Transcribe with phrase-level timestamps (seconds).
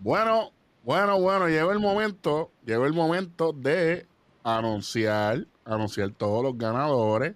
[0.00, 0.52] Bueno,
[0.84, 4.06] bueno, bueno, llegó el momento, llegó el momento de
[4.44, 7.34] anunciar, anunciar todos los ganadores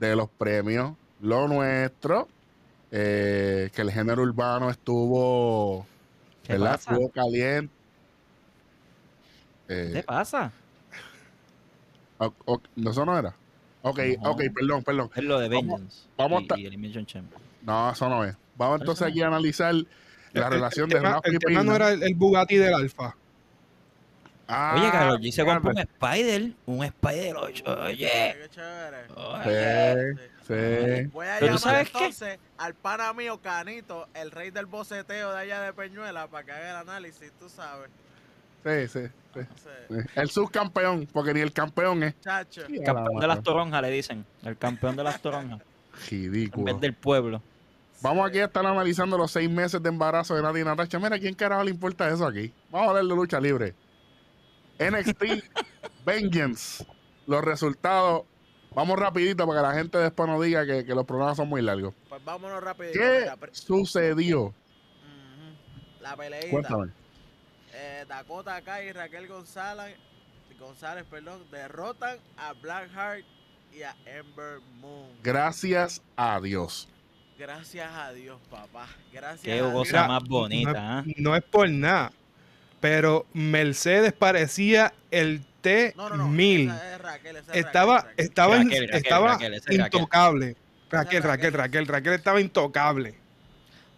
[0.00, 2.28] de los premios Lo Nuestro,
[2.90, 5.86] eh, que el género urbano estuvo,
[6.42, 6.72] ¿Qué ¿verdad?
[6.72, 6.92] pasa?
[6.92, 7.72] Estuvo caliente.
[9.68, 10.52] ¿Qué Eh, te pasa?
[12.18, 13.34] o- o- no, eso no era.
[13.82, 14.30] Ok, No.
[14.32, 15.10] ok, perdón, perdón.
[15.14, 16.02] Es lo de Vamos- Vengeance.
[16.16, 17.22] vamos y, a y.
[17.62, 18.36] No, eso no es.
[18.56, 19.74] Vamos entonces aquí a analizar
[20.40, 22.56] la El- relación el de tema, Rafa el y tema no era el, el Bugatti
[22.56, 23.14] del Alfa.
[24.46, 26.52] Ah, Oye, Carlos G se compró un Spider.
[26.66, 27.64] Un Spider 8.
[27.84, 27.96] Oye.
[27.96, 28.98] Qué chévere.
[29.16, 30.14] Oye.
[30.46, 31.10] Sí, sí.
[31.14, 31.96] Voy a llamar sabes qué?
[31.98, 36.52] entonces al pana mío Canito, el rey del boceteo de allá de Peñuela, para que
[36.52, 37.88] haga el análisis, tú sabes.
[38.64, 39.40] Sí, sí, sí.
[39.88, 39.94] Sí.
[40.14, 42.20] El subcampeón, porque ni el campeón es.
[42.20, 42.62] Chacho.
[42.84, 44.26] Campeón de las toronjas, le dicen.
[44.42, 45.60] El campeón de las toronjas.
[45.94, 46.64] En Ridículo.
[46.66, 47.40] vez del pueblo.
[48.04, 50.98] Vamos aquí a estar analizando los seis meses de embarazo de Nati y Natasha.
[50.98, 52.52] Mira, ¿a quién carajo le importa eso aquí?
[52.70, 53.74] Vamos a hablar de lucha libre.
[54.78, 55.24] NXT
[56.04, 56.86] Vengeance.
[57.26, 58.24] Los resultados.
[58.74, 61.62] Vamos rapidito para que la gente después no diga que, que los programas son muy
[61.62, 61.94] largos.
[62.10, 62.92] Pues vámonos rápido.
[62.92, 64.52] ¿Qué sucedió?
[66.02, 66.50] La peleita.
[66.50, 66.92] Cuéntame.
[67.72, 69.96] Eh, Dakota Kai y Raquel González,
[70.60, 73.24] González perdón, derrotan a Blackheart
[73.72, 75.08] y a Ember Moon.
[75.22, 76.90] Gracias a Dios.
[77.38, 78.86] Gracias a Dios, papá.
[79.12, 80.08] Gracias Qué a cosa Dios.
[80.08, 81.04] más bonita, no, ¿ah?
[81.06, 82.12] es- no es por nada.
[82.80, 85.40] Pero Mercedes parecía el
[85.96, 86.28] No, no, no.
[86.28, 86.64] T1000.
[86.74, 90.56] esa es Raquel, esa es Estaba, Raquel, estaba, Raquel, Raquel, estaba intocable.
[90.90, 91.52] Raquel, Raquel, Raquel.
[91.54, 93.14] Raquel, Raquel estaba intocable.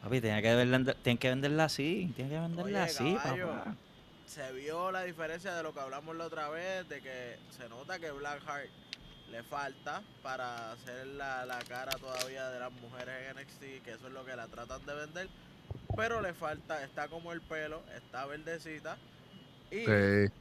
[0.03, 2.13] Papi, tienen que, venderla, tienen que venderla así.
[2.15, 3.49] Tienen que venderla Oye, así, caballo.
[3.49, 3.75] papá.
[4.27, 7.99] Se vio la diferencia de lo que hablamos la otra vez, de que se nota
[7.99, 8.69] que Blackheart
[9.31, 14.07] le falta para hacer la, la cara todavía de las mujeres en NXT, que eso
[14.07, 15.29] es lo que la tratan de vender.
[15.97, 18.97] Pero le falta, está como el pelo, está verdecita.
[19.71, 20.33] Y, Sí.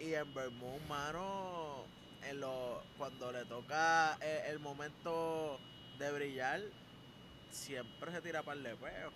[0.00, 1.84] y en Moon, mano,
[2.28, 5.58] en lo, cuando le toca el, el momento
[5.98, 6.60] de brillar,
[7.50, 9.12] siempre se tira para el peo.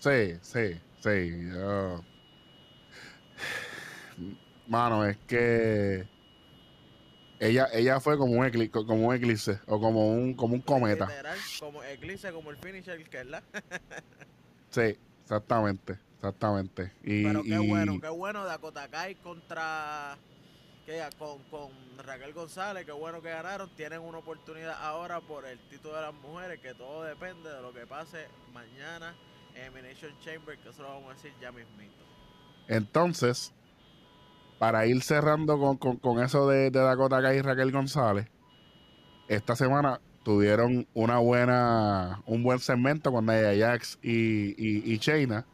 [0.00, 1.50] Sí, sí, sí.
[1.52, 2.04] yo-
[4.68, 6.06] Mano, es que
[7.40, 11.06] ella, ella fue como un eclipse, como un eclipse o como un, como un cometa.
[11.06, 13.42] Literal, como Eclipse, como el finisher, que es la.
[14.70, 16.92] Sí, exactamente, exactamente.
[17.02, 20.18] Y, Pero qué y- bueno, qué bueno Dakota Kai contra.
[20.84, 23.68] Que, con, con Raquel González, qué bueno que ganaron.
[23.76, 27.72] Tienen una oportunidad ahora por el título de las mujeres, que todo depende de lo
[27.74, 29.14] que pase mañana
[29.54, 32.04] en Elimination Chamber, que eso lo vamos a decir ya mismito.
[32.68, 33.52] entonces,
[34.58, 38.26] para ir cerrando con, con- con eso de, de Dakota Kai y Raquel González,
[39.28, 45.46] esta semana tuvieron una buena, un buen segmento con Nia Jax y, y, y Shayna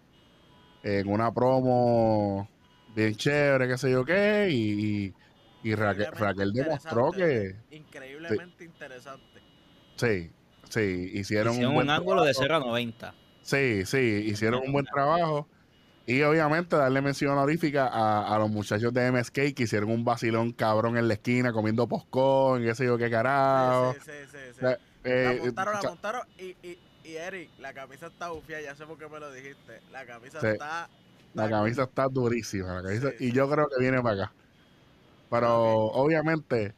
[0.82, 2.48] en una promo
[2.94, 5.14] bien chévere, qué sé yo qué, y, y-
[5.62, 9.40] y Raquel, Raquel demostró que interesante, Increíblemente interesante.
[9.96, 10.30] sí,
[10.68, 12.42] sí, hicieron, Hicieron un buen un ángulo de trabajo.
[12.42, 13.14] 0 a 90.
[13.42, 15.48] Sí, sí, hicieron un buen trabajo.
[16.06, 20.52] Y obviamente darle mención honorífica a, a los muchachos de MSK que hicieron un vacilón
[20.52, 23.94] cabrón en la esquina comiendo poscón, qué sé yo qué carajo.
[23.94, 24.00] Sí,
[24.30, 24.66] sí, sí,
[25.04, 28.84] eh, la montaron, la montaron y, y, y Eric, la camisa está bufia, ya sé
[28.84, 29.80] por qué me lo dijiste.
[29.92, 30.46] La camisa Sí.
[30.48, 30.88] está.
[31.32, 32.74] la camisa está durísima.
[32.74, 33.32] la camisa- Sí, y sí.
[33.32, 34.32] yo creo que viene para acá.
[35.30, 36.74] Pero obviamente,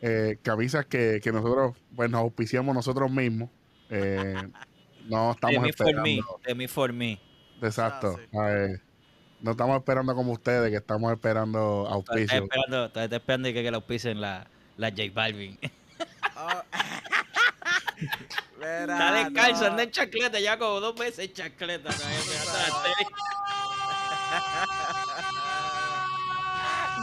[0.00, 3.50] eh, camisas que, que nosotros pues nos auspiciamos nosotros mismos.
[3.90, 4.34] eh,
[5.08, 5.90] no De estamos mí for me.
[5.90, 6.40] esperando.
[6.46, 7.20] De mí for me.
[7.62, 8.16] Exacto.
[8.34, 8.72] Ah, sí.
[8.74, 8.80] eh,
[9.40, 12.22] no estamos esperando como ustedes, que estamos esperando auspicio.
[12.22, 14.46] está esperando, está esperando que, que la auspicien la,
[14.76, 15.58] la J Balvin.
[16.36, 16.62] Oh.
[18.62, 19.66] Está descalzo, no.
[19.70, 21.90] anda en chacleta, ya como dos veces en chacleta.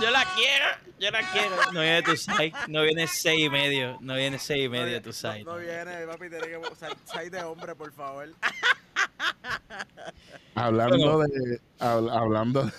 [0.01, 0.65] Yo la quiero,
[0.97, 1.55] yo la quiero.
[1.73, 4.85] No viene tu site, no viene seis y medio, no viene seis y No medio
[4.85, 5.43] viene- tu site.
[5.43, 8.29] No, no viene, papi, tiene que sal, sal de hombre, por favor.
[10.55, 12.69] Hablando de hab- hablando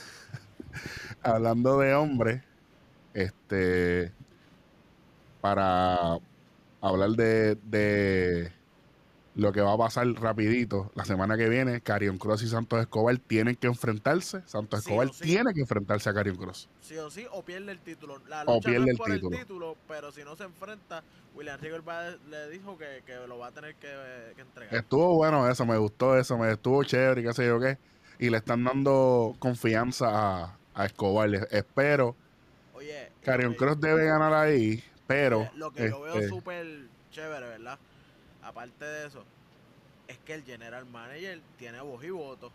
[1.22, 2.44] hablando de hombres,
[3.12, 4.14] este
[5.40, 6.18] para
[6.80, 8.52] hablar de, de
[9.36, 13.16] lo que va a pasar rapidito la semana que viene, Carion Cross y Santos Escobar
[13.18, 14.42] tienen que enfrentarse.
[14.46, 15.22] Santos Sí Escobar o sí.
[15.24, 16.68] tiene que enfrentarse a Carion Cross.
[16.80, 18.18] Sí o sí, o pierde el título.
[18.28, 19.36] La O lucha pierde no es el por título.
[19.36, 21.04] el título, pero si no se enfrenta,
[21.34, 23.88] William Regal le dijo que, que lo va a tener que,
[24.34, 24.74] que entregar.
[24.74, 27.78] Estuvo bueno eso, me gustó eso, me estuvo chévere y qué sé yo qué.
[28.18, 30.08] Y le están dando confianza
[30.44, 31.30] a, a Escobar.
[31.52, 32.16] Espero,
[32.74, 36.66] Oye, Carion que- Cross debe ganar ahí, pero lo que yo veo este, súper
[37.12, 37.78] chévere, ¿verdad?
[38.42, 39.24] Aparte de eso,
[40.08, 42.50] es que el general manager tiene voz y voto.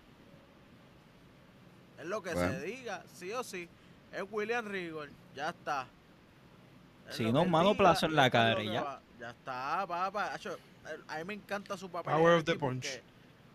[2.00, 2.52] Es lo que Bueno.
[2.54, 3.70] se diga, sí o sí.
[4.12, 5.88] Es William Regal, ya está.
[7.10, 9.00] Es Si no, mano diga, plazo en la cara ya.
[9.20, 10.34] Ya está, papá.
[11.08, 12.14] A mí me encanta su papel.
[12.14, 12.84] Power of the punch.
[12.86, 13.04] Porque,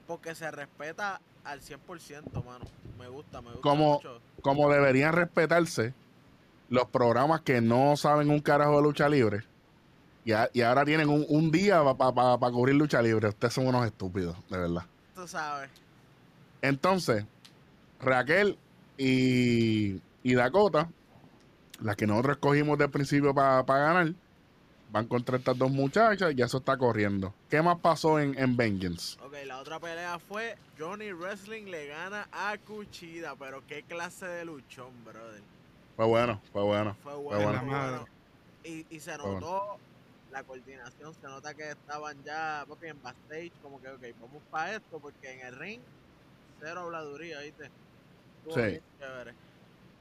[0.06, 2.64] porque se respeta al 100%, mano.
[2.98, 4.20] Me gusta, me gusta Como- mucho.
[4.42, 5.92] Como deberían respetarse
[6.70, 9.44] los programas que no saben un carajo de lucha libre.
[10.24, 13.28] Y, a- y ahora tienen un, un día para cubrir lucha libre.
[13.28, 14.84] Ustedes son unos estúpidos, de verdad.
[15.14, 15.70] Tú sabes.
[16.62, 17.24] Entonces,
[18.00, 18.58] Raquel
[18.98, 20.88] y, y Dakota,
[21.80, 24.12] las que nosotros escogimos del principio para ganar,
[24.92, 27.32] van contra estas dos muchachas y eso está corriendo.
[27.48, 29.16] ¿Qué más pasó en, en Vengeance?
[29.24, 34.44] Ok, la otra pelea fue Johnny Wrestling le gana a Cuchida, pero qué clase de
[34.44, 35.42] luchón, brother.
[35.96, 36.96] Fue bueno, fue bueno.
[37.02, 38.06] Fue Fue bueno, fue bueno.
[38.64, 39.78] Y, y se bueno.
[40.32, 44.76] La coordinación, se nota que estaban ya, papi, en backstage, como que, ok, vamos para
[44.76, 45.80] esto, porque en el ring,
[46.60, 47.70] cero habladuría, ¿viste?
[48.44, 48.80] Estuvo Sí.
[49.00, 49.34] chévere.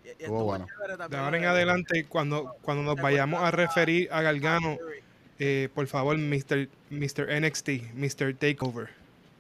[0.04, 0.66] Y, y estuvo bueno.
[0.68, 4.22] chévere De también ahora en de- adelante, cuando, cuando nos ¿Te vayamos a referir a
[4.22, 5.00] Gargano, Fury.
[5.40, 6.68] eh, por favor, Mr.
[6.90, 7.30] Mr.
[7.42, 8.36] NXT, Mr.
[8.36, 8.90] Takeover.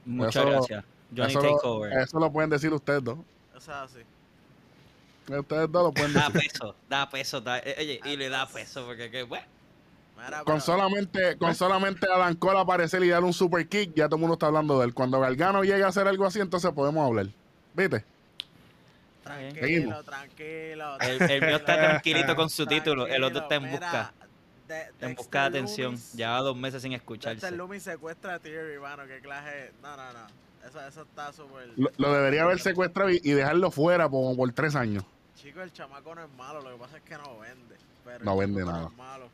[0.05, 0.85] Muchas Eso- gracias.
[1.15, 1.93] Johnny Eso lo, Takeover.
[1.99, 3.17] eso lo pueden decir ustedes dos.
[3.55, 3.99] O sea, sí.
[5.27, 6.51] Ustedes dos lo pueden Da decir.
[6.51, 7.41] peso, da peso.
[7.41, 9.45] Da, eh, oye, y le da peso porque, que, bueno,
[10.45, 14.21] Con solamente, con solamente Adam Cole aparecer y dar un super kick, ya todo el
[14.21, 14.93] mundo está hablando de él.
[14.93, 17.27] Cuando Gargano llegue a hacer algo así, entonces podemos hablar.
[17.73, 18.03] ¿Viste?
[19.23, 20.05] Tranquilo, Seguimos.
[20.05, 20.99] tranquilo.
[21.01, 24.13] el, el mío está tranquilito con su título, el otro está en busca,
[24.67, 25.95] de- en busca de atención.
[25.95, 27.51] Lumis- Lleva dos meses sin Dexter escucharse.
[27.55, 29.71] Loomis secuestra a Theory, mano, qué clase.
[29.83, 30.67] No, no, no.
[30.67, 31.69] Eso, eso está súper.
[31.77, 35.03] Lo, lo debería haber secuestrado y, y dejarlo fuera por, por tres años.
[35.35, 37.75] Chico, el chamaco no es malo, lo que pasa es que no vende.
[38.03, 38.87] Pero No vende nada.
[38.91, 39.29] es malo.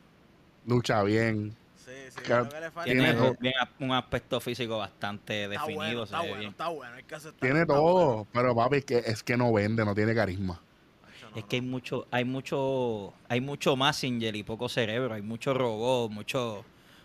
[0.66, 1.56] Lucha bien.
[1.76, 5.76] Sí, sí, Claro, lo que le falta Tiene Tiene un aspecto físico bastante está definido.
[5.80, 6.50] bueno, está bueno, bien.
[6.50, 8.06] está bueno, hay que aceptarlo, Tiene está todo.
[8.08, 8.26] bueno.
[8.32, 10.60] Pero papi, es que, es que no vende, no tiene carisma.
[11.22, 15.54] No, Es que hay mucho, hay mucho, hay mucho Messenger y poco cerebro, hay mucho
[15.54, 16.64] robot, mucho,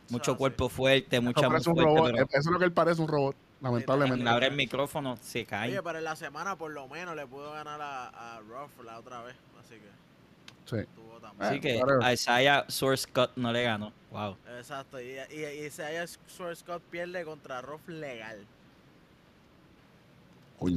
[0.09, 0.37] mucho así.
[0.37, 2.11] cuerpo fuerte, Eso, mucha parece un fuerte, robot.
[2.13, 4.27] pero Eso es lo que él parece un robot, lamentablemente.
[4.27, 5.69] abre el micrófono, se cae.
[5.69, 8.97] Oye, pero en la semana por lo menos le pudo ganar a, a Ruff la
[8.99, 9.35] otra vez.
[9.59, 9.89] Así que
[10.71, 10.77] Sí.
[11.39, 12.03] Así que claro.
[12.03, 13.91] a Isaiah Source Cut no le ganó.
[14.11, 14.37] Wow.
[14.57, 14.99] Exacto.
[15.01, 18.45] Y, y, y si haya Sword Scott pierde contra Ruff legal.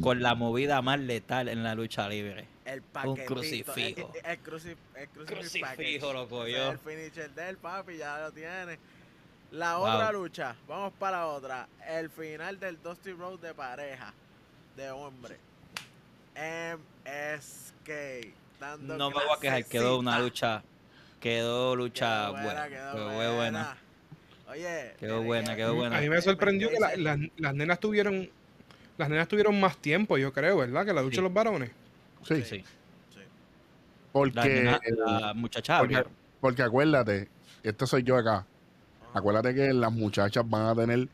[0.01, 2.47] Con la movida más letal en la lucha libre.
[2.65, 3.27] El paquetito.
[3.27, 4.13] crucifijo.
[4.25, 6.15] El, el, cruci- el crucifijo Crucifijo package.
[6.15, 6.71] lo cogió.
[6.71, 8.79] El finisher del papi, ya lo tiene.
[9.51, 11.69] La otra lucha, vamos para la otra.
[11.87, 14.15] El final del Dusty Road de pareja,
[14.77, 15.37] de hombre.
[16.35, 17.91] MSK.
[18.71, 20.63] Dando No me voy a quejar, quedó una lucha,
[21.21, 23.77] quedó lucha Quedó buena, quedó quedó buena.
[24.49, 24.95] Oye.
[24.99, 25.99] Quedó buena, que- quedó buena.
[25.99, 28.29] A mí me sorprendió que la- las- las nenas tuvieron
[28.97, 30.87] las nenas tuvieron más tiempo, yo creo, ¿verdad?
[30.87, 31.17] Que la lucha Sí.
[31.17, 31.71] de los varones.
[32.23, 32.65] Sí, Sí.
[33.13, 33.21] Sí.
[34.13, 34.81] porque, La, nena-
[35.21, 36.05] la muchacha porque,
[36.41, 37.29] porque acuérdate,
[37.65, 38.37] esto soy yo acá.
[38.37, 38.47] Ajá.
[39.19, 41.09] Acuérdate que las muchachas van a tener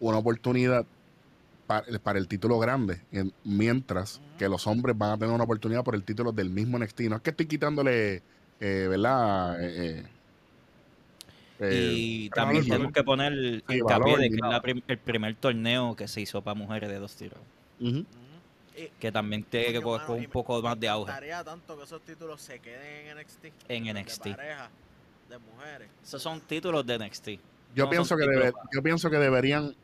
[0.00, 0.86] una oportunidad
[1.66, 5.82] para, para el título grande, en- mientras que los hombres van a tener una oportunidad
[5.84, 7.00] por el título del mismo NXT.
[7.02, 8.22] No es que estoy quitándole,
[8.60, 9.62] eh, ¿verdad?
[9.62, 10.06] Eh, eh,
[11.60, 14.98] eh, Y también valor, tenemos que poner Sí, hincapié valor, de que la prim- el
[14.98, 17.38] primer torneo que se hizo para mujeres de dos tiros.
[18.98, 22.40] Que también tiene que coger un poco más de auge encantaría tanto que esos títulos
[22.42, 23.44] se queden en NXT.
[23.68, 24.30] en de NXT.
[24.30, 24.68] pareja,
[25.30, 25.88] de mujeres.
[26.02, 27.28] Esos son títulos de NXT.
[27.74, 29.74] Yo, No pienso que debe- yo pienso que deberían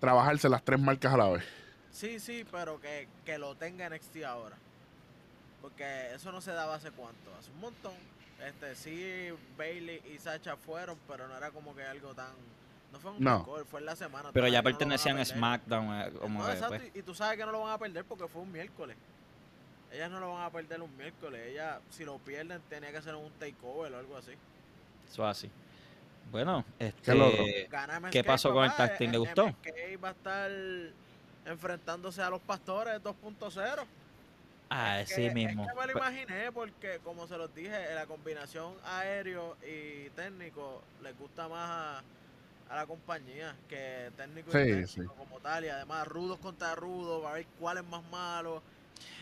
[0.00, 1.44] trabajarse las tres marcas a la vez.
[1.92, 4.56] Sí, sí, pero que, que lo tenga NXT ahora.
[5.60, 7.92] Porque eso no se daba hace cuánto, hace un montón.
[8.44, 9.28] Este, sí,
[9.58, 12.32] Bailey y Sacha fueron, pero no era como que algo tan...
[12.92, 13.40] No fue un No.
[13.40, 14.30] récord, fue en la semana.
[14.32, 15.24] Pero ya no pertenecían a.
[15.24, 16.00] SmackDown.
[16.00, 18.04] eh, Como No, exacto, pues, y, y tú sabes que no lo van a perder
[18.04, 18.96] porque fue un miércoles.
[19.92, 21.40] Ellas no lo van a perder un miércoles.
[21.48, 24.32] Ellas, si lo pierden, tenía que ser un takeover o algo así.
[25.08, 25.50] eso así.
[26.30, 27.14] Bueno, Qué este.
[27.14, 29.10] MSK, ¿Qué pasó con el tag team?
[29.10, 29.46] eh, ¿Le eh, gustó?
[29.46, 30.50] MSK va a estar
[31.46, 33.84] enfrentándose a los pastores 2.0.
[34.72, 35.64] Ah, Es sí que- mismo.
[35.64, 40.08] Es que me lo Pe- imaginé porque, como se los dije, la combinación aéreo y
[40.10, 42.02] técnico les gusta más a,
[42.72, 45.18] a la compañía que técnico y Sí, técnico sí.
[45.18, 45.64] como tal.
[45.64, 48.62] Y además, rudos contra rudos, va a ver cuál es más malo.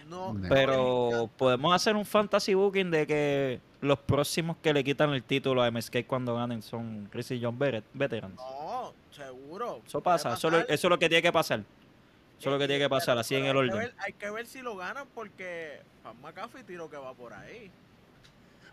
[0.09, 1.33] No, Pero encanta.
[1.37, 5.71] podemos hacer un fantasy booking de que los próximos que le quitan el título a
[5.71, 8.37] MSK cuando ganen son Chris y John Veter- Veterans.
[8.37, 9.81] No, seguro.
[9.87, 11.61] Eso pasa, eso, eso es lo que tiene que pasar.
[11.61, 13.77] Eso es lo que Eh, tiene que pasar, pero- así en el hay que orden.
[13.79, 17.71] ver- hay que ver si lo ganan porque Pat McAfee tiro que va por ahí.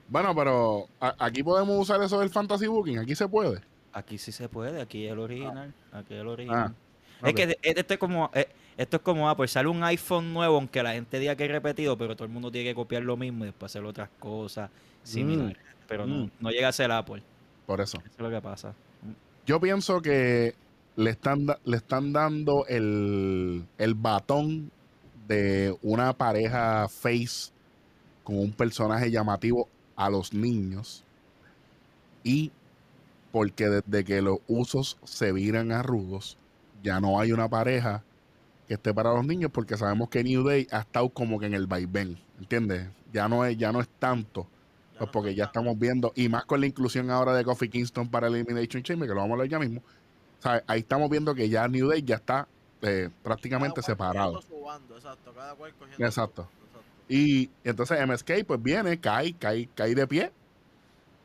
[0.08, 3.00] Bueno, pero a- aquí podemos usar eso del fantasy booking.
[3.00, 3.62] Aquí se puede.
[3.92, 5.74] Aquí sí se puede, aquí es el original.
[5.92, 6.76] Aquí es el original.
[7.22, 10.56] Ah, Es que esto es como eh, esto es como Apple, sale un iPhone nuevo
[10.58, 13.16] aunque la gente diga que es repetido, pero todo el mundo tiene que copiar lo
[13.18, 14.70] mismo y después hacer otras cosas
[15.04, 15.58] similares.
[15.88, 16.32] Pero no, Mm.
[16.40, 17.22] no llega a ser Apple.
[17.66, 17.98] Por eso.
[18.00, 18.74] Eso es lo que pasa.
[19.46, 20.56] Yo pienso que
[20.96, 24.72] le están, le están dando el, el batón
[25.28, 27.52] de una pareja face
[28.24, 31.04] con un personaje llamativo a los niños.
[32.24, 32.52] Y
[33.32, 36.38] porque desde que los usos se viran a rudos,
[36.84, 38.04] ya no hay una pareja
[38.68, 41.54] que esté para los niños porque sabemos que New Day ha estado como que en
[41.54, 42.88] el vaivén, ¿entiendes?
[43.14, 44.48] Ya no es, ya no es tanto.
[44.98, 48.28] Pues porque ya estamos viendo, y más con la inclusión ahora de Kofi Kingston para
[48.28, 49.82] el Elimination Chamber, que lo vamos a hablar ya mismo.
[50.40, 50.64] ¿sabes?
[50.68, 52.48] Ahí estamos viendo que ya New Day ya está
[52.82, 54.42] eh, prácticamente cada cual separado.
[54.66, 56.42] bando, exacto, cada cual cogiendo su- Exacto.
[56.44, 56.86] exacto.
[57.10, 60.32] Y entonces MSK pues viene, cae, cae, cae de pie.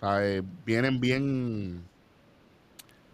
[0.01, 0.43] ¿sabes?
[0.65, 1.83] Vienen bien.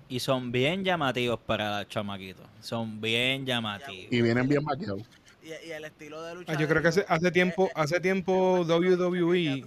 [0.09, 2.47] Y son bien llamativos para los chamaquitos.
[2.61, 4.07] Son bien llamativos.
[4.13, 5.03] Y vienen bien maquillados.
[5.43, 6.53] Y, y el estilo de lucha.
[6.53, 9.65] Ah, yo creo que hace, hace tiempo, es- hace tiempo WWE,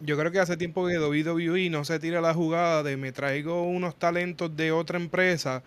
[0.00, 3.62] yo creo que hace tiempo que WWE no se tira la jugada de me traigo
[3.62, 5.62] unos talentos de otra empresa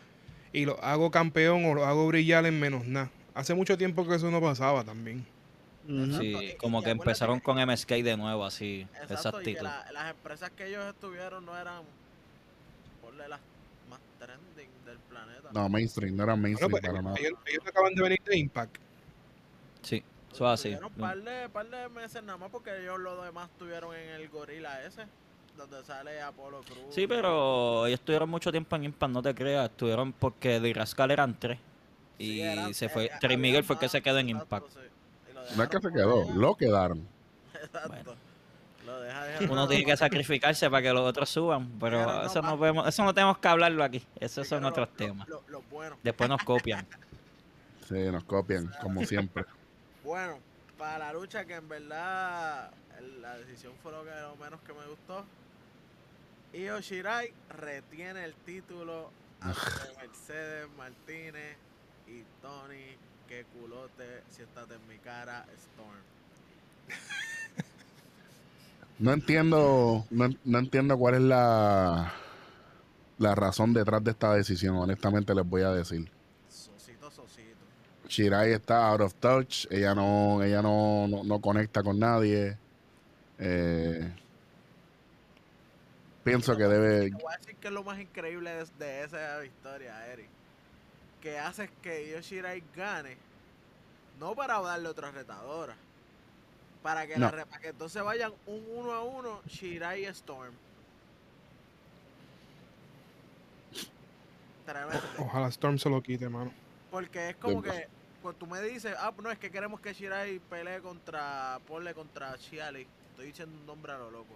[0.52, 3.12] y los hago campeón o los hago brillar en menos nada.
[3.34, 5.26] Hace mucho tiempo que eso no pasaba también.
[5.88, 9.44] Exacto, Sí, como y que empezaron que- con MSK de nuevo, así, esa Exacto, y
[9.44, 9.64] que actitud.
[9.68, 11.84] la- las empresas que ellos estuvieron no eran,
[13.02, 13.40] ponle las
[13.90, 15.50] más trending del planeta.
[15.54, 17.16] No, mainstream, no era Bueno, mainstream pues, para nada.
[17.20, 18.78] ellos, ellos acaban de venir de Impact.
[19.84, 20.70] Sí, eso es así.
[20.70, 24.28] Tuvieron par de, par de meses nada más porque ellos los demás estuvieron en el
[24.30, 25.04] gorila ese,
[25.56, 26.80] donde sale Apolo Cruz.
[26.90, 29.70] Sí, pero ellos estuvieron mucho tiempo en Impact, no te creas.
[29.70, 31.60] Estuvieron porque de Rascal eran tres.
[32.18, 33.06] Y Sí, eran- se eh, fue.
[33.06, 34.74] eh, Terry Miguel fue el que se quedó en exacto, Impact.
[34.74, 34.80] sí.
[35.56, 37.08] No es que se quedó, lo quedaron.
[37.54, 37.90] Exacto.
[37.90, 38.16] Bueno.
[38.86, 39.48] Lo deja ahí.
[39.50, 43.04] Uno tiene que sacrificarse para que los otros suban, pero no, eso no podemos, eso
[43.04, 44.06] no tenemos que hablarlo aquí.
[44.20, 45.28] Esos son otros lo- temas.
[45.28, 45.44] lo-.
[46.04, 46.86] Después nos copian.
[47.88, 49.44] Sí, nos copian, como siempre.
[50.04, 50.38] Bueno,
[50.78, 52.70] para la lucha que en verdad
[53.22, 55.26] la decisión fue lo, que, lo menos que me gustó.
[56.54, 59.10] Io Shirai retiene el título
[59.42, 59.60] ante
[59.98, 61.58] Mercedes Martínez
[62.08, 62.96] y Tony,
[63.28, 66.16] que culote, siéntate en mi cara, Storm.
[68.98, 72.14] No entiendo, no, no entiendo cuál es la,
[73.18, 76.10] la razón detrás de esta decisión, honestamente les voy a decir.
[76.50, 77.60] Sosito, sosito.
[78.08, 82.58] Shirai está out of touch, ella no, ella no, no, no conecta con nadie.
[83.38, 84.14] Eh,
[86.24, 89.40] pienso que debe, Te voy a decir que es lo más increíble de, de esa
[89.40, 90.30] victoria, Eric.
[91.26, 93.18] Que hace que Io Shirai gane,
[94.20, 95.76] no para darle otra retadora,
[96.84, 97.48] para que, la No.
[97.48, 100.54] para que entonces vayan un uno a uno Shirai y Storm.
[105.18, 106.52] Ojalá Storm se lo quite, mano.
[106.92, 107.88] Porque es como que
[108.22, 112.38] pues tú me dices, ah, no, es que queremos que Shirai pelee contra, ponle contra
[112.38, 112.86] Chiali.
[113.10, 114.36] Estoy diciendo un nombre a lo loco.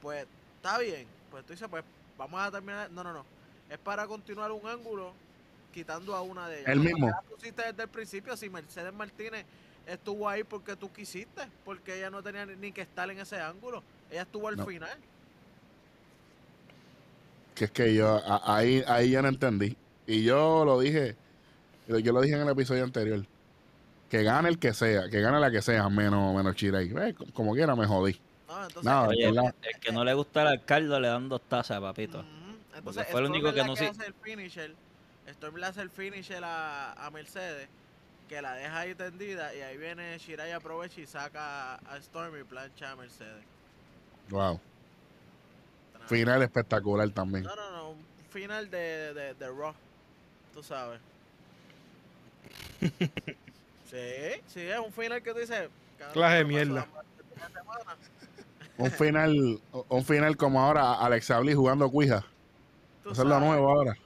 [0.00, 1.04] Pues está bien.
[1.32, 1.82] Pues tú dices, pues
[2.16, 2.88] vamos a terminar.
[2.92, 3.26] No, no, no.
[3.68, 5.14] Es para continuar un ángulo
[5.72, 6.68] quitando a una de ellas.
[6.70, 7.08] El mismo.
[7.08, 8.36] ya la pusiste desde el principio.
[8.36, 9.44] Si Mercedes Martínez
[9.86, 13.82] estuvo ahí porque tú quisiste, porque ella no tenía ni- que estar en ese ángulo.
[14.10, 14.66] Ella estuvo al No.
[14.66, 14.96] final.
[17.54, 19.76] que es que yo a- ahí, ahí yo no entendí.
[20.06, 21.16] Y yo lo dije,
[21.86, 23.24] yo lo dije en el episodio anterior.
[24.10, 26.88] Que gane el que sea, que gane la que sea, menos, menos Shirai.
[26.88, 28.18] Eh, co- como quiera me jodí.
[28.48, 29.54] No, entonces, Oye, verdad.
[29.62, 32.24] el que no le gusta el alcalde le dan dos tazas, papito.
[32.74, 34.74] Entonces, fue el único que no sí- hace el finisher.
[35.26, 37.68] Storm le hace el finisher a, a Mercedes,
[38.28, 42.44] que la deja ahí tendida, y ahí viene Shirai aprovecha y saca a Storm y
[42.44, 43.44] plancha a Mercedes.
[44.30, 44.60] Wow.
[46.06, 47.44] Final espectacular también.
[47.44, 49.74] No, no, no, un final de, de, de Raw,
[50.52, 51.00] tú sabes.
[52.80, 55.68] sí, sí, es un final que tú dices...
[56.12, 56.86] Clase de ¿qué pasó mierda.
[58.78, 62.24] Un final, un final como ahora Alexa Bliss jugando Ouija.
[63.04, 63.96] Tú Eso es lo nuevo ahora.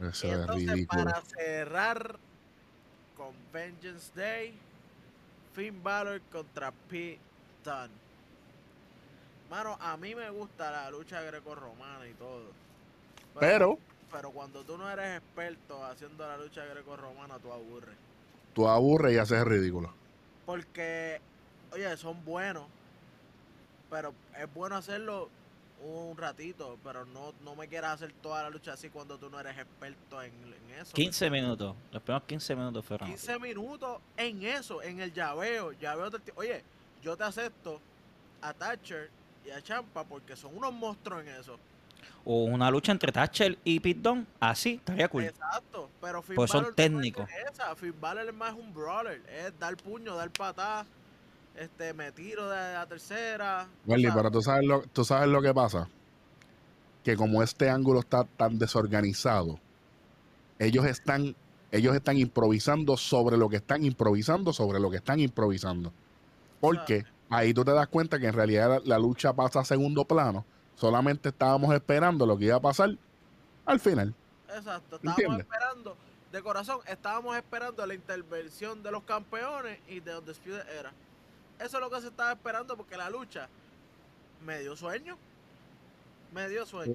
[0.00, 1.04] Y Eso es entonces, ridículo.
[1.04, 2.18] para cerrar
[3.16, 4.62] con Vengeance Day,
[5.52, 7.20] Finn Balor contra Pete
[7.64, 8.00] Dunne.
[9.48, 12.56] Mano, a mí me gusta la lucha greco-romana y todo.
[13.38, 13.78] Pero
[14.10, 17.96] pero cuando tú no eres experto haciendo la lucha greco-romana, tú aburres.
[18.52, 19.96] tú aburres y haces ridículo.
[20.44, 21.20] Porque,
[21.72, 22.68] oye, son buenos.
[23.88, 25.30] Pero es bueno hacerlo
[25.82, 26.78] un ratito.
[26.84, 30.22] Pero no, no me quieras hacer toda la lucha así cuando tú no eres experto
[30.22, 30.92] en, en eso.
[30.92, 31.76] 15 minutos.
[31.92, 33.08] Los primeros 15 minutos fueron.
[33.08, 35.72] 15 minutos en eso, en el llaveo.
[35.72, 36.62] llaveo Oye,
[37.02, 37.80] yo te acepto
[38.42, 39.10] a Thatcher
[39.46, 41.58] y a Champa porque son unos monstruos en eso.
[42.24, 45.24] O una lucha entre Thatcher y Pete Dunne, así, estaría cool.
[45.24, 47.28] Exacto, pero Finn Pues son técnicos.
[47.76, 50.84] Finn Balor es más un brawler, es dar puño, dar patada,
[51.56, 53.68] este, me tiro de la tercera.
[53.86, 55.88] Welly, o sea, pero tú sabes, lo, tú sabes lo que pasa.
[57.04, 59.58] Que como este ángulo está tan desorganizado,
[60.58, 61.34] ellos están,
[61.70, 65.92] ellos están improvisando sobre lo que están improvisando, sobre lo que están improvisando.
[66.60, 70.04] Porque ahí tú te das cuenta que en realidad la, la lucha pasa a segundo
[70.04, 70.44] plano.
[70.74, 72.96] Solamente estábamos esperando lo que iba a pasar
[73.64, 74.14] al final.
[74.48, 75.46] Exacto, estábamos ¿Entiendes?
[75.46, 75.96] esperando,
[76.32, 80.92] de corazón, estábamos esperando la intervención de los campeones y de los despidos era.
[81.60, 83.48] Eso es lo que se estaba esperando porque la lucha
[84.44, 85.16] me dio sueño.
[86.34, 86.94] Me dio sueño,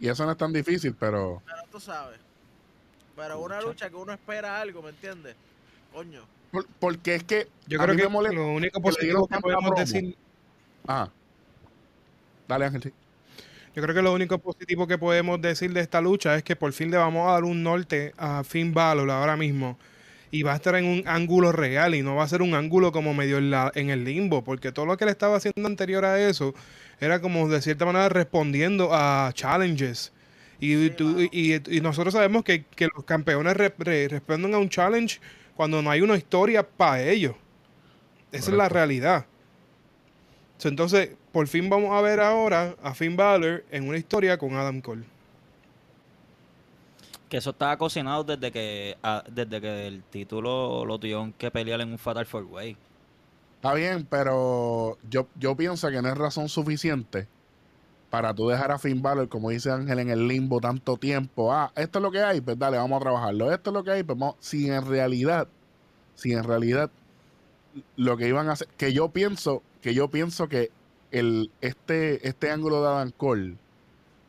[0.00, 2.18] Y eso no es tan difícil, pero pero tú sabes.
[3.14, 3.88] Pero una Lucha.
[3.90, 5.36] que uno espera algo, ¿me entiendes?
[5.92, 6.22] Coño.
[6.50, 9.78] por- porque es que Yo creo que me lo único positivo que podemos promo.
[9.80, 10.16] decir,
[10.86, 11.10] Ajá.
[12.48, 12.82] Dale, Ángel.
[12.82, 12.92] sí.
[13.74, 16.72] yo creo que lo único positivo que podemos decir de esta lucha es que por
[16.72, 19.78] fin le vamos a dar un norte a Finn Balor ahora mismo.
[20.32, 22.90] Y va a estar en un ángulo real y no va a ser un ángulo
[22.90, 26.04] como medio en, la- en el limbo, porque todo lo que le estaba haciendo anterior
[26.04, 26.54] a eso
[27.00, 30.12] era como de cierta manera respondiendo a challenges.
[30.58, 34.58] Y, Sí, tú- y- y nosotros sabemos que, que los campeones re- re- responden a
[34.58, 35.20] un challenge
[35.54, 37.34] cuando no hay una historia para ellos.
[38.32, 39.26] Esa es la realidad.
[40.64, 44.80] Entonces, por fin vamos a ver ahora a Finn Balor en una historia con Adam
[44.80, 45.02] Cole.
[47.32, 51.80] Que eso estaba cocinado desde que ah, desde que el título lo tuvieron que pelear
[51.80, 52.76] en un Fatal Four Way.
[53.54, 57.26] Está bien, pero yo, yo pienso que no es razón suficiente
[58.10, 61.54] para tú dejar a Finn Balor, como dice Ángel, en el limbo tanto tiempo.
[61.54, 63.50] Ah, esto es lo que hay, pues dale, vamos a trabajarlo.
[63.50, 64.18] Esto es lo que hay, pues.
[64.40, 65.48] Si en realidad,
[66.14, 66.90] si en realidad
[67.96, 70.70] lo que iban a hacer, que yo pienso, que yo pienso que
[71.12, 73.56] el, este, este ángulo de Adam Cole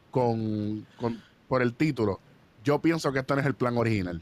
[0.09, 2.21] con, con- por el título,
[2.63, 4.21] yo pienso que esto no es el plan original.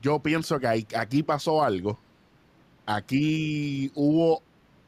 [0.00, 1.98] Yo pienso que aquí pasó algo.
[2.86, 4.42] Aquí hubo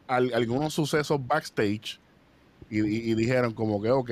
[0.08, 1.98] al- algunos sucesos backstage
[2.70, 4.10] y, y- y dijeron como que, ok,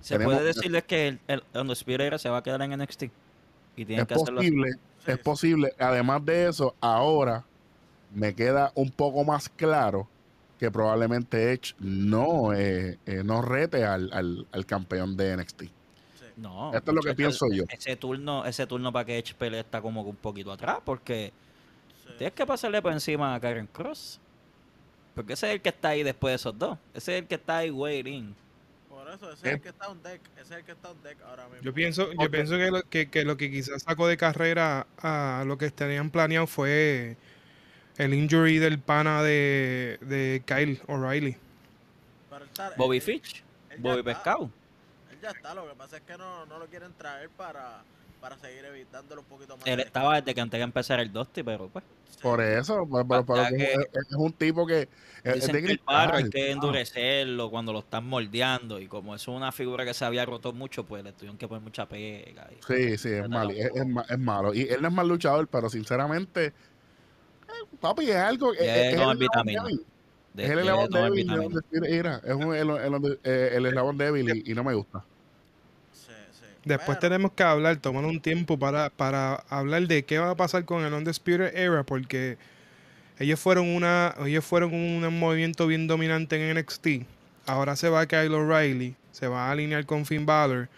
[0.00, 1.42] Se Tenemos- puede decirles que el, el
[2.00, 3.04] Era se va a quedar en NXT.
[3.76, 4.50] Y tienen es que hacerlo así.
[4.50, 4.72] posible,
[5.04, 5.22] Sí, es sí.
[5.24, 5.72] posible.
[5.78, 7.44] Además de eso, ahora
[8.14, 10.06] me queda un poco más claro
[10.60, 15.62] que probablemente Edge no, eh, eh, no rete al, al- al campeón de NXT.
[16.36, 16.74] No.
[16.74, 17.64] Esto es lo que muchacho, pienso yo.
[17.68, 21.32] Ese turno, ese turno para que Edge pelee está como que un poquito atrás, porque
[22.04, 22.10] sí.
[22.18, 24.20] tienes que pasarle por encima a Karen Cross.
[25.14, 26.76] Porque ese es el que está ahí después de esos dos.
[26.92, 28.34] Ese es el que está ahí waiting.
[28.88, 29.54] Por eso, ese es Eh.
[29.54, 30.20] el que está on deck.
[30.34, 31.62] Ese es el que está on deck ahora mismo.
[31.62, 35.44] Yo pienso, yo pienso que, lo, que, que lo que quizás sacó de carrera a
[35.46, 37.16] lo que tenían planeado fue
[37.96, 41.36] el injury del pana de, de Kyle O'Reilly.
[42.76, 43.44] Bobby Fitch,
[43.78, 44.14] Bobby está.
[44.14, 44.50] Pescado.
[45.24, 47.82] Ya está, lo que pasa es que no, no lo quieren traer para,
[48.20, 49.66] para seguir evitándolo un poquito más.
[49.66, 51.82] Él de- estaba desde que antes de empezar el Dusty, pero pues.
[52.10, 52.18] Sí.
[52.22, 54.86] Por eso, pero, pero Ya que es, es un tipo que...
[55.24, 58.78] es- de que el barro hay que endurecerlo cuando lo están moldeando.
[58.78, 61.62] Y como es una figura que se había roto mucho, pues le tuvieron que poner
[61.62, 62.46] mucha pega.
[62.52, 64.52] y- Sí, sí, es, malo, es, es ma- es malo.
[64.52, 66.52] Y él no es mal luchador, pero sinceramente, eh,
[67.80, 68.52] papi, es algo...
[68.52, 69.64] Es, es el eslabón vitamina.
[70.36, 71.26] Es el eslabón débil.
[71.72, 75.04] mira, es un- el, el- eh, el eslabón débil y, y no me gusta.
[76.64, 80.36] Después Pero- tenemos que hablar, tomar un tiempo para, para hablar de qué va a
[80.36, 82.38] pasar con el Undisputed Era, porque
[83.18, 87.06] ellos fueron una, ellos fueron un movimiento bien dominante en NXT.
[87.46, 90.68] Ahora se va Kyle O'Reilly, se va a alinear con Finn Balor.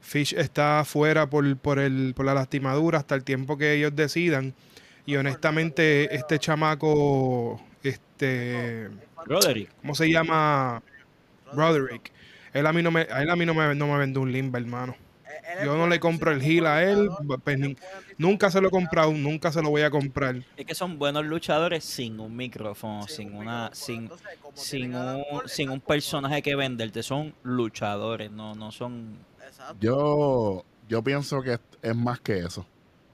[0.00, 4.54] Fish está fuera por, por, el, por la lastimadura hasta el tiempo que ellos decidan.
[5.06, 8.88] Y honestamente, este chamaco, este,
[9.24, 9.70] Roderick.
[9.80, 10.82] ¿cómo se llama?
[11.54, 12.12] Broderick.
[12.52, 14.30] Él a mí no me, a él a mí no me, no me vende un
[14.32, 14.96] limba, hermano.
[15.64, 17.08] Yo no le compro el heel a él,
[17.42, 17.58] pues,
[18.18, 20.36] Nunca se lo he comprado, nunca se lo voy a comprar.
[20.56, 23.74] Es que son buenos luchadores sin un micrófono, sin un una, micrófono.
[23.74, 24.10] sin,
[24.54, 27.02] sin un, sin un personaje que venderte.
[27.02, 29.16] Son luchadores, no, no son.
[29.46, 29.76] Exacto.
[29.80, 32.66] Yo, yo pienso que es, es más que eso.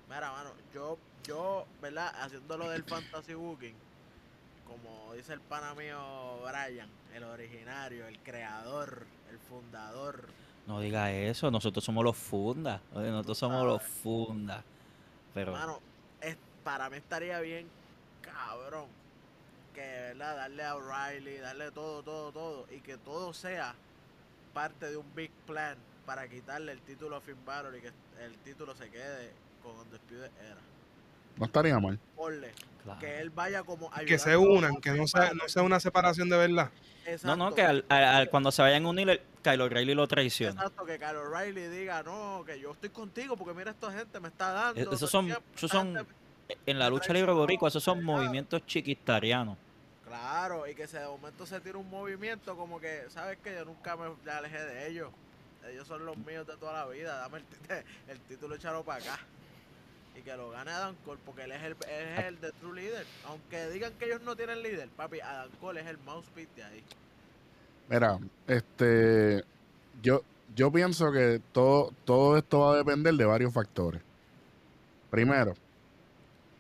[0.09, 2.13] Mira, mano, yo, yo, ¿verdad?
[2.21, 3.75] Haciendo lo del fantasy booking,
[4.67, 5.99] como dice el pana mío
[6.43, 10.29] Brian, el originario, el creador, el fundador.
[10.67, 12.81] No diga eso, nosotros somos los fundas.
[12.93, 14.65] Nosotros somos los fundas.
[15.35, 15.81] Pero Mano,
[16.21, 17.69] es, para mí estaría bien,
[18.23, 18.87] cabrón,
[19.75, 20.37] que, ¿verdad?
[20.37, 23.75] Darle a O'Reilly, darle todo, todo, todo, y que todo sea
[24.55, 28.39] parte de un big plan para quitarle el título a Finn Balor y que el
[28.45, 30.74] título se quede con Undisputed Era.
[31.37, 31.99] No estaría mal.
[32.17, 32.53] Ponle,
[32.85, 33.01] Claro.
[33.01, 36.37] que él vaya como Que se unan, que no sea, no sea una separación de
[36.37, 36.71] verdad.
[37.23, 37.55] No, no, Exacto.
[37.57, 40.53] que al- al- al- cuando se vayan a unir, Kyle O'Reilly lo traiciona.
[40.63, 44.29] Exacto, que Kyle O'Reilly diga, no, que yo estoy contigo porque mira esta gente me
[44.29, 44.81] está dando.
[44.81, 46.07] E- Esos todo el son, esos son,
[46.67, 49.59] en la lucha libre boricua, esos son movimientos chiquistarianos.
[50.07, 53.55] Claro, y que se de momento se tira un movimiento como que, ¿sabes qué?
[53.55, 55.11] Yo nunca me alejé de ellos.
[55.69, 57.19] Ellos son los míos de toda la vida.
[57.19, 57.45] Dame el,
[58.09, 59.19] el título, échalo para acá.
[60.17, 62.81] Y que lo gane Adam Cole, porque él es el, él es el de True
[62.81, 63.07] Leader.
[63.27, 66.85] Aunque digan que ellos no tienen líder, papi, Adam Cole es el mouthpiece de ahí.
[67.89, 69.45] Mira, este,
[70.03, 70.23] yo,
[70.55, 74.01] yo pienso que todo, todo esto va a depender de varios factores.
[75.11, 75.55] Primero,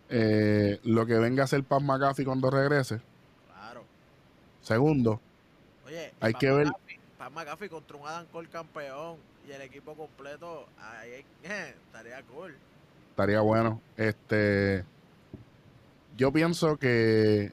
[0.08, 3.00] eh, lo que venga a hacer Paz McAfee cuando regrese.
[3.52, 3.84] Claro.
[4.62, 5.20] Segundo,
[5.86, 9.16] Oye, Hay Pat que ver- McAfee- Pat McAfee contra un Adam Cole campeón
[9.48, 12.54] y el equipo completo, ahí eh, estaría cool.
[13.14, 13.81] Estaría bueno.
[13.96, 14.85] Este,
[16.16, 17.53] yo pienso que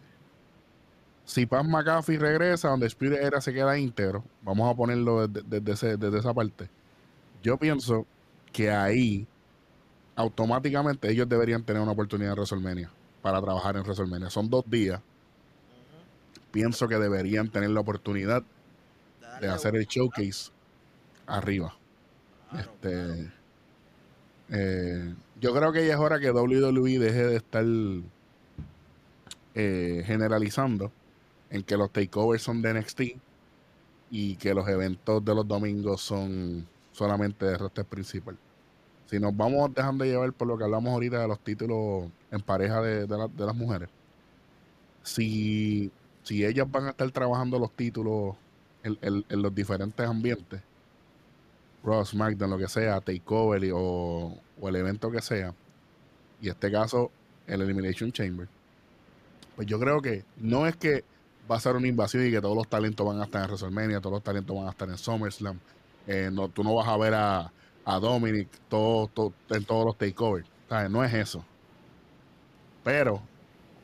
[1.26, 5.72] si Paz McAfee regresa, donde Spirit Era se queda íntegro, vamos a ponerlo desde, desde
[5.74, 6.68] ese- desde esa parte.
[7.44, 8.06] Yo pienso
[8.52, 9.28] que ahí
[10.16, 12.90] automáticamente ellos deberían tener una oportunidad en WrestleMania
[13.22, 14.30] para trabajar en WrestleMania.
[14.32, 15.00] Son dos días.
[16.52, 18.44] Pienso que deberían tener la oportunidad
[19.40, 20.52] De hacer el showcase
[21.28, 21.74] arriba.
[22.50, 23.32] claro, Este, claro.
[24.50, 27.66] eh, yo creo que ya es hora que WWE deje de estar
[29.56, 30.92] eh, generalizando
[31.50, 33.02] en que los takeovers son de NXT
[34.12, 38.38] y que los eventos de los domingos son solamente de roster principal.
[39.08, 42.82] Si nos vamos dejando llevar por lo que hablamos ahorita de los títulos en pareja
[42.82, 43.90] de, de la- de las mujeres,
[45.04, 45.92] si,
[46.24, 48.36] si ellas van a estar trabajando los títulos
[48.84, 50.62] en los diferentes ambientes,
[51.84, 55.54] Raw, SmackDown, lo que sea, Takeover o, el evento que sea,
[56.42, 57.12] y este caso,
[57.48, 58.48] el Elimination Chamber,
[59.56, 61.04] pues yo creo que no es que
[61.50, 64.00] va a ser una invasión y que todos los talentos van a estar en WrestleMania,
[64.00, 65.60] todos los talentos van a estar en SummerSlam,
[66.08, 67.52] eh, no, tú no vas a ver a,
[67.86, 70.90] a Dominic todo, todo- en todos los takeovers, ¿sabes?
[70.90, 71.44] No es eso.
[72.84, 73.22] Pero,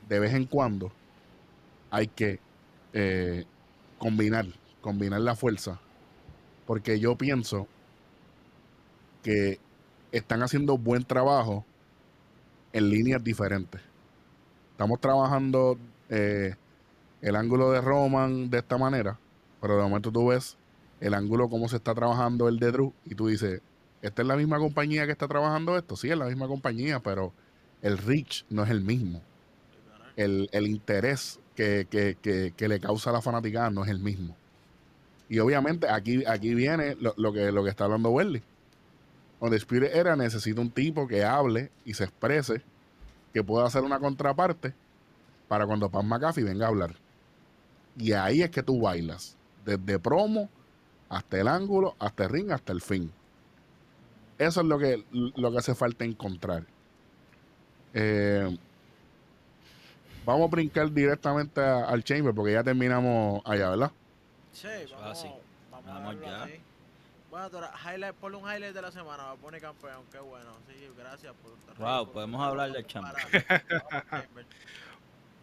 [0.10, 0.92] de vez en cuando,
[1.92, 2.40] hay que
[2.94, 3.46] eh,
[4.00, 4.46] combinar,
[4.82, 5.80] combinar la fuerza,
[6.66, 7.68] porque yo pienso
[9.24, 9.60] que
[10.12, 11.66] están haciendo buen trabajo
[12.74, 13.82] en líneas diferentes.
[14.72, 15.78] Estamos trabajando
[16.10, 16.56] eh,
[17.22, 19.20] el ángulo de Roman de esta manera,
[19.62, 20.58] pero de momento tú ves
[21.00, 23.62] el ángulo cómo se está trabajando el de Drew y tú dices,
[24.02, 25.96] ¿esta es la misma compañía que está trabajando esto?
[25.96, 27.34] Sí, es la misma compañía, pero
[27.82, 29.22] el reach no es el mismo.
[30.16, 34.36] El, el interés que, que- que- le causa a la fanaticada no es el mismo.
[35.30, 38.42] Y obviamente aquí, aquí viene lo, lo que, lo que está hablando Welly.
[39.40, 42.62] Donde Spirit era necesita un tipo que hable y se exprese,
[43.34, 44.74] que pueda hacer una contraparte
[45.48, 46.96] para cuando Pam McAfee venga a hablar.
[47.98, 50.50] Y ahí es que tú bailas, desde promo
[51.10, 53.12] hasta el ángulo, hasta el ring, hasta el fin.
[54.38, 56.64] Eso es lo que, lo que hace falta encontrar.
[57.94, 58.58] Eh,
[60.26, 63.92] vamos a brincar directamente a- al Chamber porque ya terminamos allá, ¿verdad?
[64.54, 65.24] Sí, vamos,
[65.72, 66.44] vamos, a Vamos verlo ya.
[66.44, 66.54] así.
[67.38, 70.50] Bueno, Tora, highlight, ponle un highlight de la semana, va a poner campeón, qué bueno.
[70.68, 73.14] Sí, gracias por Wow, por- podemos por- hablar del Chamber.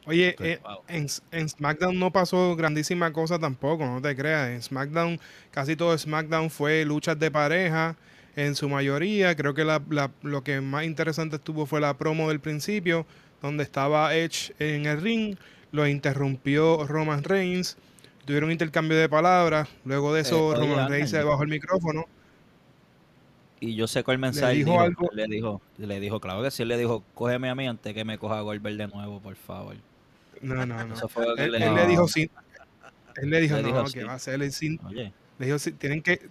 [0.04, 0.78] Oye, eh, Wow.
[0.88, 4.48] en, en SmackDown no pasó grandísima cosa tampoco, no te creas.
[4.48, 5.20] En SmackDown,
[5.52, 7.94] casi todo SmackDown fue luchas de pareja,
[8.34, 9.36] en su mayoría.
[9.36, 13.06] Creo que la- la- lo que más interesante estuvo fue la promo del principio,
[13.40, 15.36] donde estaba Edge en el ring,
[15.70, 17.76] lo interrumpió Roman Reigns,
[18.24, 19.68] tuvieron intercambio de palabras.
[19.84, 22.04] Luego de eso, oye, Roman Reigns se bajó el micrófono.
[23.60, 25.08] Y yo sé cuál mensaje dijo dijo, algo?
[25.14, 28.04] le dijo, le dijo, claro que sí, él le dijo, cógeme a mí antes que
[28.04, 29.76] me coja Goldberg de nuevo, por favor.
[30.42, 30.94] No, no, no.
[30.94, 31.74] Eso fue lo que Él, le él dijo.
[31.76, 32.30] le dijo sí.
[33.16, 34.00] Él le dijo, Le no, dijo que sí.
[34.02, 34.78] va a ser el sin.
[34.84, 36.28] Oye, Le dijo, sí, tienen que,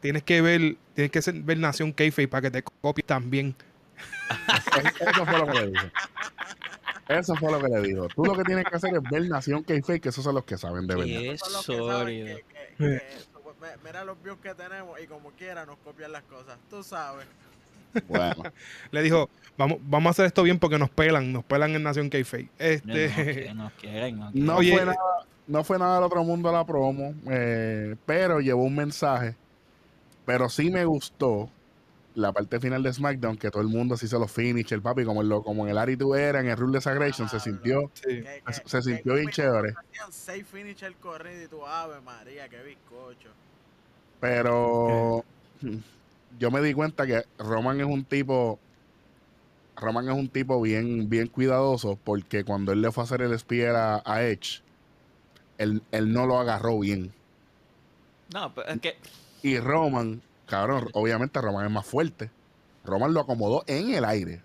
[0.00, 3.54] tienes que ver, tienes que ser- ver Nación Keife para que te copies también.
[5.00, 5.86] Eso fue lo que le dijo.
[7.18, 8.08] Eso fue lo que le dijo.
[8.08, 10.56] Tú lo que tienes que hacer es ver Nación K-Fake, que esos son los que
[10.58, 11.06] saben de verdad.
[11.06, 12.36] qué Esos son los que saben sólido.
[12.36, 13.28] que- que- que eso,
[13.60, 16.58] me- Mira los views que tenemos y como quiera nos copian las cosas.
[16.68, 17.26] Tú sabes.
[18.08, 18.34] Bueno,
[18.90, 22.10] Le dijo, vamos, vamos a hacer esto bien porque nos pelan, nos pelan en Nación.
[22.12, 24.46] No, no, Este, que nos quieren, no quieren.
[24.46, 24.96] no Oye, fue nada,
[25.46, 29.36] no fue nada del otro mundo la promo, eh, pero llevó un mensaje.
[30.24, 31.50] Pero sí me gustó
[32.14, 35.04] la parte final de SmackDown, que todo el mundo se hizo los finish, el papi,
[35.04, 37.90] como en, lo, como en el Attitude era, en el Rule Desagration, se Ah, sintió,
[37.94, 38.02] sí.
[38.02, 39.74] Que- que- se, se sintió que- bien chévere.
[40.10, 43.28] Seis finisher corrido y tu ave María, qué bizcocho.
[44.20, 45.24] Pero
[46.38, 48.58] yo me di cuenta que Roman es un tipo
[49.76, 53.36] Roman es un tipo bien, bien cuidadoso porque cuando él le fue a hacer el
[53.38, 54.60] spear a, a Edge,
[55.58, 57.12] él, él no lo agarró bien.
[58.34, 58.96] No, pero es que
[59.42, 60.20] Y Roman,
[60.52, 62.30] cabrón, obviamente Roman es más fuerte.
[62.84, 64.42] Roman lo acomodó en el aire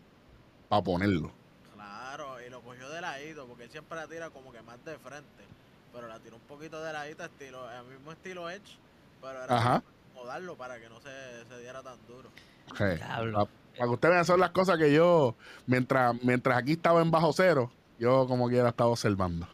[0.70, 1.34] para ponerlo.
[1.76, 4.98] Claro, y lo cogió de ladito, porque él siempre la tira como que más de
[5.00, 5.44] frente.
[5.92, 8.78] Pero la tiró un poquito de ladito, estilo, el mismo estilo Edge,
[9.22, 9.84] pero era Ajá.
[10.14, 11.10] acomodarlo para que no se,
[11.50, 12.30] se diera tan duro.
[12.70, 13.28] Para
[13.76, 17.70] que ustedes vean, son las cosas que yo, mientras, mientras aquí estaba en bajo cero,
[18.00, 19.46] yo como quiera estaba observando.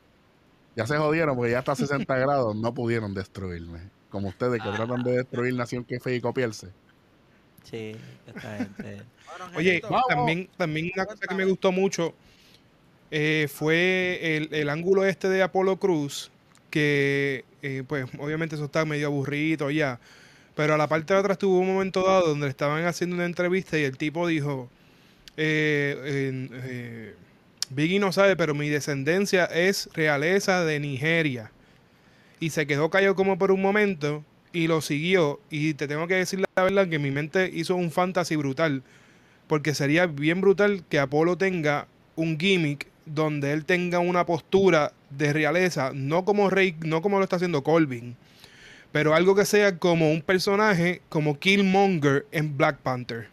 [0.76, 3.89] Ya se jodieron porque ya hasta 60 grados no pudieron destruirme.
[4.13, 6.67] Como ustedes que tratan de destruir Nación Kefe y copiarse.
[7.63, 7.95] sí,
[8.28, 9.02] esta gente.
[9.56, 10.04] Oye, vamos.
[10.08, 12.13] también, también una cosa que me gustó mucho
[13.10, 16.30] eh, fue el, el ángulo este de Apolo Cruz,
[16.69, 19.99] que eh, pues obviamente eso está medio aburrido ya,
[20.56, 23.80] pero a la parte de atrás tuvo un momento dado donde estaban haciendo una entrevista
[23.80, 24.69] y el tipo dijo,
[25.38, 27.15] eh, eh,
[27.71, 31.52] Biggie no sabe, pero mi descendencia es realeza de Nigeria.
[32.43, 35.39] Y se quedó callado como por un momento y lo siguió.
[35.49, 38.84] Y te tengo que decir la verdad que mi mente hizo un fantasy brutal.
[39.47, 45.32] Porque sería bien brutal que Apolo tenga un gimmick donde él tenga una postura de
[45.32, 48.17] realeza, no como Rey, no como lo está haciendo Colvin,
[48.91, 53.29] pero algo que sea como un personaje como Killmonger en Black Panther.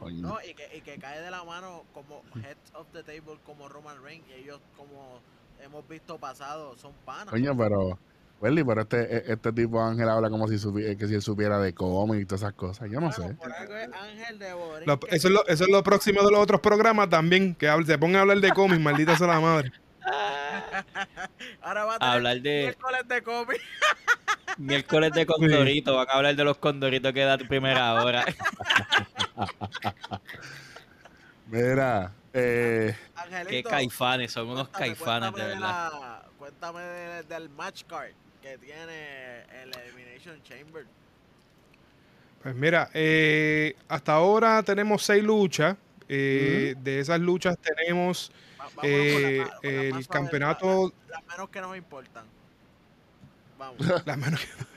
[0.00, 3.68] No, y que, y que cae de la mano como heads of the table como
[3.68, 5.20] Roman Reigns y ellos como
[5.62, 7.28] hemos visto pasado son panas.
[7.28, 7.98] Coño, pero,
[8.40, 11.72] Welly, pero este, este tipo Ángel habla como si, supi- que si él supiera de
[11.74, 12.88] cómic y todas esas cosas.
[12.90, 13.34] Yo no Bueno, sé.
[13.34, 14.86] por algo es Ángel de Borín.
[14.86, 17.68] Lo- que- eso, es lo, eso es lo próximo de los otros programas también, que
[17.68, 19.72] hable- se pongan a hablar de cómics, maldita sea la madre.
[21.62, 23.60] Ahora va a tener Hablar de miércoles de cómic.
[24.58, 28.24] miércoles de condorito, van a hablar de los condoritos que da tu primera hora.
[31.50, 35.60] Mira, eh, Angelito, Qué caifanes, son unos cuéntame, caifanes de verdad.
[35.92, 38.10] la- cuéntame de- del match card
[38.42, 40.86] que tiene el Elimination Chamber.
[42.42, 45.76] Pues mira, eh, hasta ahora tenemos seis luchas.
[46.08, 51.76] eh, De esas luchas tenemos Va- eh, la- el campeonato, la- Las menos que nos
[51.76, 52.24] importan.
[53.58, 53.76] Vamos.
[54.06, 54.75] la menos que-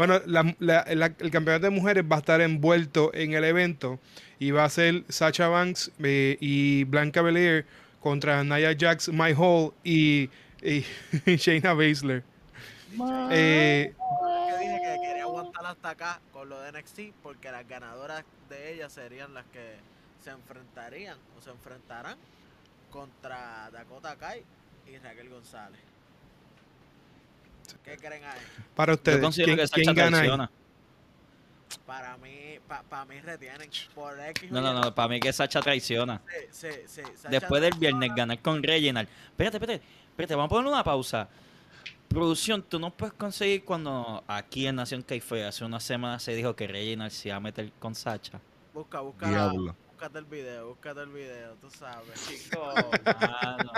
[0.00, 4.00] Bueno, la- la- la- el campeonato de mujeres va a estar envuelto en el evento
[4.38, 7.66] y va a ser Sacha Banks eh, y Blanca Belair
[8.00, 10.30] contra Nia Jax, My Hall y,
[10.62, 10.86] y
[11.36, 12.22] Shayna Baszler.
[13.30, 13.92] Eh,
[14.48, 18.72] que dije que quería aguantar hasta acá con lo de NXT porque las ganadoras de
[18.72, 19.74] ellas serían las que
[20.24, 22.16] se enfrentarían o se enfrentarán
[22.90, 24.42] contra Dakota Kai
[24.86, 25.78] y Raquel González.
[27.84, 28.40] ¿Qué creen ahí?
[28.74, 30.30] para Yo ustedes, considero ¿quién, que quién Sacha gana ahí?
[31.86, 34.50] Para mí, para mí retienen por X.
[34.50, 36.20] No, no, no, para mí que Sacha traiciona.
[36.50, 37.02] Sí, sí, sí.
[37.16, 38.14] Sacha Después del viernes traiciona.
[38.16, 39.08] ganar con Reginald.
[39.30, 41.28] Espérate, espérate, espérate, vamos a poner una pausa.
[42.08, 46.56] Producción, tú no puedes conseguir cuando aquí en Nación Caife hace una semana se dijo
[46.56, 48.40] que Reginald se iba a meter con Sacha.
[48.74, 49.28] Busca, busca.
[49.28, 49.76] diablo.
[49.92, 52.26] Búscate el video, búscate el video, tú sabes.
[52.28, 52.72] Chico,
[53.04, 53.72] mano.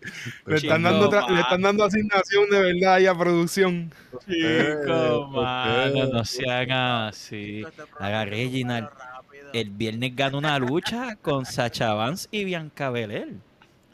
[0.00, 3.92] Le Chico, están, dando le están dando asignación de verdad ahí a producción.
[4.28, 7.64] Chico, ¿por mano, no se hagan así.
[7.98, 8.88] Haga Reginald.
[9.52, 13.36] El viernes ganó una lucha con Sacha Vance y Bianca Belair.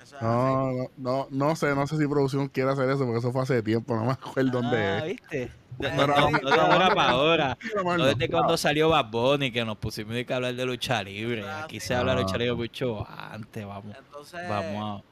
[0.02, 0.24] Eso es así.
[0.24, 3.42] No, no, no, no sé, no sé si producción quiere hacer eso porque eso fue
[3.42, 5.04] hace tiempo, no me acuerdo dónde Ah, es.
[5.06, 5.50] ¿viste?
[5.78, 7.58] No, no, no de ahora para ahora.
[7.96, 11.48] No desde cuando salió Bad Bunny que nos pusimos que hablar de lucha libre.
[11.48, 12.38] Aquí se habla de lucha Ah.
[12.38, 13.96] libre mucho antes, vamos.
[13.96, 15.02] Entonces, Vamos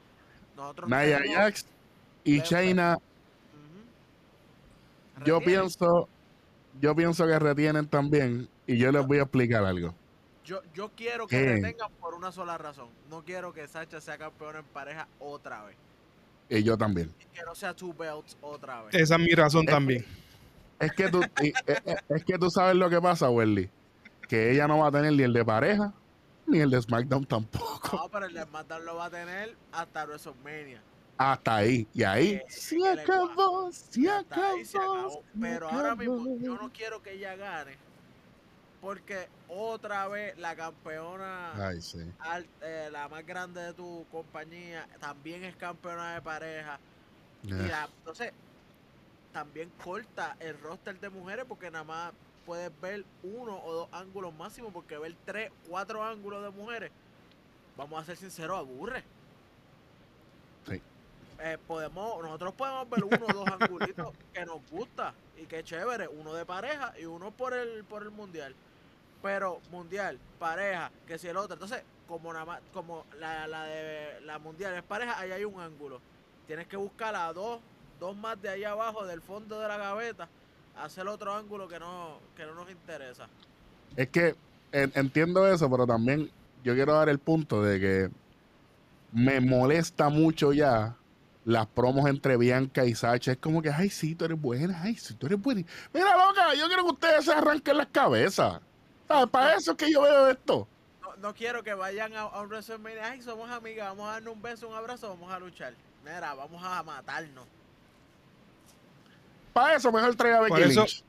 [0.61, 1.65] nosotros tenemos- Jax
[2.23, 2.97] y China,
[5.25, 6.07] yo pienso,
[6.79, 9.93] yo pienso que retienen también y yo les voy a explicar algo.
[10.43, 11.45] Yo, yo quiero que ¿Qué?
[11.53, 12.87] retengan por una sola razón.
[13.09, 15.75] No quiero que Sacha sea campeona en pareja otra vez.
[16.49, 17.13] Y yo también.
[17.19, 18.95] Y que no sea two belts otra vez.
[18.95, 20.03] Esa es mi razón también.
[20.79, 23.69] Es que tú, y- es, es- es que tú sabes lo que pasa, Welly.
[24.27, 25.93] Que ella no va a tener ni el de pareja,
[26.51, 27.97] ni el de SmackDown tampoco.
[27.97, 30.81] No, pero el de SmackDown lo va a tener hasta WrestleMania.
[31.17, 31.87] Hasta ahí.
[31.93, 35.23] Y ahí Eh, se acabó, se Hasta ahí se acabó.
[35.39, 37.77] Pero ahora mismo yo no quiero que ella gane.
[38.81, 41.99] Porque otra vez la campeona, Ay, sí.
[42.19, 46.79] al- eh, la más grande de tu compañía, también es campeona de pareja.
[47.43, 47.55] Y Ya.
[47.57, 48.33] la- entonces,
[49.33, 52.13] también corta el roster de mujeres porque nada más
[52.45, 56.91] puedes ver uno o dos ángulos máximo porque ver tres, cuatro ángulos de mujeres,
[57.77, 59.03] vamos a ser sinceros, aburre.
[60.67, 60.81] Sí.
[61.39, 66.07] Eh, podemos, nosotros podemos ver uno o dos angulitos que nos gusta y que chévere,
[66.07, 68.55] uno de pareja y uno por el, por el mundial.
[69.21, 71.53] pero mundial, pareja, que si el otro.
[71.53, 75.59] Entonces, como nada más, como la, la de la mundial es pareja, ahí hay un
[75.59, 76.01] ángulo.
[76.45, 77.61] Tienes que buscar a dos,
[77.99, 80.27] dos más de ahí abajo, del fondo de la gaveta,
[80.75, 83.27] hacer otro ángulo que no, que no nos interesa.
[83.95, 84.35] Es que
[84.71, 86.31] en- entiendo eso, pero también
[86.63, 88.09] yo quiero dar el punto de que
[89.11, 90.95] me molesta mucho ya
[91.43, 93.31] las promos entre Bianca y Sacha.
[93.33, 95.63] Es como que, ay, sí, tú eres buena, ay, sí, tú eres buena.
[95.93, 98.61] Mira, loca, yo quiero que ustedes se arranquen las cabezas.
[99.07, 99.29] ¿Sabes?
[99.29, 100.67] Para eso es que yo veo esto.
[101.01, 104.33] No, no quiero que vayan a, a un WrestleMania, ay, somos amigas, vamos a darnos
[104.35, 105.73] un beso, un abrazo, vamos a luchar.
[106.03, 107.47] Mira, vamos a matarnos.
[109.53, 111.03] Para eso mejor trae a Becky eso- Lynch.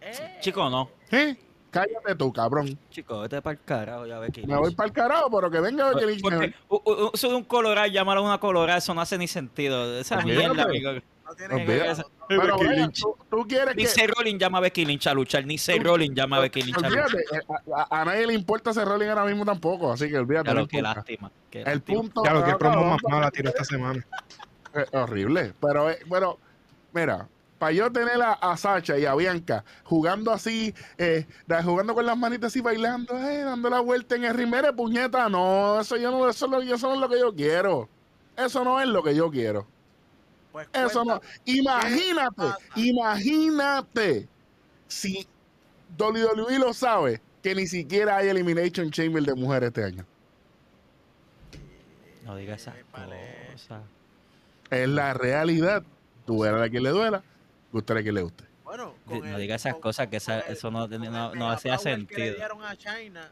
[0.00, 0.90] Eh, Chico, no.
[1.10, 1.36] ¿Eh?
[1.70, 2.78] Cállate tú, cabrón.
[2.90, 5.92] Chico, vete para el carajo ya, Becky Me voy para el carajo, pero que venga
[5.92, 6.22] Becky Lynch.
[6.22, 9.98] Porque u- u- eso de un colorado, llamarlo una colorada, eso no hace ni sentido.
[9.98, 10.92] Esa mierda, amigo.
[10.92, 12.02] no tiene que.
[12.26, 13.00] Pero, Lynch.
[13.02, 13.88] tú, tú quieres Ni que...
[13.88, 16.78] Seth Rollins llama a Becky Lynch a luchar, ni Seth Rollins llama a Becky Lynch
[16.82, 17.04] a luchar.
[17.04, 17.40] Olvídate, eh,
[17.76, 20.48] a, a- a nadie le importa ese rolling ahora mismo tampoco, así que olvídate.
[20.48, 20.96] Ya no lo que importa.
[21.00, 21.30] lástima.
[21.50, 22.00] qué El lástima.
[22.00, 24.06] punto Ya lo que promo más mala tiró esta semana.
[24.92, 25.52] horrible.
[25.60, 26.38] Pero, eh, pero
[26.92, 31.26] mira, para yo tener a, a Sacha y a Bianca jugando así, eh,
[31.64, 35.80] jugando con las manitas así, bailando, eh, dando la vuelta en el rimere, puñeta, no,
[35.80, 37.88] eso yo no, eso, es lo- eso no es lo que yo quiero.
[38.36, 39.66] Eso no es lo que yo quiero.
[40.52, 41.20] Pues Eso no.
[41.44, 42.42] Imagínate,
[42.76, 44.28] imagínate
[44.86, 45.26] si
[45.98, 50.06] WWE lo sabe que ni siquiera hay Elimination Chamber de mujeres este año.
[52.24, 53.82] No diga esas cosas.
[54.70, 55.82] Es la realidad.
[56.28, 57.22] Duela a quien le duela,
[57.72, 58.44] gustará a quien le guste.
[58.64, 61.34] Bueno, con no el- diga esas con- cosas que esa- con el- eso no, no,
[61.34, 62.36] no hacía power Que le sentido.
[62.36, 63.30] dieron a China,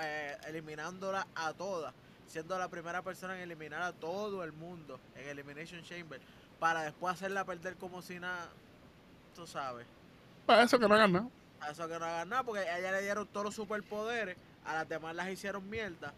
[0.00, 1.94] eh, eliminándola a todas,
[2.26, 6.20] siendo la primera persona en eliminar a todo el mundo en Elimination Chamber,
[6.58, 8.48] para después hacerla perder como si nada,
[9.36, 9.86] tú sabes.
[10.44, 11.28] Para eso que no hagan nada.
[11.60, 14.74] A eso que no hagan nada, porque a ella le dieron todos los superpoderes, a
[14.74, 16.12] las demás las hicieron mierda.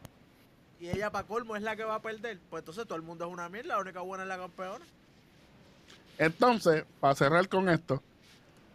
[0.81, 2.39] Y ella, para colmo, es la que va a perder.
[2.49, 4.85] Pues entonces todo el mundo es una mierda, la única buena es la campeona.
[6.20, 8.02] Entonces, para cerrar con esto,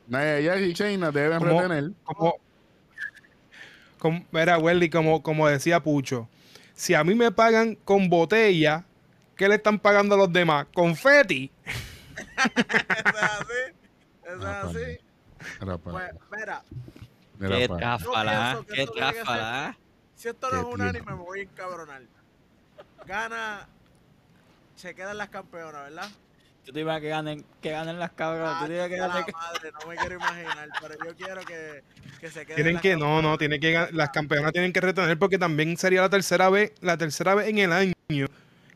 [0.08, 1.92] Nia Jax y Shayna deben Como- retener.
[2.04, 2.36] Como,
[4.00, 6.28] como era Welly, como, como decía Pucho,
[6.74, 8.84] si a mí me pagan con botella,
[9.36, 10.66] ¿qué le están pagando a los demás?
[10.74, 11.52] Confeti.
[12.16, 13.76] Eso es así.
[14.24, 14.98] Eso es así.
[15.62, 16.64] Mira, pa- Pues, mira,
[17.40, 19.78] mira, Qué tráfala, qué tráfala.
[20.16, 22.02] Si esto no es un anime, me voy a encabronar.
[23.06, 23.68] Gana.
[24.76, 26.10] Se quedan las campeonas, ¿verdad?
[26.66, 28.56] Tú te ibas a que ganen, que ganen las cabras.
[28.56, 29.26] Ah, Tú te que la ganen.
[29.34, 31.84] madre, no me quiero imaginar, pero yo quiero que,
[32.20, 35.18] que se queden Tienen las que, no, no, tienen que las campeonas tienen que retener
[35.20, 37.94] porque también sería la tercera vez, la tercera vez en el año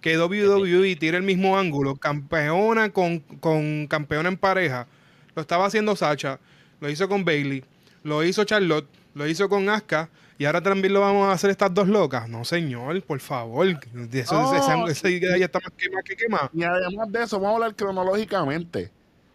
[0.01, 4.87] que WWE tira el mismo ángulo, campeona con, con campeona en pareja.
[5.35, 6.39] Lo estaba haciendo Sacha,
[6.79, 7.63] lo hizo con Bailey,
[8.03, 11.71] lo hizo Charlotte, lo hizo con Asuka y ahora también lo vamos a hacer estas
[11.73, 12.27] dos locas.
[12.29, 13.67] No, señor, por favor.
[14.11, 16.49] Eso, ese- idea ya está más quemada que quemada.
[16.53, 18.91] Y además de eso, vamos a hablar cronológicamente.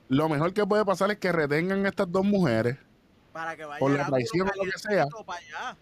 [0.09, 2.77] Lo mejor que puede pasar es que retengan estas dos mujeres.
[3.33, 5.07] Para que vaya por la traición o lo que sea.
[5.27, 5.77] para allá.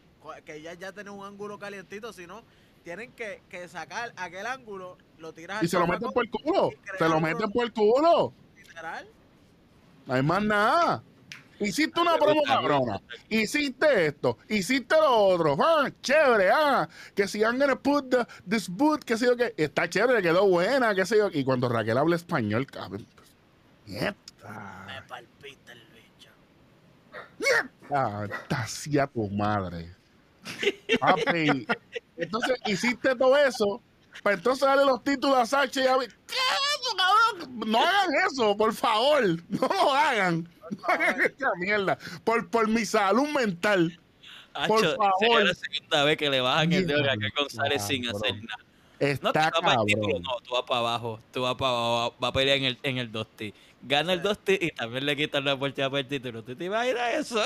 [0.45, 2.43] Que ellas ya tienen un ángulo calientito, si no,
[2.85, 6.31] tienen que, que sacar aquel ángulo, lo tiras al Y se lo meten por el
[6.31, 6.71] culo.
[6.99, 8.33] Se lo meten por el culo.
[8.57, 9.09] literal.
[10.07, 11.03] No hay más nada.
[11.63, 13.01] Hiciste una promo cabrona.
[13.29, 14.39] Hiciste esto.
[14.49, 15.57] Hiciste lo otro.
[15.61, 16.51] Ah, chévere.
[16.51, 19.55] Ah, que si I'm gonna put the, this boot, que sé yo que.
[19.57, 21.29] Está chévere, quedó buena, que sé yo.
[21.33, 23.07] Y cuando Raquel habla español, cabrón.
[23.15, 23.29] pues,
[23.87, 24.85] Mierda.
[24.87, 26.31] Me palpita el bicho.
[27.91, 29.95] Ah, está así a tu madre.
[31.01, 31.67] Papi.
[32.17, 33.83] Entonces hiciste todo eso.
[34.23, 35.99] Para entonces darle los títulos a Sacha y a.
[35.99, 36.37] ¿Qué
[36.97, 37.71] cabrón?
[37.71, 39.25] No hagan eso, por favor.
[39.49, 40.49] No lo hagan.
[40.71, 41.99] No hagan esta mierda.
[42.25, 43.99] Por, por mi salud mental.
[44.67, 45.13] Por Hacho, favor.
[45.19, 48.65] sería la segunda vez que le bajan el dedo a Raquel González sin hacer nada.
[48.99, 50.23] Está No, tú vas para el título, cabrón.
[50.23, 52.99] no, tú vas para abajo, tú vas para abajo, va a pelear en el, en
[52.99, 53.53] el Dusty.
[53.83, 56.43] Gana el Dusty y también le quitan la oportunidad para el título.
[56.45, 57.43] ¿Tú te imaginas eso?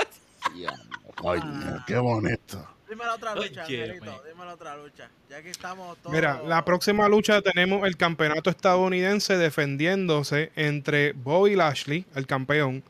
[1.17, 2.69] Coño, qué bonito.
[2.89, 4.05] Dime la otra lucha, Oye, Angelito.
[4.05, 5.11] me- Dime la otra lucha.
[5.29, 6.15] Ya que estamos todos.
[6.15, 12.83] Mira, la próxima lucha tenemos el campeonato estadounidense defendiéndose entre Bobby Lashley, el campeón,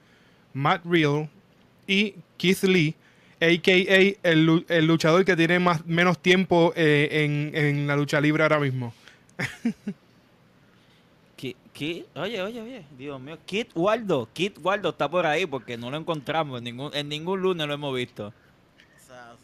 [0.53, 1.29] Matt Riddle
[1.87, 2.95] y Keith Lee,
[3.41, 4.29] a.k.a.
[4.31, 8.43] el, lu- el luchador que tiene más, menos tiempo eh, en, en la lucha libre
[8.43, 8.93] ahora mismo.
[11.79, 15.99] Oye, oye, oye, Dios mío, Kit Waldo, Kit Waldo está por ahí porque no lo
[15.99, 18.33] encontramos, en ningún, en ningún lunes lo hemos visto.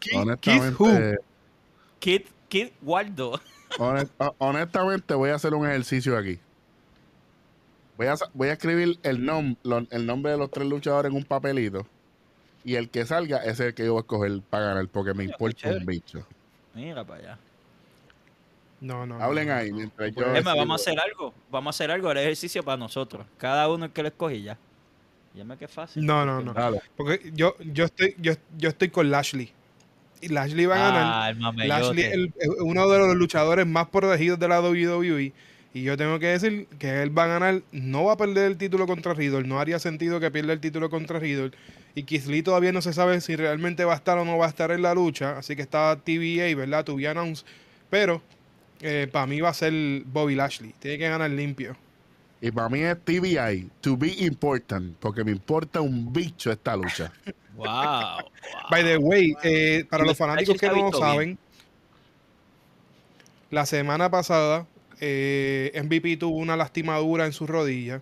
[0.03, 0.16] Keith-.
[0.16, 1.18] Honestamente,
[1.98, 3.40] Kit, Kit Waldo.
[3.78, 6.38] honest- ho- honestamente, voy a hacer un ejercicio aquí.
[7.96, 11.16] Voy a, voy a escribir el, nom- lo- el nombre de los tres luchadores en
[11.16, 11.86] un papelito.
[12.64, 15.24] Y el que salga es el que yo voy a escoger para ganar, porque me
[15.26, 16.26] qué importa un bicho.
[16.74, 17.38] Mira para allá.
[18.80, 19.22] No, no.
[19.22, 19.76] Hablen no, ahí no.
[19.76, 21.32] mientras No yo- vamos a hacer algo.
[21.50, 23.26] Vamos a hacer algo, el ejercicio para nosotros.
[23.38, 24.59] Cada uno el que lo escoge ya.
[25.34, 26.05] Ya me que fácil.
[26.05, 26.53] No, no, no.
[26.53, 26.82] Dale.
[26.96, 29.53] Porque yo, yo, estoy, yo, yo estoy con Lashley.
[30.28, 31.04] Lashley va a ganar.
[31.04, 35.32] Ah, el Lashley es uno de los luchadores más protegidos de la WWE.
[35.74, 38.58] Y yo tengo que decir que él va a ganar, no va a perder el
[38.58, 39.44] título contra Riddle.
[39.44, 41.52] No haría sentido que pierda el título contra Riddle.
[41.94, 44.48] Y Lee todavía no se sabe si realmente va a estar o no va a
[44.50, 45.38] estar en la lucha.
[45.38, 46.84] Así que está TVA, ¿verdad?
[46.84, 47.46] To be announced.
[47.88, 48.22] Pero
[49.12, 49.72] para mí va a ser
[50.04, 50.74] Bobby Lashley.
[50.78, 51.76] Tiene que ganar limpio.
[52.43, 57.12] Y para mí es TBI, to be important, porque me importa un bicho esta lucha.
[57.55, 57.66] Wow.
[57.66, 58.18] wow.
[58.70, 60.93] By the way, eh, para los fanáticos que no lo bien.
[60.95, 61.38] saben,
[63.51, 64.66] la semana pasada
[65.01, 68.01] eh, MVP tuvo una lastimadura en su rodilla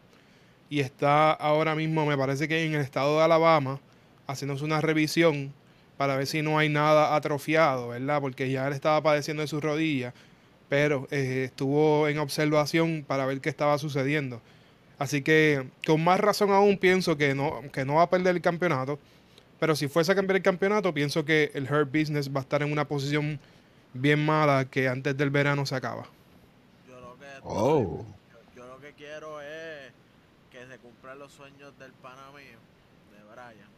[0.68, 3.80] y está ahora mismo, me parece que en el estado de Alabama,
[4.28, 5.53] haciéndose una revisión
[5.97, 8.20] para ver si no hay nada atrofiado, ¿verdad?
[8.20, 10.14] Porque ya él estaba padeciendo de su rodilla,
[10.70, 14.40] pero eh, estuvo en observación para ver qué estaba sucediendo.
[15.00, 18.40] Así que con más razón aún pienso que no, que no va a perder el
[18.40, 18.98] campeonato.
[19.58, 22.62] Pero si fuese a cambiar el campeonato, pienso que el Hurt Business va a estar
[22.62, 23.40] en una posición
[23.94, 26.06] bien mala que antes del verano se acaba.
[26.88, 28.04] Yo lo que Oh.
[28.32, 29.90] yo, yo lo que quiero es
[30.52, 32.58] que se cumplan los sueños del pana mío,
[33.10, 33.70] de Brian.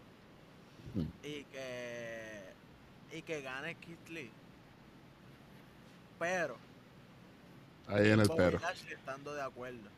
[0.94, 1.26] Hmm.
[1.26, 4.30] Y que y que gane Kit Lee.
[6.18, 6.56] Pero
[7.88, 8.58] Ahí en el Bobby perro.
[8.60, 9.88] Lashley estando de acuerdo.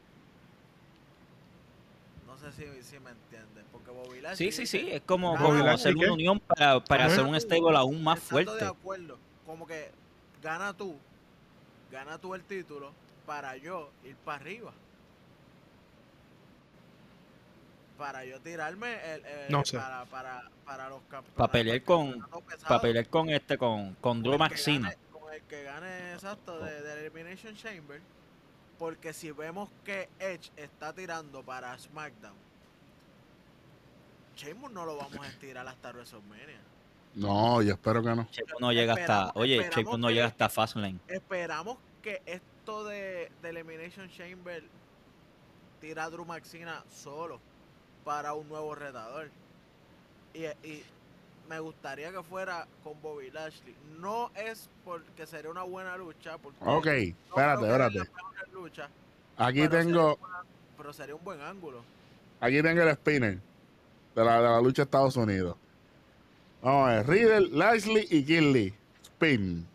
[2.27, 4.89] No sé si, si me entiendes, porque Bobby Lashley Sí, sí, sí.
[4.91, 8.19] Es como, Ah, como Lashley, hacer una unión para, para hacer un stable aún más
[8.19, 8.65] estando fuerte.
[8.65, 9.91] de acuerdo, como que
[10.43, 10.97] gana tú,
[11.93, 12.93] gana tú el título
[13.27, 14.73] para yo ir para arriba.
[17.99, 19.79] Para yo tirarme el, el- No sé.
[19.79, 21.35] para, para, para los campeonatos.
[21.37, 22.27] Pa' pelear con-
[22.67, 24.93] Para pelear con este, con, con Drew Maxina.
[25.37, 28.01] El que gane exacto de, de Elimination Chamber.
[28.79, 32.35] Porque si vemos que Edge está tirando para SmackDown,
[34.37, 36.61] Sheamus no lo vamos a estirar hasta WrestleMania.
[37.15, 38.27] No, yo espero que no.
[38.33, 39.31] Sheamus no llega hasta.
[39.37, 40.99] Oye, Sheamus no llega hasta Fastlane.
[41.07, 44.65] Esperamos que esto de, de Elimination Chamber
[45.81, 47.41] tira a Drew Maxina solo
[48.05, 49.31] para un nuevo retador.
[50.35, 50.85] Y, y
[51.49, 53.75] me gustaría que fuera con Bobby Lashley.
[54.01, 56.39] No es porque sería una buena lucha.
[56.39, 56.93] Porque Ok, no
[57.29, 58.11] espérate, espérate.
[58.53, 58.89] lucha,
[59.37, 60.45] Aquí pero tengo, sería una-
[60.77, 61.83] pero sería un buen ángulo.
[62.41, 63.39] aquí tengo el spinner
[64.15, 65.57] de la, de la lucha de Estados Unidos.
[66.63, 68.75] Vamos a ver, Riddle, Lashley y Kinley.
[69.03, 69.67] Spin.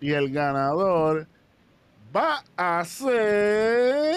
[0.00, 1.26] Y el ganador
[2.14, 4.16] va a ser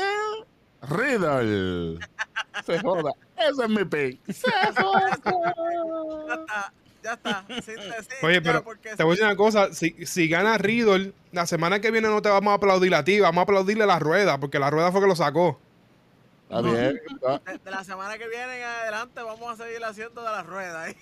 [0.83, 1.99] Riddle.
[2.65, 3.11] Se joda.
[3.37, 4.19] Ese es mi pick.
[4.33, 5.09] Se Ya joda.
[5.09, 6.73] está,
[7.03, 7.45] ya está.
[7.61, 8.63] sin decir Oye, ya, pero
[8.95, 9.21] Te voy a sí.
[9.21, 12.55] decir una cosa, si, si gana Riddle, la semana que viene no te vamos a
[12.55, 15.15] aplaudir a ti, vamos a aplaudirle a la rueda, porque la rueda fue que lo
[15.15, 15.59] sacó.
[16.51, 17.01] Está bien.
[17.13, 20.45] está- de, de la semana que viene en adelante vamos a seguir haciendo de las
[20.45, 20.89] ruedas.
[20.89, 20.97] ¿eh?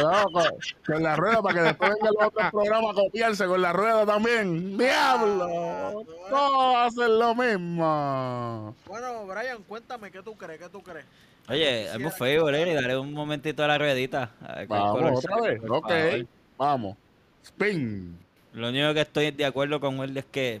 [0.00, 0.44] No, con,
[0.86, 4.04] con la rueda para que después vengan los otros programas a copiarse con la rueda
[4.06, 4.76] también.
[4.78, 6.04] ¡Diablo!
[6.28, 8.76] Todos hacen lo mismo.
[8.86, 11.06] Bueno, Brian, cuéntame qué tú crees, qué tú crees.
[11.48, 14.30] Oye, es muy feo, le daré un momentito a la ruedita.
[14.46, 15.60] a ver cuál Vamos, otra vez.
[15.68, 16.26] Ok, favor.
[16.56, 16.96] vamos.
[17.42, 18.18] Spin.
[18.52, 20.60] Lo único que estoy de acuerdo con él es que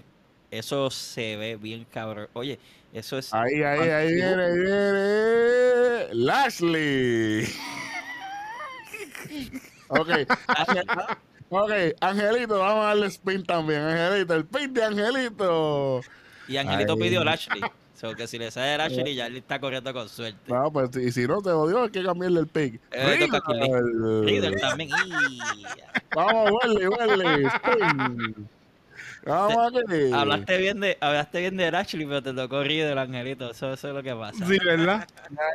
[0.50, 2.28] eso se ve bien cabrón.
[2.32, 2.58] Oye,
[2.92, 3.32] eso es.
[3.32, 6.14] Ahí, ahí, ahí viene, ahí viene.
[6.14, 7.44] Lashley.
[9.88, 10.08] ok,
[11.48, 11.72] ok.
[12.00, 13.80] Angelito, vamos a darle spin también.
[13.80, 16.00] Angelito, el pin de Angelito.
[16.48, 17.62] Y Angelito pidió Lashley.
[17.94, 20.52] So que si le sale Lashley, ya él está corriendo con suerte.
[20.52, 22.80] No, pues y si no te odió, hay que cambiarle el pick.
[22.90, 23.16] Eh.
[23.16, 24.22] Riddle.
[24.22, 24.90] Riddle también.
[26.14, 27.46] Vamos, Welly, Welly.
[27.46, 28.48] Spin.
[29.24, 30.12] Vamos aquí.
[30.12, 33.50] Hablaste bien de, hablaste bien de Lashley, pero te tocó Riddle, Angelito.
[33.50, 34.44] Eso, eso es lo que pasa.
[34.46, 35.06] Sí, ¿verdad?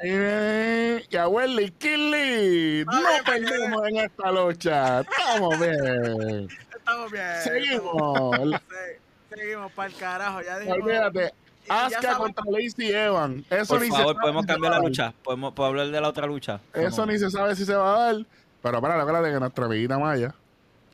[0.03, 1.03] Viene.
[1.09, 2.85] Y a Welly, Kinley.
[2.85, 5.01] No perdemos en esta lucha.
[5.01, 6.47] Estamos bien.
[6.77, 7.25] Estamos bien.
[7.43, 8.61] Seguimos.
[9.35, 10.41] Seguimos para el carajo.
[10.41, 10.79] Ya dijimos.
[10.83, 11.33] Olvídate.
[11.69, 13.43] Asuka contra Lacey Evans.
[13.49, 14.89] Eso Por ni se favor, sabe podemos si se cambiar la va a dar.
[14.89, 15.13] lucha.
[15.21, 16.61] Podemos, ¿Puedo hablar de la otra lucha?
[16.73, 18.25] Eso ni se sabe si se va a dar.
[18.63, 20.33] Pero para, acuérdate que nuestra amiguita Maya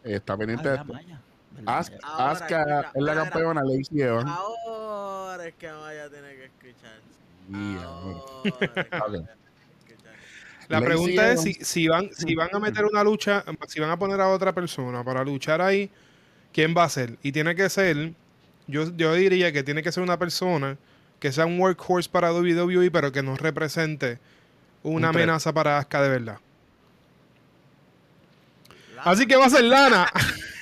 [0.03, 0.93] está pendiente de Ah, esto.
[0.93, 1.19] Maya.
[1.55, 3.23] ¿Verdad, Asuka, es la ahora.
[3.23, 4.29] campeona, Lacey Evans.
[4.29, 7.01] Ahora es que Maya tiene que escuchar.
[7.49, 7.89] Yeah.
[10.69, 13.91] La Lacey pregunta es si, si van si van a meter una lucha, si van
[13.91, 15.89] a poner a otra persona para luchar ahí,
[16.53, 17.17] ¿quién va a ser?
[17.21, 18.13] Y tiene que ser,
[18.67, 20.77] yo, yo diría que tiene que ser una persona
[21.19, 24.19] que sea un workhorse para WWE, pero que no represente
[24.83, 26.39] una Un amenaza para Asuka de verdad.
[28.97, 30.07] Así que va a ser Lana.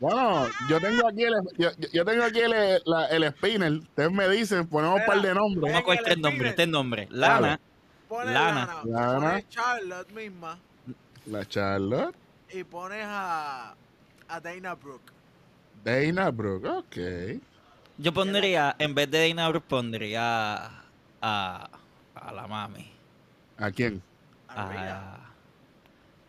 [0.00, 3.72] Bueno, yo tengo aquí el, yo, yo- tengo aquí el, la- el spinner.
[3.72, 5.60] Ustedes me dicen, ponemos un par de nombres.
[5.62, 6.54] Vamos a coger el tres nombres, spinner.
[6.56, 7.10] tres nombres.
[7.10, 7.60] Lana,
[8.08, 8.82] Pones Lana.
[8.84, 9.20] Lana, Lana.
[9.30, 10.58] pones Charlotte misma
[11.26, 12.14] La Charlotte,
[12.52, 13.74] y pones a,
[14.28, 15.12] a Dana Brooke.
[15.84, 16.96] Dana Brooke, ok.
[17.98, 20.64] yo pondría, en vez de Dana Brooke, pondría
[21.20, 21.68] a,
[22.14, 22.90] a la mami.
[23.58, 24.00] ¿A quién?
[24.48, 25.18] A.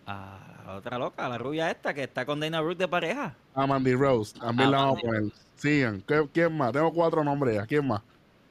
[0.06, 3.36] A, a la otra loca, la rubia esta que está con Dana Brooke de pareja.
[3.56, 4.38] A Mandy Rose.
[4.40, 5.24] También A la vamos a poner.
[5.56, 6.02] Sigan.
[6.08, 6.72] ¿Qué- ¿Quién más?
[6.72, 7.66] Tengo cuatro nombres ya.
[7.66, 8.02] ¿Quién más?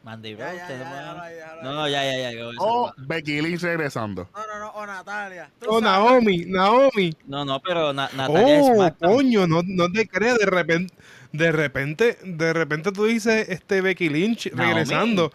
[0.03, 0.57] Mandy Rose.
[0.57, 2.41] ya, ya, no, no, ya, ya, ya.
[2.59, 4.29] O Becky Lynch regresando.
[4.35, 5.51] No, no, no, o Natalia.
[5.67, 5.83] O sabes.
[5.85, 7.15] Naomi, Naomi.
[7.27, 10.95] No, no, pero Na- Natalia es Oh, coño, no, no te crees, de repente,
[11.33, 14.73] de repente, de repente tú dices este Becky Lynch Naomi.
[14.73, 15.33] regresando.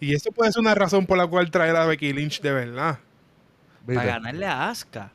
[0.00, 2.98] Y eso puede ser una razón por la cual traer a Becky Lynch de verdad.
[3.86, 5.12] Para ganarle a Asuka.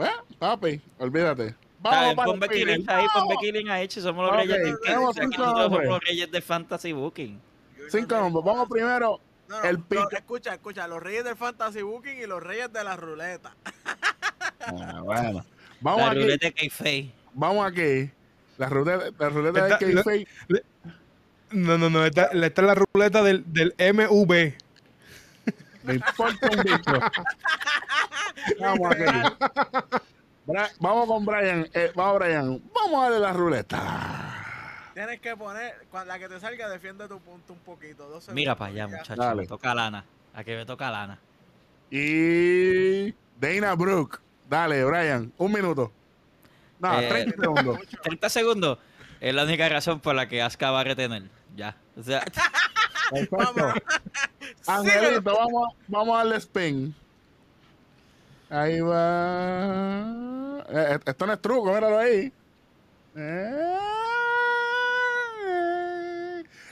[0.00, 1.54] Pues, papi, olvídate.
[1.80, 2.64] Vamos para pon Becky.
[2.64, 3.28] Lynch ahí, pon.
[3.28, 5.88] Becky Lynch ahí, somos los reyes de tenemos aquí cinco nosotros somos nombres.
[5.90, 7.40] los reyes de Fantasy Booking.
[7.90, 8.44] Cinco nombres.
[8.46, 9.20] Vamos primero.
[9.48, 10.08] No, no, El no, pico.
[10.12, 13.54] escucha, escucha, los reyes del Fantasy Booking y los reyes de la ruleta.
[14.60, 15.44] Ah, bueno.
[15.82, 16.20] Vamos La aquí.
[16.20, 17.10] ruleta de Kayfabe.
[17.34, 18.10] Vamos aquí.
[18.56, 20.26] La ruleta, la ruleta Esta- de Kayfabe.
[21.50, 24.54] No, no, no, esta, esta es la ruleta del, del MV.
[25.82, 27.00] Me importa un bicho.
[28.58, 29.04] Vamos aquí.
[30.46, 31.68] Bra- vamos con Brian.
[31.74, 32.62] eh, vamos, Brian.
[32.74, 34.36] Vamos a darle la ruleta.
[34.94, 38.08] Tienes que poner, cuando la que te salga, defiende tu punto un poquito.
[38.08, 38.96] Dos Mira para allá, y ya.
[38.98, 39.20] muchacho.
[39.22, 39.42] Dale.
[39.42, 40.04] Me toca lana.
[40.34, 41.18] A que me toca lana.
[41.90, 44.18] Y Dana Brooke.
[44.48, 45.32] Dale, Brian.
[45.38, 45.92] Un minuto.
[46.80, 47.78] No, Eh, 30 segundos.
[48.02, 48.78] 30 segundos
[49.20, 51.24] es la única razón por la que Asuka va a retener.
[51.54, 51.76] Ya.
[51.96, 52.24] O sea,
[53.10, 53.74] Perfecto.
[54.66, 56.94] Angelito, vamos, vamos a darle spin.
[58.50, 60.04] Ahí va.
[60.68, 62.32] Eh, esto no es truco, míralo ahí.
[63.16, 63.64] Eh,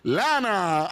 [0.04, 0.88] Lana.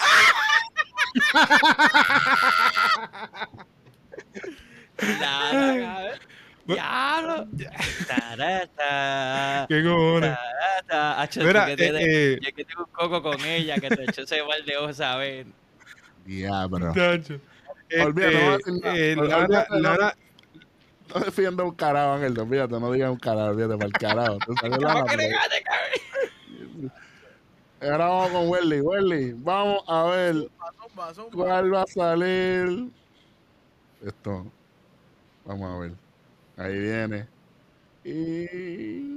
[5.21, 6.17] lana, cabrón.
[6.67, 7.47] Diablo.
[8.09, 9.67] Tarata.
[9.69, 10.37] ¿Qué cojones?
[11.37, 12.39] Mira, que te- eh, eh.
[12.43, 15.47] yo que tengo un coco con ella, que te echó ese mal de ojo, ¿sabes?
[16.25, 16.91] Diablo.
[16.91, 17.41] Olvídate,
[17.99, 20.15] no Este, eh, Lana,
[21.15, 21.21] no.
[21.21, 22.39] Defienda un carajo, Ángel.
[22.39, 24.39] Olvídate, no digas un carajo, olvídate para el carajo.
[27.81, 28.81] Ahora vamos con Welly.
[28.81, 30.49] Welly, vamos a ver
[31.33, 32.91] cuál va a salir.
[34.05, 34.47] Esto.
[35.45, 35.93] Vamos a ver.
[36.57, 37.29] Ahí viene.
[38.05, 39.17] Y.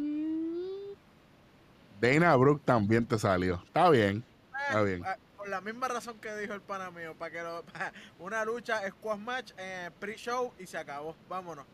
[2.01, 3.61] Dana Brooke también te salió.
[3.65, 4.23] Está bien.
[4.67, 5.03] Está bien.
[5.05, 8.43] Ah, Por la misma razón que dijo el pana mío, para que lo, pa- una
[8.45, 11.15] lucha squash match eh, pre-show y se acabó.
[11.29, 11.65] Vámonos.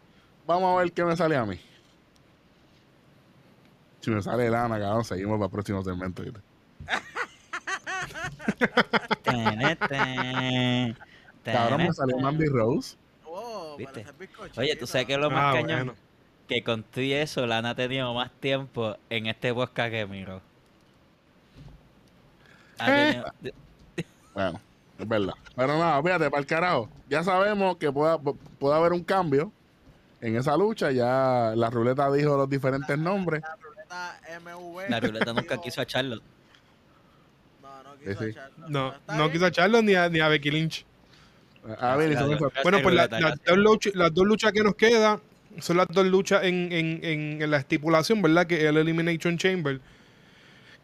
[0.45, 1.59] Vamos a ver qué me sale a mí.
[4.01, 6.23] Si me sale Lana, cabrón, seguimos para el próximo segmento.
[11.43, 12.95] Cabrón, me salió Mandy Rose.
[13.25, 14.05] Oh, ¿Viste?
[14.57, 15.77] Oye, ¿tú sabes qué es lo más Ah, cañón?
[15.87, 15.95] bueno.
[16.47, 20.41] Que con tú y eso, Lana ha tenido más tiempo en este podcast que Miro.
[22.77, 23.25] Ha tenido-
[24.33, 24.59] Bueno,
[24.99, 25.33] es verdad.
[25.55, 26.89] Pero nada, fíjate, para el carajo.
[27.09, 28.17] Ya sabemos que puede,
[28.59, 29.51] puede haber un cambio
[30.22, 30.91] en esa lucha.
[30.91, 33.41] Ya la ruleta dijo los diferentes nombres.
[33.41, 34.89] La ruleta MV.
[34.89, 36.24] La ruleta nunca quiso a Charlotte.
[37.61, 38.30] No, no quiso Sí, sí.
[38.32, 38.93] echarlo.
[39.18, 40.86] No, quiso echarlo ni a, ni a Becky Lynch.
[41.80, 42.51] A ver, y son Gracias.
[42.51, 43.45] esas- Bueno, pues la- ruleta, las, gracias.
[43.47, 45.20] dos luchas, las dos luchas que nos quedan
[45.59, 48.45] son las dos luchas en, en- en- en la estipulación, ¿verdad?
[48.45, 49.80] Que es el Elimination Chamber.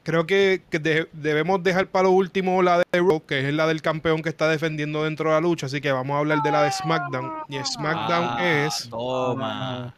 [0.04, 3.68] Creo que, que de- debemos dejar para lo último la de Raw, que es la
[3.68, 5.68] del campeón que está defendiendo dentro de la lucha.
[5.68, 7.32] Así que vamos a hablar de la de SmackDown.
[7.50, 8.90] Y SmackDown Ah, es.
[8.90, 9.94] Toma.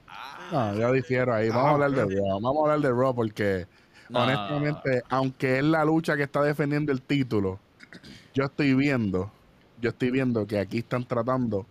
[0.52, 1.48] No, yo difiero ahí.
[1.50, 2.02] Vamos Ah, a hablar de.
[2.18, 2.40] Raw.
[2.42, 3.66] Vamos a hablar de Raw porque,
[4.10, 4.24] No.
[4.24, 7.60] honestamente, aunque es la lucha que está defendiendo el título,
[8.34, 9.32] yo estoy viendo,
[9.80, 11.66] yo estoy viendo que aquí están tratando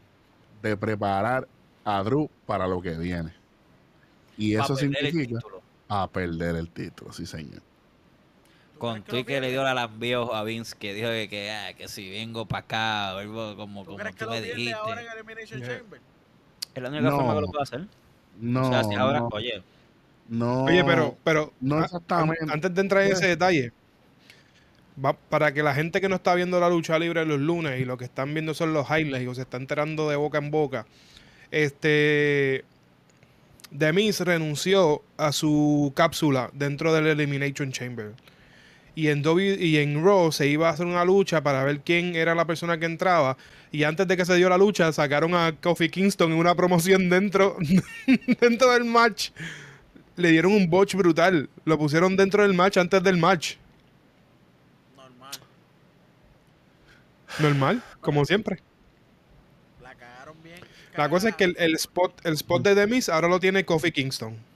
[0.63, 1.47] de preparar
[1.85, 3.35] a Drew para lo que viene.
[4.39, 5.39] Y eso significa
[5.89, 7.61] a perder el título, sí señor.
[8.83, 11.53] ¿Tú Con tú lo que le dio la lambio a Vince, que dijo que, que,
[11.53, 14.41] ah, que si vengo para acá, vuelvo como, ¿Tú como crees que tú lo me
[14.41, 14.73] dijiste.
[14.73, 15.79] ahora en Elimination Yeah.
[15.79, 16.01] Chamber?
[16.75, 17.17] Es la única No.
[17.17, 17.87] forma que lo puedo hacer.
[18.41, 19.63] No, o sea, si ahora, no, oye,
[20.29, 20.65] no.
[20.65, 22.43] Oye, pero, pero no exactamente.
[22.43, 23.71] an- antes de entrar en ese detalle,
[25.05, 27.85] va, para que la gente que no está viendo la lucha libre los lunes y
[27.85, 30.87] lo que están viendo son los highlights o se está enterando de boca en boca,
[31.53, 32.65] este
[33.79, 38.13] The Miz renunció a su cápsula dentro del Elimination Chamber.
[38.95, 42.15] Y en, w, y en Raw se iba a hacer una lucha para ver quién
[42.15, 43.39] era la persona que entraba.
[43.71, 47.09] Y antes de que se dio la lucha, sacaron a Kofi Kingston en una promoción
[47.09, 47.57] dentro,
[48.41, 49.31] dentro del match.
[50.17, 51.49] Le dieron un botch brutal.
[51.65, 53.55] Lo pusieron dentro del match antes del match.
[54.95, 55.33] Normal.
[57.39, 58.61] Normal, como siempre.
[59.83, 60.61] La cagaron bien.
[60.95, 63.91] La cosa es que el, el spot, el spot de Demis ahora lo tiene Kofi
[63.91, 64.52] Kingston.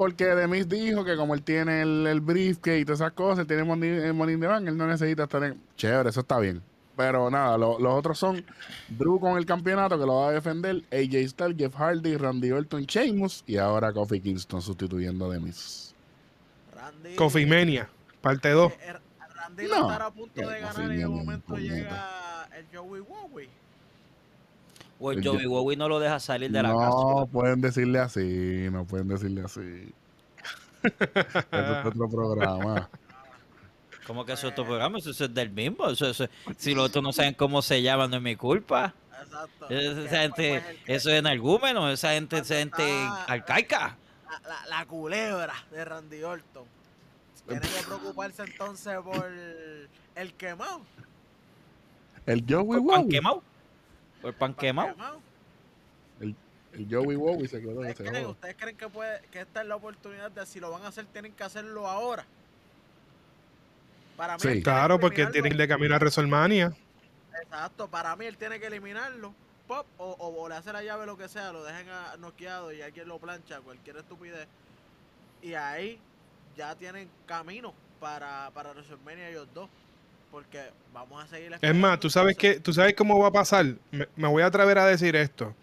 [0.00, 3.46] Porque Demis dijo que como él tiene el, el briefcase y todas esas cosas, él
[3.46, 5.60] tiene el money, el money in the bank, él no necesita estar en...
[5.76, 6.62] Chévere, eso está bien.
[6.96, 8.42] Pero nada, lo- los otros son
[8.88, 12.84] Drew con el campeonato que lo va a defender, AJ Styles, Jeff Hardy, Randy Orton,
[12.86, 15.94] Sheamus y ahora Kofi Kingston sustituyendo a Demis.
[16.74, 17.14] Randy.
[17.16, 17.86] Kofi Mania,
[18.22, 18.72] parte 2.
[18.72, 18.92] eh, eh,
[19.36, 22.64] Randy No, va a estar a punto de ganar y de Mania, momento llega el
[22.74, 23.50] Joey Wowie.
[25.00, 27.26] O el Yo- Joey Wowie no lo deja salir de la no cápsula.
[27.26, 29.92] pueden decirle así, no pueden decirle así.
[30.82, 32.88] Eso es otro programa.
[34.06, 34.98] ¿Cómo que eso es tu programa?
[34.98, 35.88] Eso es del mismo.
[35.88, 36.26] Eso, eso-
[36.58, 38.92] si los otros no saben cómo se llama, no es mi culpa.
[39.22, 39.68] Exacto.
[39.68, 42.82] Esa gente, pues, el eso es energúmeno, esa gente, esa gente
[43.26, 43.96] arcaica.
[44.42, 46.64] la, la- la culebra de Randy Orton.
[47.46, 49.26] Tiene que preocuparse entonces por
[50.14, 50.80] el quemado.
[52.26, 53.08] El Joey Wow.
[53.08, 53.42] quemado.
[54.22, 54.92] Por pan quemado.
[54.92, 55.20] quemado.
[56.72, 59.62] El Joey Wow y se quedó ¿Ustedes ese creen, ustedes creen que, puede, que esta
[59.62, 62.24] es la oportunidad de si lo van a hacer, tienen que hacerlo ahora?
[64.16, 64.48] Para mí, Sí.
[64.48, 65.42] él tiene Claro, que porque eliminarlo.
[65.42, 66.72] tienen de camino a WrestleMania.
[67.42, 69.34] Exacto, para mí él tiene que eliminarlo.
[69.66, 72.72] Pop, o, o, o le hace la llave, lo que sea, lo dejen a- noqueado
[72.72, 74.46] y alguien lo plancha, cualquier estupidez.
[75.42, 75.98] Y ahí
[76.56, 79.68] ya tienen camino para, para WrestleMania ellos dos.
[80.30, 80.60] Porque
[80.92, 83.66] vamos a seguir Es más, tú sabes que, tú sabes cómo va a pasar.
[83.90, 85.54] Me, me voy a atrever a decir esto.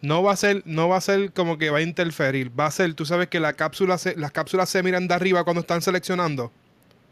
[0.00, 2.50] No va a ser, no va a ser como que va a interferir.
[2.58, 5.44] Va a ser, tú sabes que la cápsula se- las cápsulas se miran de arriba
[5.44, 6.52] cuando están seleccionando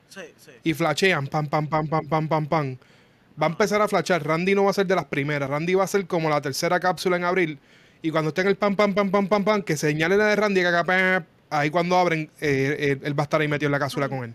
[0.08, 0.52] Sí, sí.
[0.62, 2.76] y flashean, pam, pam, pam, pam, pam, pam, pam.
[3.40, 4.24] Va a empezar a flashar.
[4.26, 5.50] Randy no va a ser de las primeras.
[5.50, 7.58] Randy va a ser como la tercera cápsula en abril.
[8.02, 10.36] Y cuando esté en el pam, pam, pam, pam, pam, pam, que señale la de
[10.36, 13.66] Randy, que acá, pam, ahí cuando abren, eh, eh, él va a estar ahí metido
[13.66, 14.34] en la cápsula con él.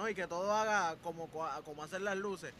[0.00, 1.28] Y- No, y que todo haga como,
[1.64, 2.52] como hacen las luces.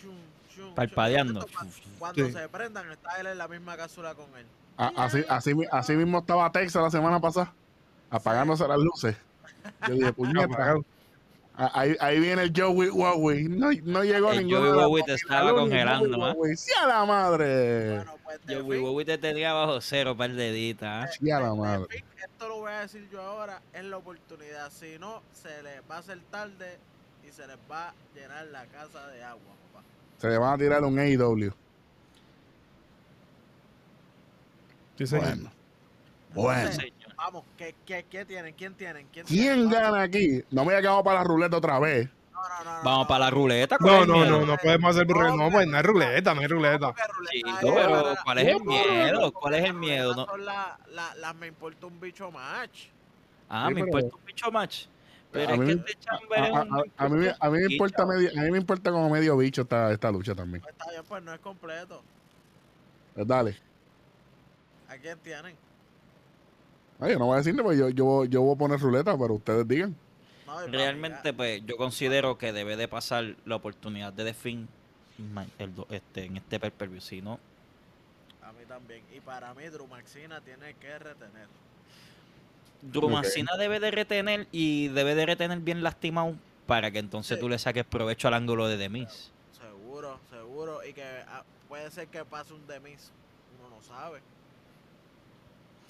[0.00, 0.74] Chum.
[0.74, 1.46] Parpadeando.
[1.54, 2.32] Cuando, cuando Sí.
[2.32, 4.46] se prendan, está él en la misma cápsula con él.
[4.76, 7.52] A- Así, así, mi- así mismo estaba Texas la semana pasada,
[8.10, 9.16] apagándose las luces.
[9.86, 10.74] Yo dije, puñeta,
[11.58, 13.48] ahí, ahí viene el Joey Wowie.
[13.48, 16.32] No, no llegó El ninguno Joey Wowie te estaba congelando, ¿ah?
[16.32, 16.56] Wowie.
[16.56, 17.96] ¡Sí a la madre!
[17.96, 21.04] Bueno, pues Joey Wowie te tenía bajo cero, par de deditas.
[21.04, 21.12] ¿ah?
[21.18, 21.86] Sí a la madre.
[21.88, 24.70] fin, esto lo voy a decir yo ahora, es la oportunidad.
[24.70, 26.78] Si no, se les va a hacer tarde
[27.26, 29.84] y se les va a llenar la casa de agua, papá.
[30.18, 31.52] Se le van a tirar un AEW.
[34.96, 35.26] Sí, señor.
[35.26, 35.52] Bueno.
[36.34, 36.60] Bueno.
[36.70, 36.97] Entonces.
[37.18, 38.54] Vamos, ¿qué, qué, qué tienen?
[38.54, 39.08] ¿Quién tienen?
[39.12, 39.68] ¿Quién, ¿Quién tienen?
[39.70, 40.42] gana aquí?
[40.50, 42.08] No me haya quedado para la ruleta otra vez.
[42.32, 43.76] No, no, no, no, Vamos no, para la ruleta.
[43.78, 45.34] ¿cuál No, no, no, no podemos hacer ruleta.
[45.36, 46.94] No, pues no hay ruleta, no hay ruleta.
[47.60, 49.32] Pero ¿cuál es el miedo?
[49.32, 50.14] ¿Cuál es el miedo?
[50.14, 52.86] No- la- la- las me importa un bicho match.
[53.48, 54.84] Ah, Sí, me importa un bicho match.
[55.32, 57.34] Pero A es mí que este A, chamber es a- un- a- a mí, me-
[57.38, 57.72] a mí me bicho.
[57.72, 60.62] importa medio, a mí me importa como medio bicho esta, esta lucha también.
[60.62, 62.02] Pues está bien, pues no es completo.
[63.14, 63.56] Pues dale.
[64.88, 65.56] ¿A quién tienen?
[67.00, 69.34] Ay, yo no voy a decirle, pues yo, yo, yo voy a poner ruleta, pero
[69.34, 69.94] ustedes digan.
[70.68, 74.24] Realmente, pues, yo considero que debe de pasar la oportunidad de
[75.74, 77.00] do- este, en este pay-per-view.
[77.00, 77.38] Si no,
[78.42, 79.02] A mí también.
[79.14, 81.46] Y para mí, Drew Maxina tiene que retener.
[82.82, 83.10] Drew Ok.
[83.12, 86.34] Mancina debe de retener y debe de retener bien lastimado
[86.66, 87.40] para que entonces Sí.
[87.40, 89.30] tú le saques provecho al ángulo de The Miz.
[89.60, 90.84] Seguro, seguro.
[90.84, 93.10] Y que ah, puede ser que pase un demis.
[93.60, 94.20] Uno no sabe.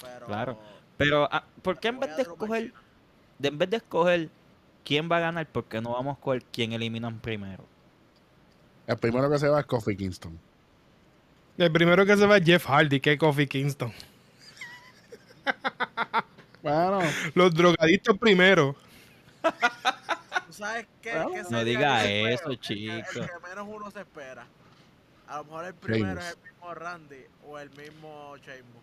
[0.02, 0.26] Pero.
[0.26, 0.59] Claro.
[0.99, 2.72] Pero, ah, ¿por qué en vez de escoger,
[3.38, 4.28] de, en vez de escoger
[4.84, 7.64] quién va a ganar, por qué no vamos a escoger quién eliminan primero?
[8.86, 10.38] El primero que se va es Kofi Kingston.
[11.57, 13.92] El primero que se va es Jeff Hardy, que es Kofi Kingston.
[16.61, 16.99] Bueno,
[17.34, 18.74] Los drogadictos primero.
[20.46, 21.12] ¿Tú sabes qué?
[21.12, 24.44] Bueno, qué no diga eso, El que- El que, menos uno se espera.
[25.28, 28.82] A lo mejor el primero es el mismo Randy o el mismo Sheamus.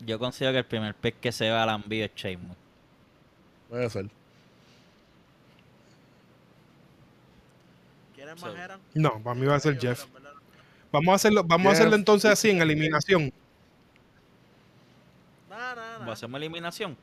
[0.00, 2.56] Yo considero que el primer pez que se va al envío es Sheamus.
[3.68, 4.06] puede ser.
[8.14, 8.80] ¿Quieren So- más eran?
[8.94, 10.06] No, para mí va a ser Jeff.
[10.12, 10.26] No-
[10.92, 11.78] Vamos a hacerlo, vamos a Jeff.
[11.80, 13.32] hacerlo entonces así en eliminación.
[15.50, 16.12] No, no, no.
[16.12, 16.96] ¿Hacemos eliminación?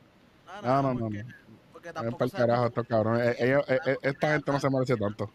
[0.62, 1.34] No, no, no, porque, no.
[1.72, 3.28] porque Ven tampoco para el carajo estos cabrones.
[3.28, 5.30] Eh, ellos- eh, eh, esta gente no se merece tanto.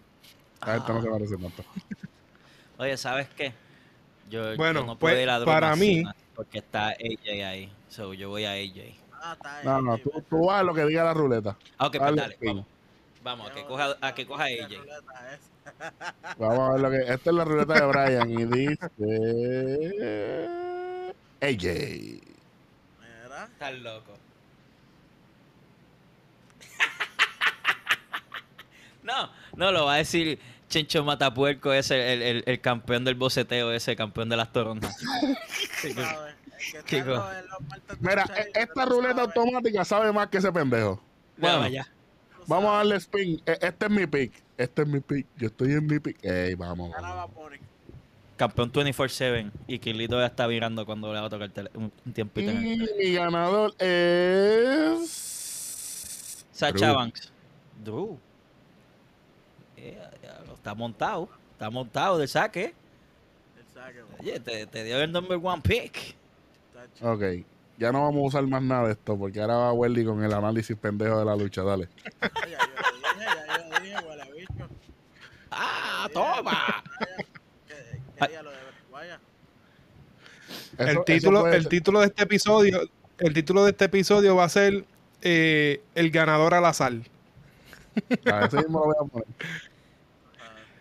[0.55, 1.11] Esta gente no se Ah.
[1.11, 1.63] merece tanto.
[2.77, 3.53] Oye, ¿sabes qué?
[4.29, 7.43] Yo, yo Bueno, no pues, puedo ir a Drew para mí- Mancina Porque está AJ
[7.45, 7.69] ahí.
[7.89, 8.95] So, yo voy a AJ.
[9.11, 10.23] Ah, está No, no, tú, ven.
[10.29, 11.57] tú vas a lo que diga la ruleta.
[11.77, 12.65] Ah, ok, pues Dale, vamos.
[13.21, 14.71] Vamos, a que coja, a que coja AJ.
[16.37, 16.99] Vamos a ver lo que.
[17.13, 18.89] Esta es la ruleta de Brian y dice.
[21.41, 21.63] AJ.
[23.01, 23.49] Mira.
[23.51, 24.13] Estás loco.
[29.03, 30.39] no, no, lo va a decir
[30.69, 34.95] Chencho Matapuerco, ese, el, el, el campeón del boceteo, ese campeón de las toronjas.
[35.83, 35.95] El
[38.01, 41.01] Mira, e- esta ruleta automática sabe más que ese pendejo.
[41.37, 41.87] Bueno, ya.
[42.47, 43.41] vamos a darle spin.
[43.45, 44.33] E- Este es mi pick.
[44.57, 45.25] Este es mi pick.
[45.37, 46.17] Yo estoy en mi pick.
[46.23, 46.91] Ey, vamos.
[48.35, 52.11] Campeón 24-7 y Kirlito ya está virando cuando le va a tocar un, un Y
[52.11, 52.51] tiempito.
[52.51, 52.95] en el tele.
[53.09, 55.09] mi ganador es.
[56.51, 56.95] Sacha Drew.
[56.95, 57.31] Banks.
[57.83, 58.19] Drew.
[60.59, 61.29] Eh, está montado.
[61.53, 62.73] Está montado del saque.
[63.57, 64.09] El saque, bo.
[64.19, 66.15] Oye, te, te dio el number one pick.
[67.01, 67.23] Ok.
[67.77, 70.33] Ya no vamos a usar más nada de esto porque ahora va Welly con el
[70.33, 71.63] análisis pendejo de la lucha.
[71.63, 71.87] Dale.
[72.21, 72.57] Ya yo
[72.93, 74.69] dije, ya yo dije, huele bicho.
[75.51, 76.83] ¡Ah, toma!
[77.67, 78.57] ¿Qué, qué día lo de.
[78.57, 78.69] Eso-
[80.77, 82.81] el eso título, el título de este episodio,
[83.17, 84.85] el título de este episodio va a ser
[85.21, 86.93] eh, el ganador al azar.
[88.31, 89.27] A ese mismo lo voy a poner.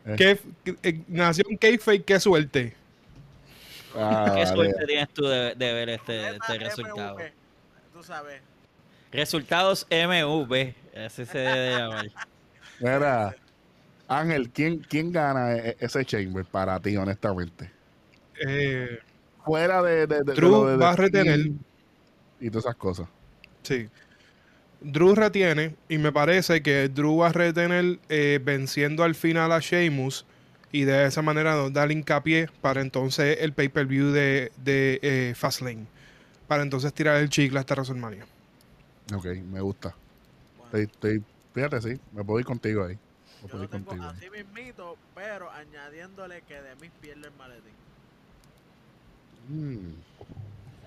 [0.09, 0.17] Eh.
[0.17, 2.75] ¿Qué, eh, nación Kayfabe, qué suerte.
[3.95, 4.47] Ah, ¿Qué vale.
[4.47, 7.15] suerte tienes tú de, de ver este, este resultado?
[7.17, 7.23] MV,
[7.93, 8.41] Tú sabes.
[9.13, 10.75] Resultados MV.
[10.93, 12.07] Ese se debe llamar.
[12.81, 13.35] Mira,
[14.07, 17.71] Ángel, ¿quién, quién gana e- ese Chamber para ti, honestamente?
[18.47, 18.99] Eh,
[19.45, 20.07] Fuera de.
[20.07, 21.51] de, de- de- va a retener.
[22.41, 23.09] Y todas esas cosas.
[23.63, 23.89] sí.
[24.81, 29.59] Drew retiene y me parece que Drew va a retener eh, venciendo al final a
[29.61, 30.25] Sheamus
[30.71, 35.35] y de esa manera nos da el hincapié para entonces el pay-per-view de, de eh,
[35.37, 35.87] Fastlane.
[36.47, 38.27] Para entonces tirar el chicle hasta WrestleMania.
[39.15, 39.95] Ok, me gusta.
[40.57, 41.25] Bueno, Estoy, estoy-
[41.55, 42.99] fíjate, sí, me puedo ir contigo ahí.
[43.43, 44.09] Me yo puedo lo ir tengo contigo.
[44.11, 47.75] así mismito, pero añadiéndole que de mis pierde el maletín.
[49.51, 49.95] Mm,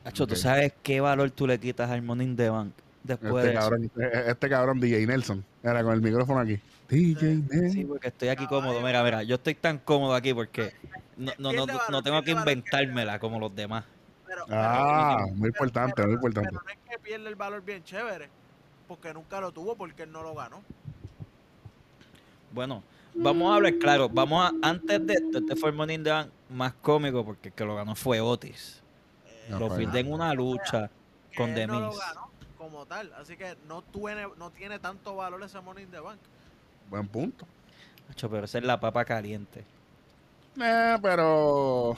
[0.03, 0.39] Hacho, ¿tú Ok.
[0.41, 2.73] sabes qué valor tú le quitas al Money in the Bank
[3.03, 5.45] después Este cabrón, eh, este cabrón DJ Nelson.
[5.63, 6.59] Era con el micrófono aquí.
[6.89, 7.71] DJ Nelson.
[7.71, 8.81] Sí, porque estoy aquí cómodo.
[8.81, 10.73] Mira, mira, yo estoy tan cómodo aquí porque
[11.17, 13.85] no, no, no, no tengo que inventármela como los demás.
[14.27, 16.49] Pero, Ah, pero- muy importante, muy importante.
[16.49, 18.29] Pero no es que pierde el valor bien chévere,
[18.87, 20.61] porque nunca lo tuvo porque él no lo ganó.
[22.53, 22.83] Bueno,
[23.13, 24.09] vamos a hablar claro.
[24.09, 27.75] Vamos a, antes de esto, este fue el Bank más cómico porque el que lo
[27.75, 28.81] ganó fue Otis.
[29.25, 30.89] Eh, Lo pide en una lucha
[31.35, 32.30] con no ganó
[32.61, 36.19] como tal, así que no tiene, no tiene tanto valor ese Money in the Bank.
[36.91, 37.47] Buen punto.
[38.11, 39.65] Hacho, pero esa es la papa caliente.
[40.61, 41.97] Eh, pero.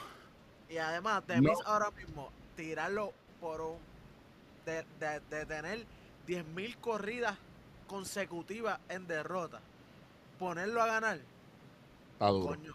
[0.70, 1.52] Y además, de No.
[1.66, 3.12] Ahora mismo, tirarlo
[3.42, 3.78] por un.
[4.66, 5.86] de, de, de tener
[6.28, 7.36] 10.000 corridas
[7.88, 9.60] consecutivas en derrota,
[10.40, 11.20] ponerlo a ganar,
[12.14, 12.48] Está duro.
[12.48, 12.74] coño.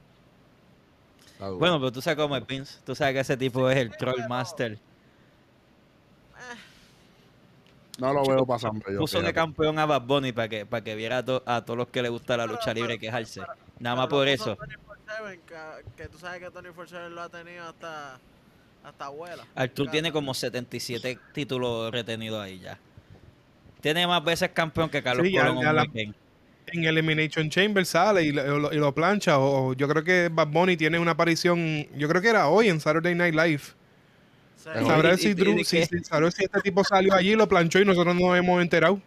[1.24, 1.58] está duro.
[1.58, 2.80] Bueno, pero tú sabes cómo es Vince.
[2.84, 4.78] Tú sabes que ese tipo es el Troll Master.
[7.98, 8.98] No lo veo pasando yo.
[8.98, 11.76] Puso de campeón a Bad Bunny para que, para que viera a, to- a todos
[11.76, 13.42] los que le gusta la lucha libre quejarse.
[13.78, 14.56] Nada más por eso.
[14.56, 15.40] puso Tony 47,
[15.96, 16.68] que, que tú sabes que Tony
[17.10, 18.18] lo ha tenido hasta.
[18.84, 19.44] hasta abuela.
[19.54, 22.78] Artur tiene como 77 títulos retenidos ahí ya.
[23.80, 25.84] Tiene más veces campeón que Carlos Sí, Colón ya.
[26.70, 29.38] En Elimination Chamber sale y lo, y lo plancha.
[29.38, 31.86] O, o yo creo que Bad Bunny tiene una aparición.
[31.96, 33.62] Yo creo que era hoy en Saturday Night Live.
[34.58, 37.48] Sabrá y- si, y- Drew- y si, si- sabrá si este tipo salió allí, lo
[37.48, 39.00] planchó y nosotros no nos hemos enterado.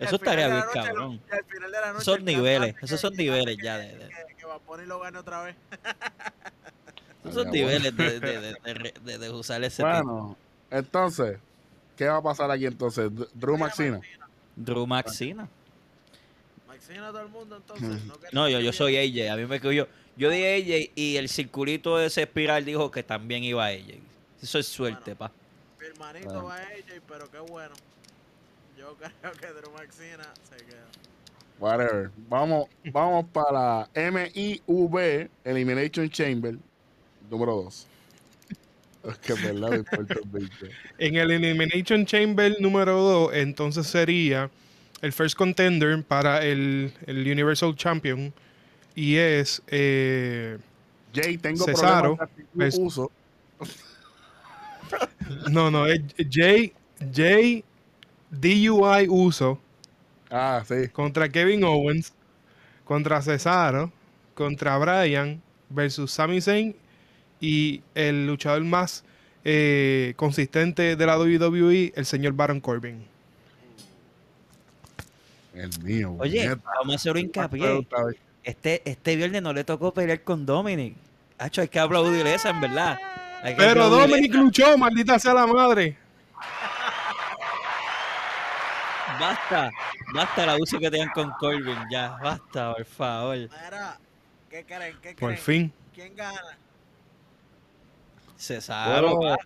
[0.00, 1.20] Y Eso estaría bien, cabrón.
[1.30, 3.78] y al final de la noche Son niveles, hace esos son que- niveles que- ya
[3.78, 5.56] de- de- Que, que Bad Bunny lo gane otra vez.
[7.24, 9.88] Esos son Ah, niveles de, de, de, de- de- de usar ese tipo.
[9.88, 10.36] Bueno,
[10.70, 11.38] entonces,
[11.96, 13.10] ¿qué va a pasar aquí entonces?
[13.34, 14.00] Drew Maxina.
[14.56, 15.48] Drew Maxina.
[16.66, 17.88] Maxina a todo el mundo entonces.
[18.02, 18.06] Hmm.
[18.08, 19.30] No, que- No, yo, yo soy AJ.
[19.32, 19.86] A mí me yo,
[20.16, 23.98] yo di AJ y el circulito de ese espiral dijo que también iba AJ.
[24.42, 25.30] Eso es suerte, pa.
[25.80, 26.44] Mi hermanito Bueno.
[26.44, 27.74] va a AJ, pero qué bueno.
[28.78, 30.86] Yo creo que Drew Maxina se queda.
[31.58, 32.10] Whatever.
[32.28, 36.56] Vamos, vamos para MIV Elimination Chamber
[37.30, 37.86] número 2.
[39.04, 40.14] Es que en verdad me importa.
[40.98, 44.50] En el Elimination Chamber número 2, entonces sería
[45.02, 48.32] el first contender para el, el Universal Champion.
[48.94, 49.62] Y es.
[49.68, 50.58] eh,
[51.14, 53.10] Jay, tengo Cesaro problemas de uso.
[55.50, 56.72] No, no, es Jay,
[57.14, 57.64] Jay
[58.30, 59.60] DUI Uso
[60.30, 60.88] Ah, sí.
[60.92, 62.12] contra Kevin Owens,
[62.84, 63.92] contra Cesaro,
[64.34, 66.76] contra Bryan versus Sami Zayn
[67.40, 69.04] y el luchador más
[69.44, 73.04] eh, consistente de la WWE, el señor Baron Corbin.
[75.54, 76.14] El mío.
[76.18, 77.86] Oye, vamos a hacer un hincapié.
[78.44, 80.94] Este, este viernes no le tocó pelear con Dominic.
[81.38, 82.98] Hacho, hay que aplaudir esa, en verdad.
[83.42, 85.96] Que Pero Dominic luchó, maldita sea la madre.
[89.20, 89.70] Basta,
[90.14, 93.36] basta el abuso que tengan con Corbin, ya, basta, por favor.
[93.36, 93.98] Mira,
[94.48, 94.96] ¿qué creen?
[95.02, 95.38] ¿Qué Por creen?
[95.38, 95.72] fin.
[95.94, 96.40] ¿Quién gana?
[98.36, 99.36] Cesaro, ¿Puedo- va.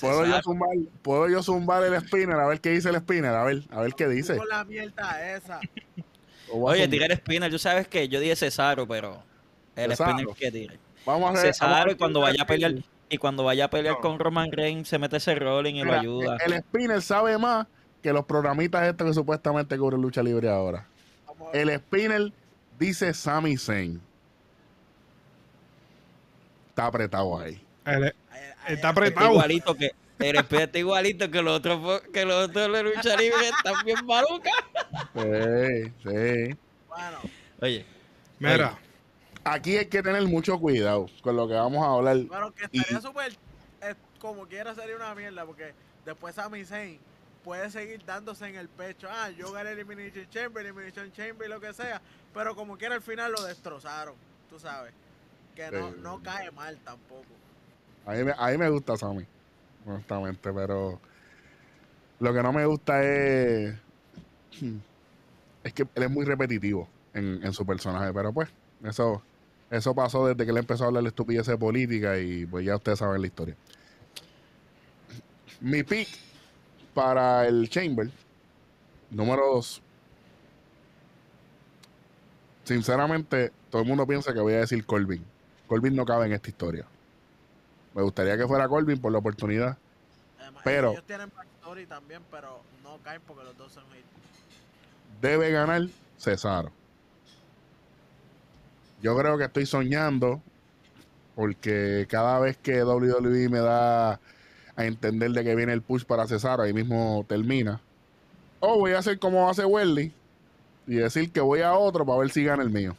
[0.00, 0.70] ¿Puedo yo, zumbar,
[1.02, 2.36] ¿Puedo yo zumbar el spinner?
[2.40, 3.30] A ver qué dice el spinner.
[3.34, 4.38] A ver, a ver qué dice.
[4.38, 5.60] Con la mierda esa.
[6.50, 6.88] Oye, zumbar.
[6.90, 9.22] tirar spinner, tú sabes que yo dije Cesaro, pero
[9.76, 10.12] el Cesaro.
[10.12, 10.78] spinner que tire.
[11.04, 12.72] Vamos a a Cesaro y ver cuando vaya a pelear.
[13.12, 14.00] Y cuando vaya a pelear No.
[14.00, 16.36] con Roman Reigns se mete ese rolling y lo Mira, ayuda.
[16.46, 17.66] El spinner sabe más
[18.02, 20.86] que los programitas estos que supuestamente cubren lucha libre ahora.
[21.52, 22.32] El spinner
[22.78, 24.00] dice Sami Zayn.
[26.70, 27.62] Está apretado ahí.
[27.84, 28.14] El- Está
[28.66, 29.30] ahí- Está apretado.
[29.32, 33.48] igualito que el spinner está igualito que los otros que los otros de lucha libre
[33.48, 34.52] están bien malucas.
[35.14, 36.56] Sí, sí.
[36.88, 37.18] Bueno,
[37.60, 37.84] Oye,
[38.38, 38.78] Mira,
[39.44, 42.16] Aquí hay que tener mucho cuidado con lo que vamos a hablar.
[42.28, 43.32] pero que Y- estaría súper.
[43.80, 45.74] eh, como quiera sería una mierda, porque
[46.04, 47.00] después Sami Zayn
[47.42, 49.08] puede seguir dándose en el pecho.
[49.10, 52.00] Ah, yo gané Elimination Chamber, Elimination Chamber y lo que sea.
[52.32, 54.14] Pero como quiera al final lo destrozaron.
[54.48, 54.92] Tú sabes.
[55.56, 55.96] Que no, Sí.
[56.00, 57.24] no cae mal tampoco.
[58.06, 59.26] A mí, me- a mí me gusta Sammy,
[59.86, 61.00] honestamente, pero
[62.20, 63.74] lo que no me gusta es.
[65.64, 68.48] Es que él es muy repetitivo en, en su personaje, pero pues,
[68.84, 69.22] eso,
[69.72, 72.76] eso pasó desde que él empezó a hablar de estupidez de política y pues ya
[72.76, 73.56] ustedes saben la historia.
[75.60, 76.08] Mi pick
[76.92, 78.10] para el Chamber,
[79.10, 79.80] número 2.
[82.64, 85.24] Sinceramente, todo el mundo piensa que voy a decir Colvin.
[85.66, 86.84] Colvin no cabe en esta historia.
[87.94, 89.78] Me gustaría que fuera Colvin por la oportunidad.
[90.38, 94.04] Además, Pero- ellos tienen backstory también, pero no caen porque los dos son hit.
[95.22, 96.70] Debe ganar Cesaro.
[99.02, 100.40] Yo creo que estoy soñando
[101.34, 104.20] porque cada vez que WWE me da
[104.76, 107.80] a entender de que viene el push para Cesaro, ahí mismo termina.
[108.60, 110.12] O voy a hacer como hace Welly
[110.86, 112.96] y decir que voy a otro para ver si gana el mío.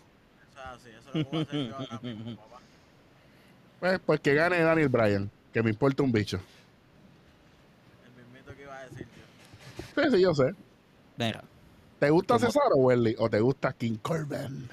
[0.51, 2.59] O sea, sí, eso lo puedo hacer yo ahora mismo, papá.
[3.79, 6.39] Pues, pues que gane Daniel Bryan, que me importa un bicho.
[8.05, 10.03] El mismito que iba a decir yo.
[10.03, 10.53] Sí, sí, yo sé.
[11.17, 11.43] mira,
[11.99, 13.15] ¿Te gusta Cesaro, Welly?
[13.19, 14.69] ¿O te gusta King Corbin?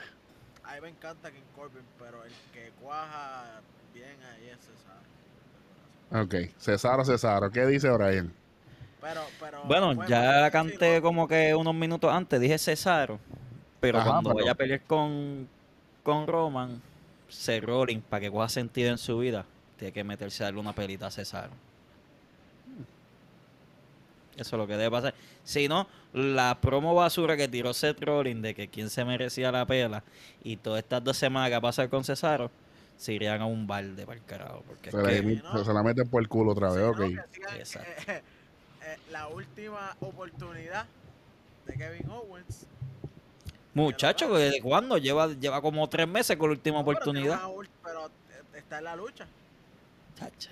[0.80, 3.60] Mí me encanta King Corbin, pero el que cuaja
[3.92, 6.24] bien ahí es Cesaro.
[6.24, 7.50] Ok, Cesaro, Cesaro.
[7.50, 8.32] ¿Qué dice Brian?
[9.02, 13.18] Pero, pero, bueno, ya sí, canté no, como que unos minutos antes, dije Cesaro,
[13.78, 15.46] pero Ajá, cuando pero- vaya a pelear con,
[16.02, 16.80] con Roman,
[17.28, 19.44] se rolling para que coja sentido en su vida,
[19.76, 21.50] tiene que meterse a darle una pelita a Cesaro.
[24.40, 25.14] Eso es lo que debe pasar.
[25.44, 29.66] Si no, la promo basura que tiró Seth Rollins de que quién se merecía la
[29.66, 30.02] pela
[30.42, 32.50] y todas estas dos semanas que va a pasar con Cesaro,
[32.96, 34.62] se irían a un balde para el carajo.
[34.66, 35.64] Porque es Se, que- la, ¿no?
[35.64, 37.00] se la meten por el culo otra vez, ok.
[37.32, 37.90] sigan, Exacto.
[38.12, 38.22] eh,
[38.82, 40.86] eh, la última oportunidad
[41.66, 42.66] de Kevin Owens.
[43.74, 44.98] Muchacho, ¿desde cuándo?
[44.98, 47.40] Lleva, lleva como tres meses con la última No, pero oportunidad.
[47.84, 49.26] Pero, eh, está en la lucha.
[50.18, 50.50] Chacha.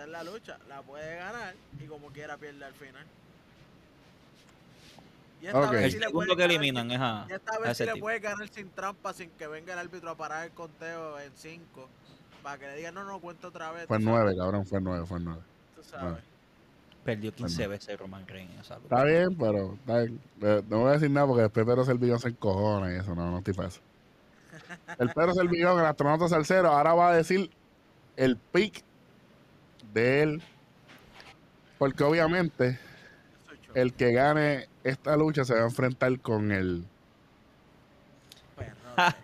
[0.00, 0.58] Está en la lucha.
[0.68, 3.04] La puede ganar y como quiera pierde al final.
[5.42, 5.70] Y esta Ok.
[5.72, 7.84] vez El sí le segundo puede que eliminan sin- es a, Y esta vez sí
[7.84, 11.32] le puede ganar sin trampa, sin que venga el árbitro a parar el conteo en
[11.34, 11.88] 5.
[12.42, 13.86] Para que le digan, no, no, cuento otra vez.
[13.86, 15.42] Fue tú nueve, sabes, cabrón, fue nueve, fue nueve.
[15.76, 16.22] Tú sabes.
[17.04, 17.70] Perdió 15 Bueno.
[17.70, 18.84] veces Roman Reigns en esa lucha.
[18.94, 20.20] Está bien, pero está bien.
[20.42, 23.30] Eh, no voy a decir nada porque después Pedro Servillón se encojona y eso, no,
[23.30, 23.80] no estoy para eso.
[24.98, 27.50] El Pedro Servillón, el astronauta salsero, ahora va a decir
[28.16, 28.82] el pick
[29.92, 30.42] de él.
[31.78, 32.78] Porque obviamente
[33.74, 36.84] el que gane esta lucha se va a enfrentar con el...
[38.56, 39.14] perro.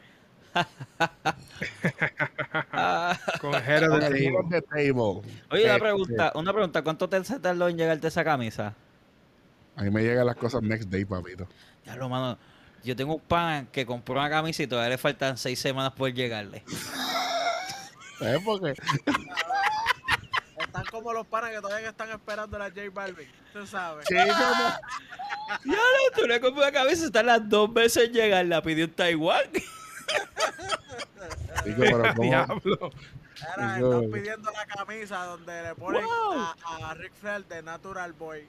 [2.72, 5.22] Ah, con the el Table.
[5.50, 8.74] Oye, una Este, pregunta, una pregunta, ¿cuánto te tardó en llegarte esa camisa?
[9.76, 11.46] A mí me llegan las cosas next day, papito.
[11.84, 12.38] Ya lo mano,
[12.82, 16.12] yo tengo un pan que compró una camisa y todavía le faltan seis semanas por
[16.12, 16.62] llegarle.
[18.18, 18.74] ¿Sabes por qué?
[20.76, 23.28] Están como los panas que todavía están esperando la J Balvin.
[23.52, 24.06] Tú sabes.
[24.06, 24.76] Chico, no.
[25.64, 28.92] Ya le compré una camisa y están las dos veces en llegar, la pidió en
[28.92, 29.44] Taiwán.
[31.64, 32.22] Chico, pero ¿cómo?
[32.22, 32.60] Diablo.
[32.60, 32.90] Yo-
[34.00, 36.32] están pidiendo la camisa donde le ponen Wow.
[36.40, 36.54] a,
[36.90, 38.46] a Rick Flair de Natural Boy.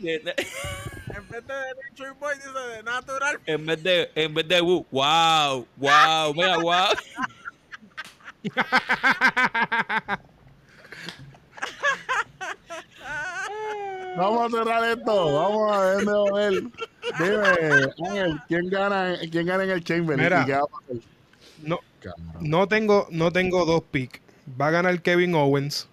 [0.00, 1.54] En vez de
[1.90, 6.56] Nature Boy dice de Natural en vez de, en vez de "Woo", wow, wow, mira,
[6.58, 6.88] wow.
[14.16, 15.32] Vamos a cerrar esto.
[15.34, 16.04] Vamos a ver,
[16.34, 16.62] ver.
[17.18, 20.18] Dime, Ángel, ¿quién gana, ¿quién gana en el Chamber?
[21.62, 21.80] No,
[22.40, 24.20] no tengo, no tengo dos picks.
[24.60, 25.88] Va a ganar Kevin Owens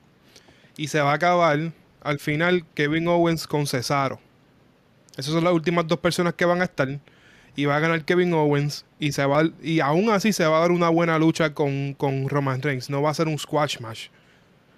[0.78, 4.20] y se va a acabar al final Kevin Owens con Cesaro.
[5.18, 7.00] Esas son las últimas dos personas que van a estar.
[7.58, 10.60] Y va a ganar Kevin Owens y se va y aún así se va a
[10.62, 12.90] dar una buena lucha con, con Roman Reigns.
[12.90, 14.10] No va a ser un squash match.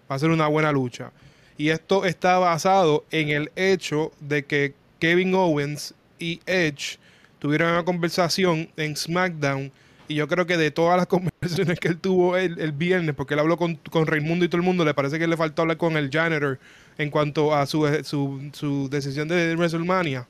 [0.09, 1.11] Va a ser una buena lucha.
[1.57, 6.99] Y esto está basado en el hecho de que Kevin Owens y Edge
[7.39, 9.71] tuvieron una conversación en SmackDown.
[10.07, 13.33] Y yo creo que de todas las conversaciones que él tuvo el, el viernes, porque
[13.33, 15.77] él habló con, con Raimundo y todo el mundo, le parece que le faltó hablar
[15.77, 16.59] con el janitor
[16.97, 20.27] en cuanto a su, su, su decisión de WrestleMania.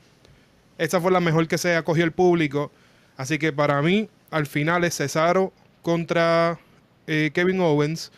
[0.77, 2.71] Esa fue la mejor que se acogió el público.
[3.17, 5.51] Así que para mí, al final es Cesaro
[5.81, 6.59] contra
[7.07, 8.11] eh, Kevin Owens.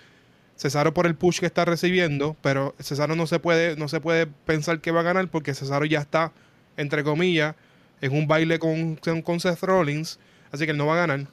[0.59, 4.27] Cesaro por el push que está recibiendo, pero Cesaro no se puede, no se puede
[4.27, 6.33] pensar que va a ganar porque Cesaro ya está,
[6.77, 7.55] entre comillas,
[8.01, 10.19] en un baile con, con- Seth Rollins,
[10.51, 11.27] así que él no va a ganar.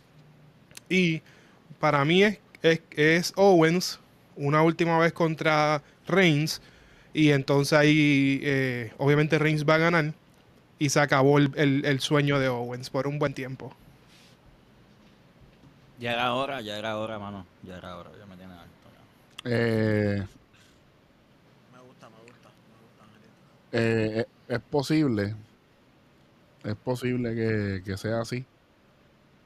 [0.89, 1.22] Y
[1.81, 3.99] para mí es, es, es Owens
[4.37, 6.62] una última vez contra Reigns,
[7.12, 10.14] y entonces ahí eh, obviamente Reigns va a ganar
[10.79, 13.74] y se acabó el, el- el sueño de Owens por un buen tiempo.
[15.99, 17.47] Ya era hora, ya era hora, mano.
[17.62, 18.55] Ya era hora, ya me tiene.
[19.47, 20.22] Eh,
[21.72, 23.05] Me gusta, me gusta, me gusta,
[23.72, 25.34] eh, es posible,
[26.64, 28.44] es posible que, que sea así.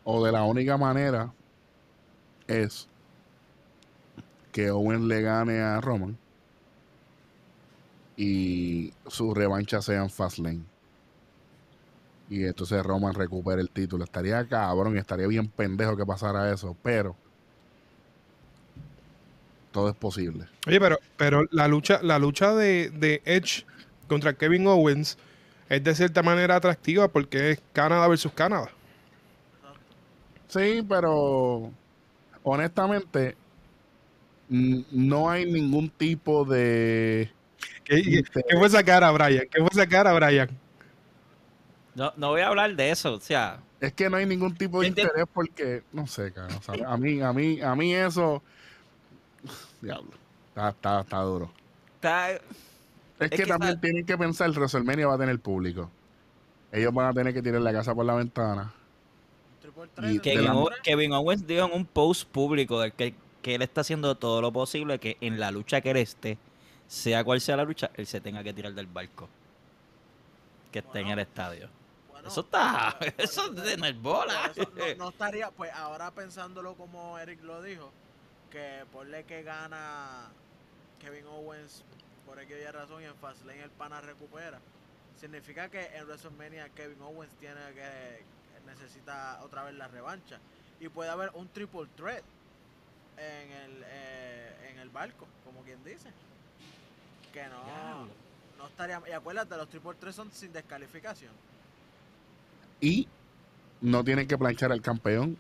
[0.05, 1.33] O de la única manera
[2.49, 2.89] es
[4.53, 6.17] que Owen le gane a Roman
[8.17, 10.63] y su revancha sea en Fastlane.
[12.29, 14.05] Y entonces Roman recupere el título.
[14.05, 17.17] Estaría cabrón estaría bien pendejo que pasara eso, pero
[19.73, 20.47] todo es posible.
[20.67, 23.65] Oye, pero, pero la lucha, la lucha de, de Edge
[24.09, 25.17] contra Kevin Owens
[25.69, 28.71] es de cierta manera atractiva porque es Canadá versus Canadá.
[30.49, 31.71] Sí, pero
[32.43, 33.37] honestamente
[34.49, 37.31] no hay ningún tipo de
[37.85, 39.47] ¿Qué, qué- qué fue esa cara, Brian?
[39.51, 40.49] ¿Qué fue esa cara, Brian?
[41.95, 44.81] No, no voy a hablar de eso, o sea, es que no hay ningún tipo
[44.81, 48.43] de interés porque no sé, cara, o sea, a mí a mí a mí eso
[49.81, 50.11] diablo,
[50.49, 51.51] está, está, está duro.
[51.97, 52.41] está, Es,
[53.21, 55.91] Es que, que también está- tienen que pensar WrestleMania va a tener público.
[56.73, 58.73] Ellos van a tener que tirar la casa por la ventana.
[60.03, 64.15] Y Kevin, la- Owens dijo en un post público de que, que él está haciendo
[64.17, 66.39] todo lo posible que en la lucha que él esté,
[66.87, 69.29] sea cual sea la lucha, él se tenga que tirar del barco.
[70.73, 71.69] Que esté en el estadio.
[72.11, 73.93] Bueno, Eso está, eso es de no,
[74.99, 77.91] no estaría, pues ahora pensándolo como Eric lo dijo,
[78.51, 80.29] que ponle que gana
[81.01, 81.83] Kevin Owens
[82.27, 84.61] por aquella razón y en Fastlane el pana recupera.
[85.19, 88.23] Significa que en WrestleMania Kevin Owens tiene que
[88.67, 90.39] necesita otra vez la revancha
[90.79, 92.23] y puede haber un triple threat
[93.17, 96.11] en el eh, en el barco, como quien dice.
[97.33, 98.07] Que no
[98.59, 101.33] no estaría y acuérdate los triple threats son sin descalificación.
[102.81, 103.09] Y
[103.81, 105.39] no tienen que planchar al campeón.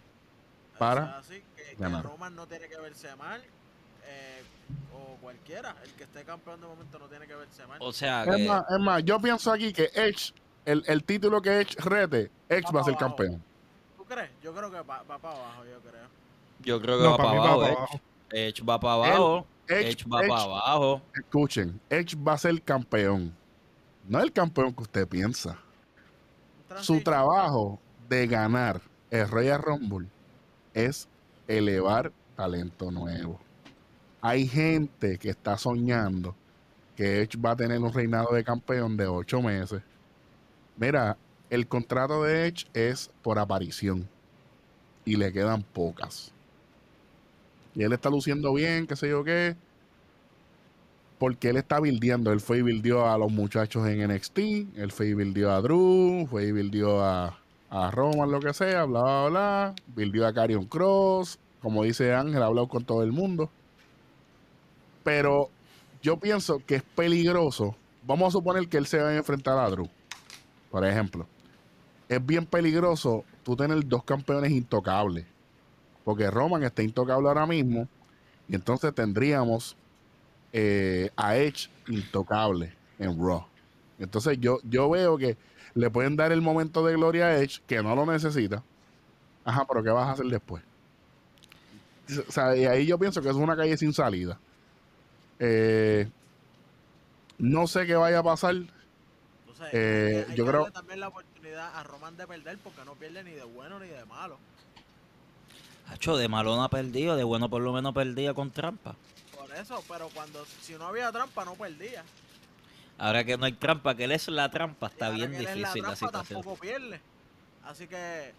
[0.80, 2.04] Para O sea, así que, que ganar.
[2.04, 3.40] Roman no tiene que verse mal.
[4.06, 4.42] eh,
[4.92, 5.76] o cualquiera.
[5.84, 7.78] El que esté campeón de momento no tiene que verse mal.
[7.80, 10.32] O sea, Es que más, es más, yo pienso aquí que Edge,
[10.64, 13.16] el, el título que Edge rete, Edge Va va a ser abajo.
[13.16, 13.42] campeón.
[13.96, 14.30] ¿Tú crees?
[14.42, 16.06] Yo creo que va, va para abajo, yo creo.
[16.62, 17.60] yo creo que No, va para para mí va abajo.
[17.60, 17.78] para Edge.
[17.78, 18.00] abajo.
[18.32, 19.46] Edge va para abajo.
[19.68, 21.02] Edge, Edge va Edge- para abajo.
[21.14, 23.34] escuchen, Edge va a ser campeón.
[24.08, 25.56] No el campeón que usted piensa.
[26.80, 27.78] Su trabajo
[28.08, 30.08] de ganar el Royal Rumble
[30.74, 31.08] es
[31.48, 33.40] elevar talento nuevo.
[34.20, 36.34] Hay gente que está soñando
[36.96, 39.82] que Edge va a tener un reinado de campeón de ocho meses.
[40.76, 41.16] Mira,
[41.48, 44.08] el contrato de Edge es por aparición
[45.04, 46.32] y le quedan pocas.
[47.74, 49.56] Y él está luciendo bien, qué sé yo qué.
[51.18, 52.32] Porque él está buildeando.
[52.32, 54.38] Él fue y buildió a los muchachos en NXT.
[54.76, 56.26] Él fue y buildió a Drew.
[56.26, 57.39] Fue y buildió a,
[57.70, 59.74] a Roman, lo que sea, bla, bla, bla.
[59.94, 61.38] Buildió a Carion Cross.
[61.62, 63.48] Como dice Ángel, ha hablado con todo el mundo.
[65.04, 65.50] Pero
[66.02, 67.76] yo pienso que es peligroso.
[68.02, 69.88] Vamos a suponer que él se va a enfrentar a Drew.
[70.70, 71.26] Por ejemplo.
[72.08, 75.24] Es bien peligroso tú tener dos campeones intocables.
[76.04, 77.86] Porque Roman está intocable ahora mismo.
[78.48, 79.76] Y entonces tendríamos
[80.52, 83.46] eh, a Edge intocable en Raw.
[84.00, 85.36] Entonces yo, yo veo que
[85.74, 88.62] le pueden dar el momento de gloria a Edge, que no lo necesita.
[89.44, 90.62] Ajá, pero ¿qué vas a hacer después?
[92.28, 94.38] O sea, y ahí yo pienso que es una calle sin salida.
[95.38, 96.08] Eh,
[97.38, 98.54] no sé qué vaya a pasar.
[98.56, 102.58] ¿Tú sea, Eh, hay yo que creo- darle también la oportunidad a Roman de perder
[102.58, 104.38] porque no pierde ni de bueno ni de malo.
[105.88, 108.94] Hacho, de malo no ha perdido, de bueno por lo menos perdía con trampa.
[109.36, 112.04] Por eso, pero cuando si no había trampa no perdía.
[113.01, 115.46] Ahora que no hay trampa, que él es la trampa, está ahora bien que él
[115.46, 116.40] es difícil la, la trampa situación.
[116.42, 117.01] tampoco pierde.
[117.64, 118.32] Así que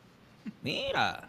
[0.61, 1.27] Mira,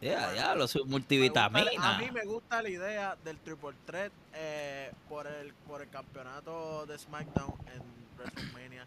[0.00, 1.70] ya, ya, lo gusta- multivitamina.
[1.96, 6.84] a mí me gusta la idea del triple threat eh, por el por el campeonato
[6.86, 7.82] de SmackDown en
[8.18, 8.84] WrestleMania.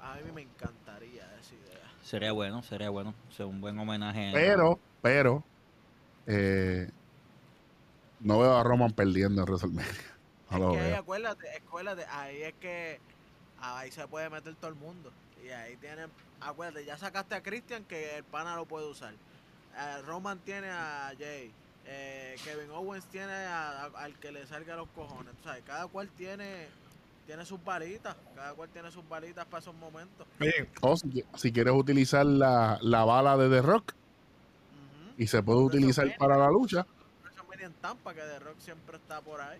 [0.00, 1.80] A mí me encantaría esa idea.
[2.04, 3.14] Sería bueno, sería bueno.
[3.30, 4.30] Sería un buen homenaje.
[4.32, 5.44] Pero, pero,
[6.26, 6.90] eh,
[8.20, 10.15] no veo a Roman perdiendo en WrestleMania.
[10.50, 13.00] Es que ahí, acuérdate, acuérdate, ahí es que
[13.60, 15.12] ahí se puede meter todo el mundo.
[15.44, 19.12] Y ahí tienen, acuérdate, ya sacaste a Christian que el pana lo puede usar.
[19.14, 21.52] Eh, Roman tiene a Jay.
[21.88, 25.32] eh, Kevin Owens tiene a- a- al que le salga los cojones.
[25.40, 26.66] O sea, cada cual tiene
[27.26, 28.16] tiene sus balitas.
[28.34, 30.26] Cada cual tiene sus balitas para esos momentos.
[30.80, 33.92] O si, si quieres utilizar la, la bala de The Rock
[35.16, 36.86] y se puede utilizar para la lucha,
[37.80, 39.58] Tampa, que The Rock siempre está por ahí.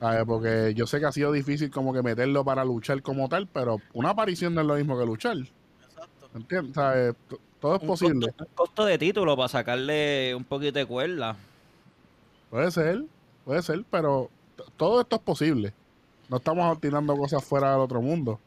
[0.00, 0.24] ¿Sabes?
[0.24, 3.78] porque yo sé que ha sido difícil como que meterlo para luchar como tal, pero
[3.92, 5.36] una aparición no es lo mismo que luchar.
[5.38, 6.28] Exacto.
[6.34, 6.74] ¿Entiendes?
[7.60, 8.26] Todo es un posible.
[8.28, 11.36] costo, un costo de título para sacarle un poquito de cuerda.
[12.50, 13.04] Puede ser,
[13.44, 14.30] puede ser, pero
[14.76, 15.72] todo esto es posible.
[16.28, 18.38] No estamos tirando cosas fuera del otro mundo.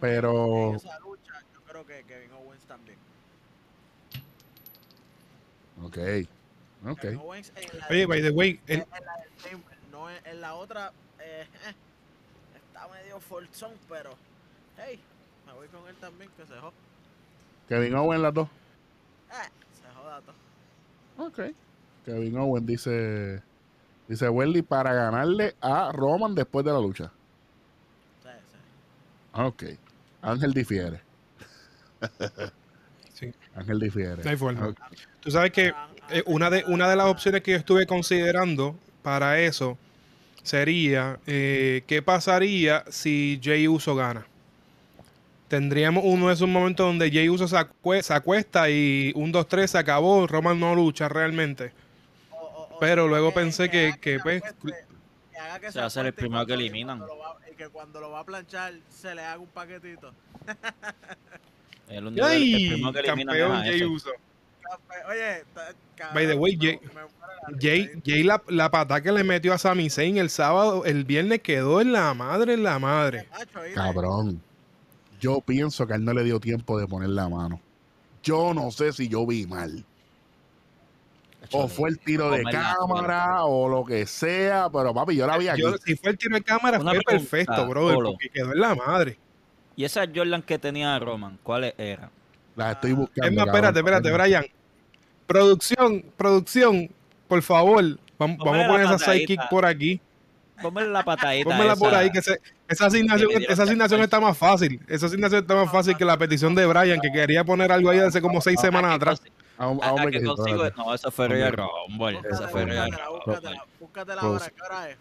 [0.00, 2.96] Pero- En esa lucha, yo creo que Kevin Owens también.
[5.82, 5.98] Ok.
[6.88, 7.00] Ok.
[7.00, 9.29] Kevin Owens en la oye, by the way, el- en la del Chamber,
[10.00, 11.74] no en, en la otra eh, eh,
[12.54, 14.10] está medio forzón, pero
[14.78, 14.98] hey,
[15.46, 16.72] me voy con él también que se joda.
[17.68, 18.48] Kevin Owen las dos.
[19.30, 19.48] Eh,
[19.80, 21.26] se joda todo.
[21.26, 21.54] Ok.
[22.04, 23.42] Kevin Owen dice.
[24.08, 27.12] Dice Welly para ganarle a Roman después de la lucha.
[28.22, 29.40] Sí, sí.
[29.40, 29.64] Ok.
[30.22, 31.00] Ángel difiere.
[33.12, 33.30] Sí.
[33.54, 34.24] Ángel difiere.
[34.24, 34.68] no hay forma.
[34.68, 34.78] Ok.
[35.20, 35.74] Tú sabes que
[36.08, 39.76] eh, una, de, una de las opciones que yo estuve considerando para eso
[40.42, 44.26] sería eh, qué pasaría si Jay Uso gana.
[45.48, 49.66] Tendríamos uno de esos momentos donde Jay Uso se, acue- se acuesta y un 2-3
[49.66, 51.72] se acabó, Roman no lucha realmente.
[52.30, 54.84] o- o- o pero luego pensé que- que, se pues, acueste,
[55.32, 57.00] que haga que se va a ser el primero que eliminan.
[57.00, 60.12] va- Y que cuando lo va a planchar se le haga un paquetito.
[61.88, 62.68] El, único- el ¡Ay!
[62.70, 63.82] primero que eliminan es Campeón Jay.
[63.82, 64.10] Uso.
[65.08, 65.44] Oye,
[65.96, 69.90] cabrón, By the way, Jay- la Jay, la, la patada que le metió a Sami
[69.90, 73.28] Zayn el sábado, el viernes quedó en la madre, en la madre.
[73.74, 74.40] Cabrón.
[75.20, 77.60] Yo pienso que a él no le dio tiempo de poner la mano.
[78.22, 79.84] Yo no sé si yo vi mal.
[81.52, 85.48] O fue el tiro de cámara o lo que sea, pero papi, yo la vi
[85.48, 85.62] aquí.
[85.62, 88.10] Yo, si fue el tiro de cámara, Una fue pregunta, perfecto, brother, Polo.
[88.12, 89.18] porque quedó en la madre.
[89.74, 92.10] Y esa Jordan que tenía Roman, ¿cuáles eran?
[92.56, 93.28] Las estoy buscando.
[93.28, 94.44] Es más, espérate, espérate, Brian.
[95.34, 96.90] Producción, producción,
[97.28, 100.00] por favor, vam- vamos, Póngale a poner esa sidekick por aquí.
[100.60, 101.48] Póngale la patadita.
[101.48, 104.80] Pónmela por ahí, que se- esa asignación, esa asignación está más fácil.
[104.88, 108.00] Esa asignación está más fácil que la petición de Brian, que quería poner algo ahí
[108.00, 109.22] hace como seis No, semanas atrás.
[109.56, 110.68] A un- a a que consigo-.
[110.76, 112.18] No, eso fue Royal Rumble.
[112.18, 113.22] Esa Eso fue Royal búscatela, Rumble.
[113.26, 114.96] búscatela, búscatela Pues- ahora, ¿qué hora es?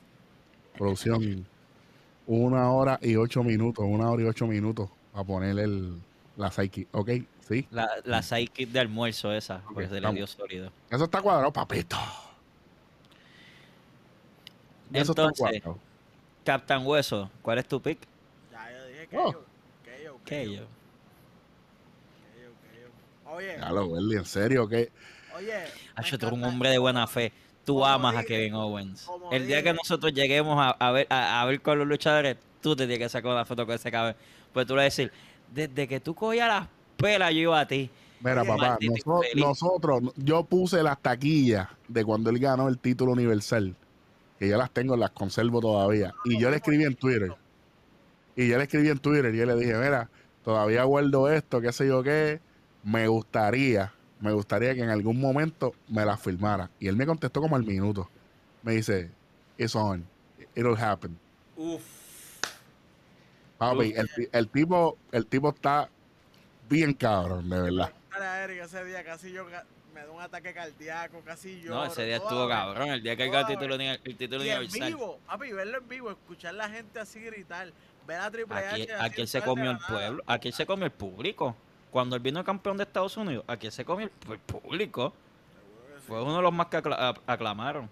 [0.77, 1.45] Producción.
[2.27, 3.83] Una hora y ocho minutos.
[3.87, 4.89] Una hora y ocho minutos.
[5.15, 5.95] A poner el,
[6.37, 6.87] la psyche.
[6.91, 7.09] Ok,
[7.49, 7.67] sí.
[7.71, 10.15] La, la sidekick de almuerzo esa, porque se le vamos.
[10.15, 10.71] dio sólido.
[10.89, 11.97] Eso está cuadrado, papito.
[14.93, 15.79] Eso está Entonces, cuadrado.
[16.45, 17.99] Captain Hueso, ¿cuál es tu pick?
[18.51, 19.31] Ya, yo dije que Oh.
[19.33, 19.43] yo,
[19.83, 20.67] que yo, ¿Qué que yo, yo?
[22.33, 23.31] que yo, que yo.
[23.31, 24.91] Oye, Ya lo Welly, en serio, que
[25.35, 25.65] oye.
[26.05, 27.31] Yo tú eres un hombre de buena fe.
[27.65, 29.07] Tú Como amas a dije, Kevin Owens.
[29.31, 29.73] El día que dije.
[29.75, 33.09] nosotros lleguemos a, a ver a, a ver con los luchadores, tú te tienes que
[33.09, 34.15] sacar una foto con ese cabrón.
[34.53, 35.11] Pues tú le vas a decir,
[35.53, 36.67] desde que tú cogías las
[36.99, 37.89] pelas, yo a ti.
[38.21, 38.77] Mira, papá,
[39.35, 43.75] nosotros, yo puse las taquillas de cuando él ganó el título universal,
[44.37, 46.13] que yo las tengo, las conservo todavía.
[46.25, 47.33] Y yo le escribí en Twitter.
[48.35, 50.09] Y yo le escribí en Twitter y yo le dije, mira,
[50.43, 52.41] todavía guardo esto, qué sé yo qué,
[52.83, 56.69] me gustaría, me gustaría que en algún momento me las firmara.
[56.79, 58.09] Y él me contestó como al minuto.
[58.63, 59.09] Me dice,
[59.57, 60.05] it's on,
[60.55, 61.17] it'll happen.
[61.55, 61.81] Uf.
[63.57, 63.93] Papi,
[64.31, 65.89] el tipo, el tipo está
[66.69, 67.89] bien cabrón, de verdad.
[67.91, 69.45] Pregúntale a Eric ese día, casi yo
[69.93, 71.71] me da un ataque cardíaco, casi yo.
[71.73, 72.89] No, ese día estuvo cabrón.
[72.89, 76.11] El día que el título, ni- el título Y en vivo, papi, verlo en vivo,
[76.11, 77.71] escuchar la gente así gritar,
[78.07, 78.93] ver a Triple Aquí, H.
[78.99, 81.55] aquí se comió el pueblo, aquí se comió el público.
[81.91, 85.13] Cuando él vino campeón de Estados Unidos, aquí se comió el, el público.
[86.07, 87.89] Fue uno de los más que aclamaron.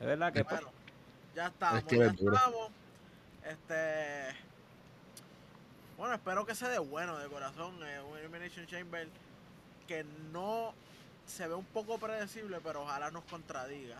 [0.00, 0.68] Es verdad que Bueno,
[1.34, 2.70] ya estamos, que ya estamos.
[3.44, 4.36] Este.
[6.02, 7.76] Bueno, espero que se dé bueno de corazón.
[7.86, 9.06] eh, un Elimination Chamber
[9.86, 10.74] que no
[11.28, 13.98] se ve un poco predecible, pero ojalá nos contradiga.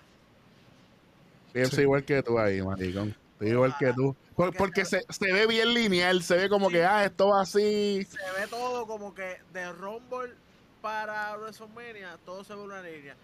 [1.53, 1.83] Pienso Sí.
[1.83, 3.15] igual que tú ahí, maricón.
[3.41, 4.17] Igual que tú.
[4.35, 7.43] Por- Porque- porque se, se ve bien lineal, se ve como que, ah, esto va
[7.43, 8.05] así.
[8.11, 10.33] Se ve todo como que de Rumble
[10.81, 13.15] para WrestleMania, todo se ve una línea.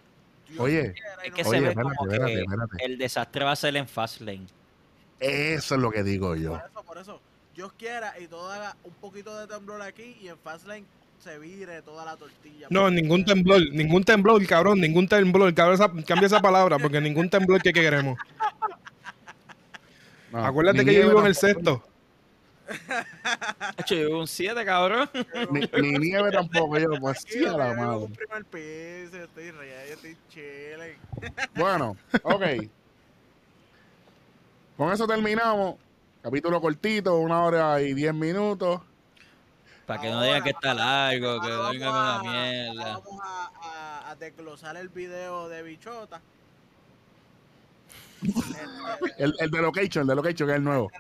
[0.49, 2.85] Dios Oye, quiera es no que se se Oye, ve espérate, como espérate, que espérate.
[2.85, 4.47] el desastre va a ser en Fastlane.
[5.19, 6.51] Eso es lo que digo yo.
[6.53, 7.21] Por eso, por eso.
[7.59, 10.85] Dios quiera y todo haga un poquito de temblor aquí y en Fastlane
[11.19, 12.69] se vire toda la tortilla.
[12.71, 15.53] No, ningún temblor, ningún temblor, cabrón, ningún temblor.
[15.53, 18.17] Cambia esa, cambia esa palabra, porque ningún temblor que queremos.
[20.31, 21.83] No, Acuérdate que yo vivo en el sexto.
[23.87, 25.11] Yo vivo un 7, cabrón.
[25.51, 28.05] Ni, ni nieve tampoco yo, pues sí a la madre.
[28.05, 29.53] un primer piso, yo estoy
[29.91, 30.99] estoy chilling.
[31.55, 32.43] Bueno, ok.
[34.77, 35.77] Con eso terminamos.
[36.23, 38.81] Capítulo cortito, una hora y diez minutos.
[39.87, 42.85] Para que no digan que está largo, que vamos con a- la mierda.
[42.99, 46.21] Vamos a, a- a desglosar el video de Bichota.
[49.17, 50.91] El, el de Location, el de Location, que es el nuevo.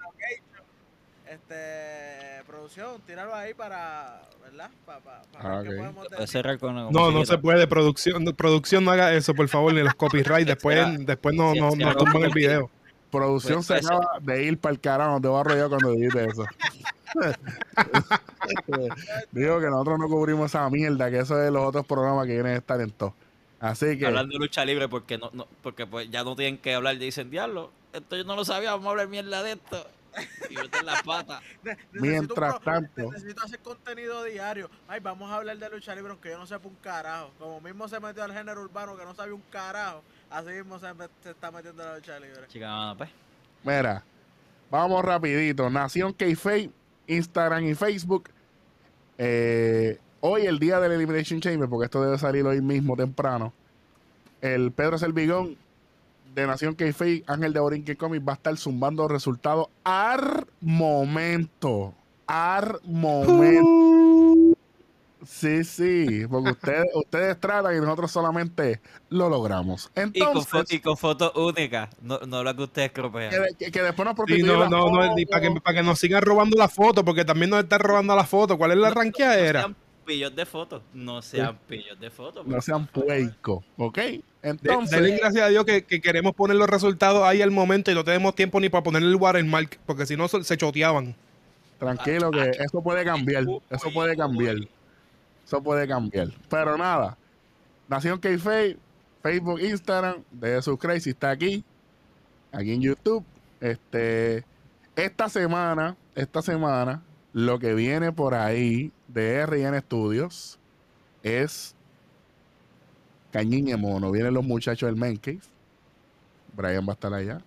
[1.28, 4.70] este, producción, tíralo ahí para, ¿verdad?
[4.86, 5.76] Para, para, Ah, ver qué ok.
[5.78, 6.28] podemos Puede decir.
[6.32, 7.66] cerrar con No, no se puede.
[7.66, 10.46] Producción, no- producción no haga eso, por favor, ni los copyright.
[10.46, 12.70] Después, después no, no, nos tumban el video.
[13.10, 16.24] Producción Pues, se acaba de ir para el carajo, te voy a arrollar cuando dijiste
[16.24, 16.44] eso.
[19.32, 22.54] Digo que nosotros no cubrimos esa mierda, que eso de los otros programas que vienen
[22.54, 23.14] a estar en todo.
[23.60, 26.74] Así que, Hablando de lucha libre porque no, no porque pues ya no tienen que
[26.74, 27.72] hablar de dicen diablo.
[27.92, 29.86] Esto yo no lo sabía, vamos a hablar mierda de esto.
[30.50, 31.42] Y meter las patas.
[31.62, 34.70] Ne- necesito un mientras tanto, Necesito hacer contenido diario.
[34.86, 37.30] Ay, vamos a hablar de lucha libre aunque yo no sepa un carajo.
[37.38, 40.86] Como mismo se metió al género urbano que no sabía un carajo, así mismo se,
[41.30, 42.46] está metiendo en la lucha libre.
[42.48, 43.10] Chica, pues.
[43.64, 44.02] mira,
[44.70, 45.68] vamos rapidito.
[45.70, 46.26] Nación k
[47.06, 48.30] Instagram y Facebook.
[49.16, 53.52] Eh, hoy, el día del Elimination Chamber, porque esto debe salir hoy mismo temprano.
[54.40, 55.56] El Pedro Servigón
[56.34, 56.84] de Nación k
[57.26, 61.94] Ángel de Borinquen Comics, va a estar zumbando resultados al momento.
[62.26, 63.97] Al momento.
[65.26, 68.80] Sí, sí, porque ustedes, ustedes tratan y nosotros solamente
[69.10, 69.90] lo logramos.
[69.90, 73.30] Y con, Entonces, fo- y con fotos únicas, no, no la que ustedes cropean.
[73.30, 75.98] que, que- que después nos Sí, no, no, no, y para que, para que nos
[75.98, 78.56] sigan robando la foto, porque también nos están robando la foto.
[78.56, 79.60] ¿Cuál es la No ranqueadera?
[79.62, 79.76] sean
[80.06, 80.82] pillos de fotos.
[80.94, 82.46] No sean pillos de fotos.
[82.46, 83.96] no sean puercos, ¿ok?
[83.96, 87.90] De- Entonces, denle gracias a Dios que, que queremos poner los resultados ahí al momento
[87.90, 91.16] y no tenemos tiempo ni para poner el watermark, porque si no se se choteaban.
[91.78, 94.56] tranquilo que eso puede cambiar, eso puede cambiar,
[95.48, 96.28] eso puede cambiar.
[96.50, 97.16] Pero nada,
[97.88, 98.28] Nación k
[99.22, 101.64] Facebook, Instagram, de suscribir si está aquí,
[102.52, 103.24] aquí en YouTube.
[103.60, 104.44] Este,
[104.94, 107.02] esta semana, esta semana,
[107.32, 110.58] lo que viene por ahí de RN Studios
[111.22, 111.74] es
[113.32, 114.10] Cañín y Mono.
[114.12, 115.40] Vienen los muchachos del Man Cave.
[116.54, 117.40] Brian va a estar allá.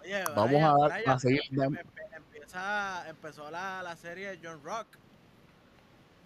[0.00, 3.94] Oye, Vamos Brian, a dar- Brian, a seguir em- dando- em- empieza, empezó la, la
[3.96, 4.86] serie de John Rock.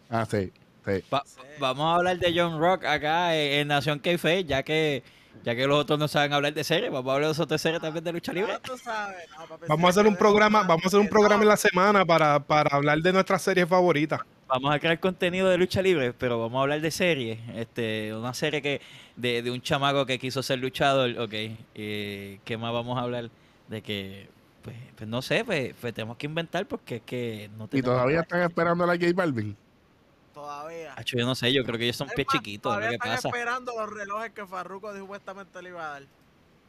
[0.08, 0.52] Ah, sí,
[0.86, 1.02] sí.
[1.12, 1.40] Va- Sí.
[1.58, 4.10] Vamos a hablar de John Rock acá en, en Nación k
[4.46, 5.02] ya que
[5.44, 7.60] ya que los otros no saben hablar de series, vamos a hablar de las otras
[7.60, 8.54] series también de lucha libre.
[8.64, 9.16] Tú sabes.
[9.38, 12.04] No, papi, Vamos a hacer un programa, vamos a hacer un programa en la semana
[12.04, 14.20] para, para hablar de nuestras series favoritas.
[14.48, 17.38] Vamos a crear contenido de lucha libre, pero vamos a hablar de series.
[17.54, 18.80] Este, una serie que
[19.14, 21.34] de, de un chamaco que quiso ser luchador, ok.
[21.74, 23.30] Eh, ¿Qué más vamos a hablar?
[23.68, 24.28] De que,
[24.62, 27.90] pues, pues no sé, pues, pues tenemos que inventar porque es que no Y tenemos
[27.90, 28.22] todavía nada.
[28.22, 29.56] están esperando a la J Balvin.
[30.36, 30.92] Todavía.
[30.96, 32.88] Acho, yo no sé, yo creo que ellos son Es pies chiquitos, es lo Todavía
[32.90, 33.28] que están pasa.
[33.28, 36.02] esperando los relojes que Farruko supuestamente le iba a dar.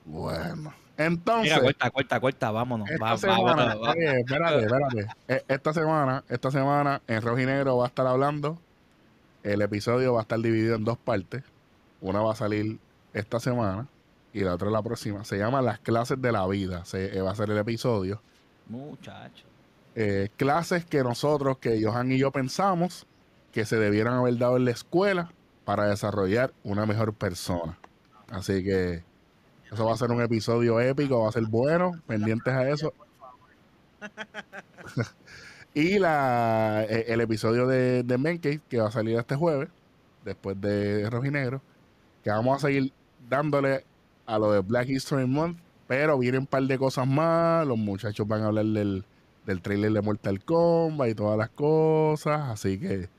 [0.06, 2.89] Bueno, entonces, Mira, corta, corta, corta, vámonos.
[2.89, 3.91] esta Va, semana, va, va.
[3.91, 5.07] oye, espérate, espérate.
[5.27, 8.57] Eh, Esta semana, esta semana en Rojo y Negro va a estar hablando.
[9.44, 11.44] El episodio va a estar dividido en dos partes.
[11.99, 12.80] Una va a salir
[13.14, 13.85] esta semana
[14.31, 15.26] y la otra la próxima.
[15.26, 16.85] Se llama Las clases de la vida.
[16.85, 18.22] Se, eh, va a ser el episodio.
[18.69, 19.44] Muchacho.
[19.94, 23.06] Eh, clases que nosotros, que Johan y yo pensamos
[23.52, 25.32] que se debieran haber dado en la escuela
[25.65, 27.78] para desarrollar una mejor persona.
[28.30, 29.03] Así que
[29.72, 32.94] eso va a ser un episodio épico, va a ser bueno, pendientes a eso.
[35.74, 39.69] y la, eh, el episodio de, de que va a salir este jueves,
[40.24, 41.61] después de Rojinegro,
[42.24, 42.94] que vamos a seguir
[43.30, 43.86] dándole
[44.26, 45.57] a lo de Black History Month,
[45.88, 49.06] pero vienen un par de cosas más, los muchachos van a hablar del,
[49.45, 53.10] del trailer de Mortal Kombat y todas las cosas, así que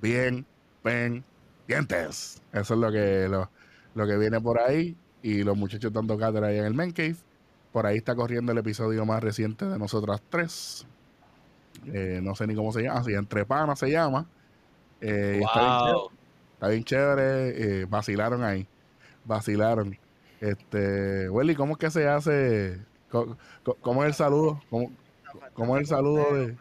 [0.00, 0.46] bien
[0.82, 2.42] pendientes.
[2.52, 3.50] Eso es lo que, lo,
[3.94, 7.16] lo que viene por ahí y los muchachos dando cátedra ahí en el Man Cave.
[7.72, 10.86] Por ahí está corriendo el episodio más reciente de nosotras tres.
[11.86, 14.26] Eh, no sé ni cómo se llama, así, Entre Panas se llama.
[15.00, 16.08] Eh, está bien chévere.
[16.54, 18.66] Está bien chévere, eh, vacilaron ahí,
[19.24, 19.96] vacilaron.
[20.40, 22.78] Este, Welly, ¿cómo es que se hace?
[23.10, 23.36] ¿Cómo,
[23.80, 24.60] cómo es el saludo?
[24.68, 24.90] ¿Cómo,
[25.54, 26.56] cómo es el saludo de...?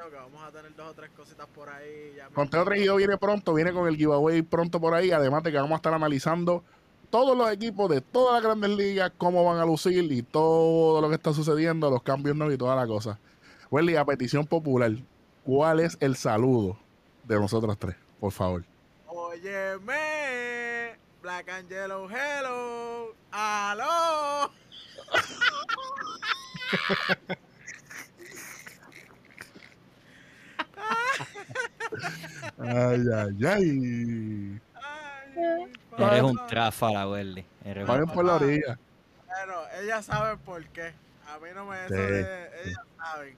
[0.00, 2.14] Creo que vamos a tener dos o tres cositas por ahí.
[2.16, 5.58] Ya Conteo 3 viene pronto, viene con el giveaway pronto por ahí, además de que
[5.58, 6.64] vamos a estar analizando
[7.10, 11.10] todos los equipos de todas las grandes ligas, cómo van a lucir y todo lo
[11.10, 13.18] que está sucediendo, los cambios nuevos y toda la cosa.
[13.70, 14.90] Welly, a petición popular,
[15.44, 16.78] ¿cuál es el saludo
[17.24, 17.96] de nosotros tres?
[18.20, 18.64] Por favor.
[19.06, 24.50] Óyeme, Black and Yellow, hello, aló.
[32.58, 34.60] Ay, ay, ay.
[34.74, 37.44] Ay, Eres un tráfala, Welly.
[37.86, 38.78] Vayan por la orilla.
[39.26, 40.92] Bueno, ellas saben por qué.
[41.28, 43.36] A mí no me eso Sí, de, ellas saben.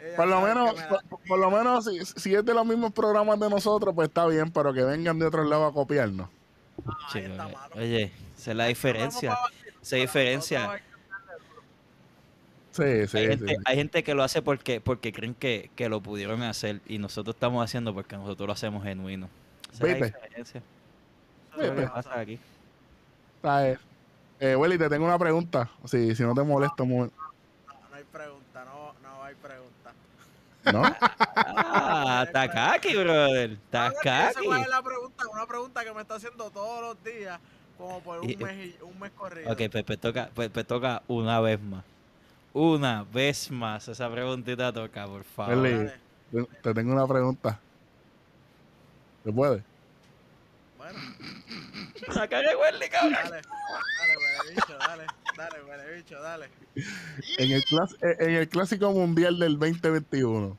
[0.00, 2.92] Ellas Por lo menos, la- por, por lo menos si, si es de los mismos
[2.92, 6.28] programas de nosotros, pues está bien, pero que vengan de otro lado a copiarnos.
[7.12, 7.58] Chico, mano.
[7.76, 9.38] Oye, esa es la diferencia.
[9.80, 10.80] Esa diferencia.
[12.78, 13.28] Nosotros Sí, sí, Hay sí.
[13.38, 16.98] gente, hay gente que lo hace porque, porque creen que, que lo pudieron hacer y
[16.98, 19.28] nosotros estamos haciendo porque nosotros lo hacemos genuino.
[19.72, 20.04] Esa es la ¿Viste?
[20.18, 20.62] diferencia.
[20.62, 21.94] hay- Eso es lo que ¿Viste?
[21.94, 22.38] pasa aquí.
[23.42, 23.78] ¿Sabes?
[24.40, 25.70] Eh, Welly, te tengo una pregunta.
[25.84, 27.14] Si, si no te molesta, momento.
[27.16, 29.92] No, no hay pregunta, no, no hay pregunta.
[30.72, 30.82] ¿no?
[31.76, 33.50] Ah, está kaki, brother.
[33.52, 34.46] Está A ver, yo sé kaki.
[34.46, 35.24] cuál es la pregunta?
[35.32, 37.38] Una pregunta que me está haciendo todos los días,
[37.76, 39.52] como por un Y- mes, y- un mes corrido.
[39.52, 41.84] Ok, pues, pues toca, pues, pues toca una vez más.
[42.54, 43.88] Una vez más.
[43.88, 45.56] Esa preguntita toca, por favor.
[45.58, 45.90] Welly,
[46.32, 46.48] Dale.
[46.62, 47.58] te tengo una pregunta.
[49.24, 49.62] ¿Se puede?
[50.78, 50.98] Bueno,
[52.14, 53.12] La cagué, Welly, cabrón.
[53.14, 55.06] dale, dale, huele bicho, dale,
[55.36, 56.48] dale, huele bicho, dale.
[57.38, 60.56] En el, clas- eh, en el Clásico Mundial del 2021,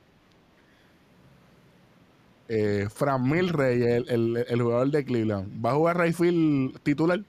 [2.48, 7.20] eh, Fran Milrey, el, el, el jugador de Cleveland, ¿va a jugar Rayfield titular?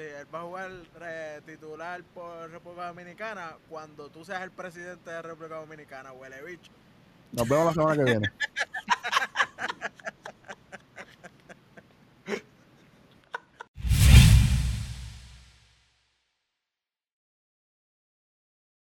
[0.00, 0.70] Sí, él va a jugar
[1.02, 6.72] eh, titular por República Dominicana cuando tú seas el presidente de República Dominicana, huele bicho.
[7.32, 8.32] Nos vemos la semana que viene.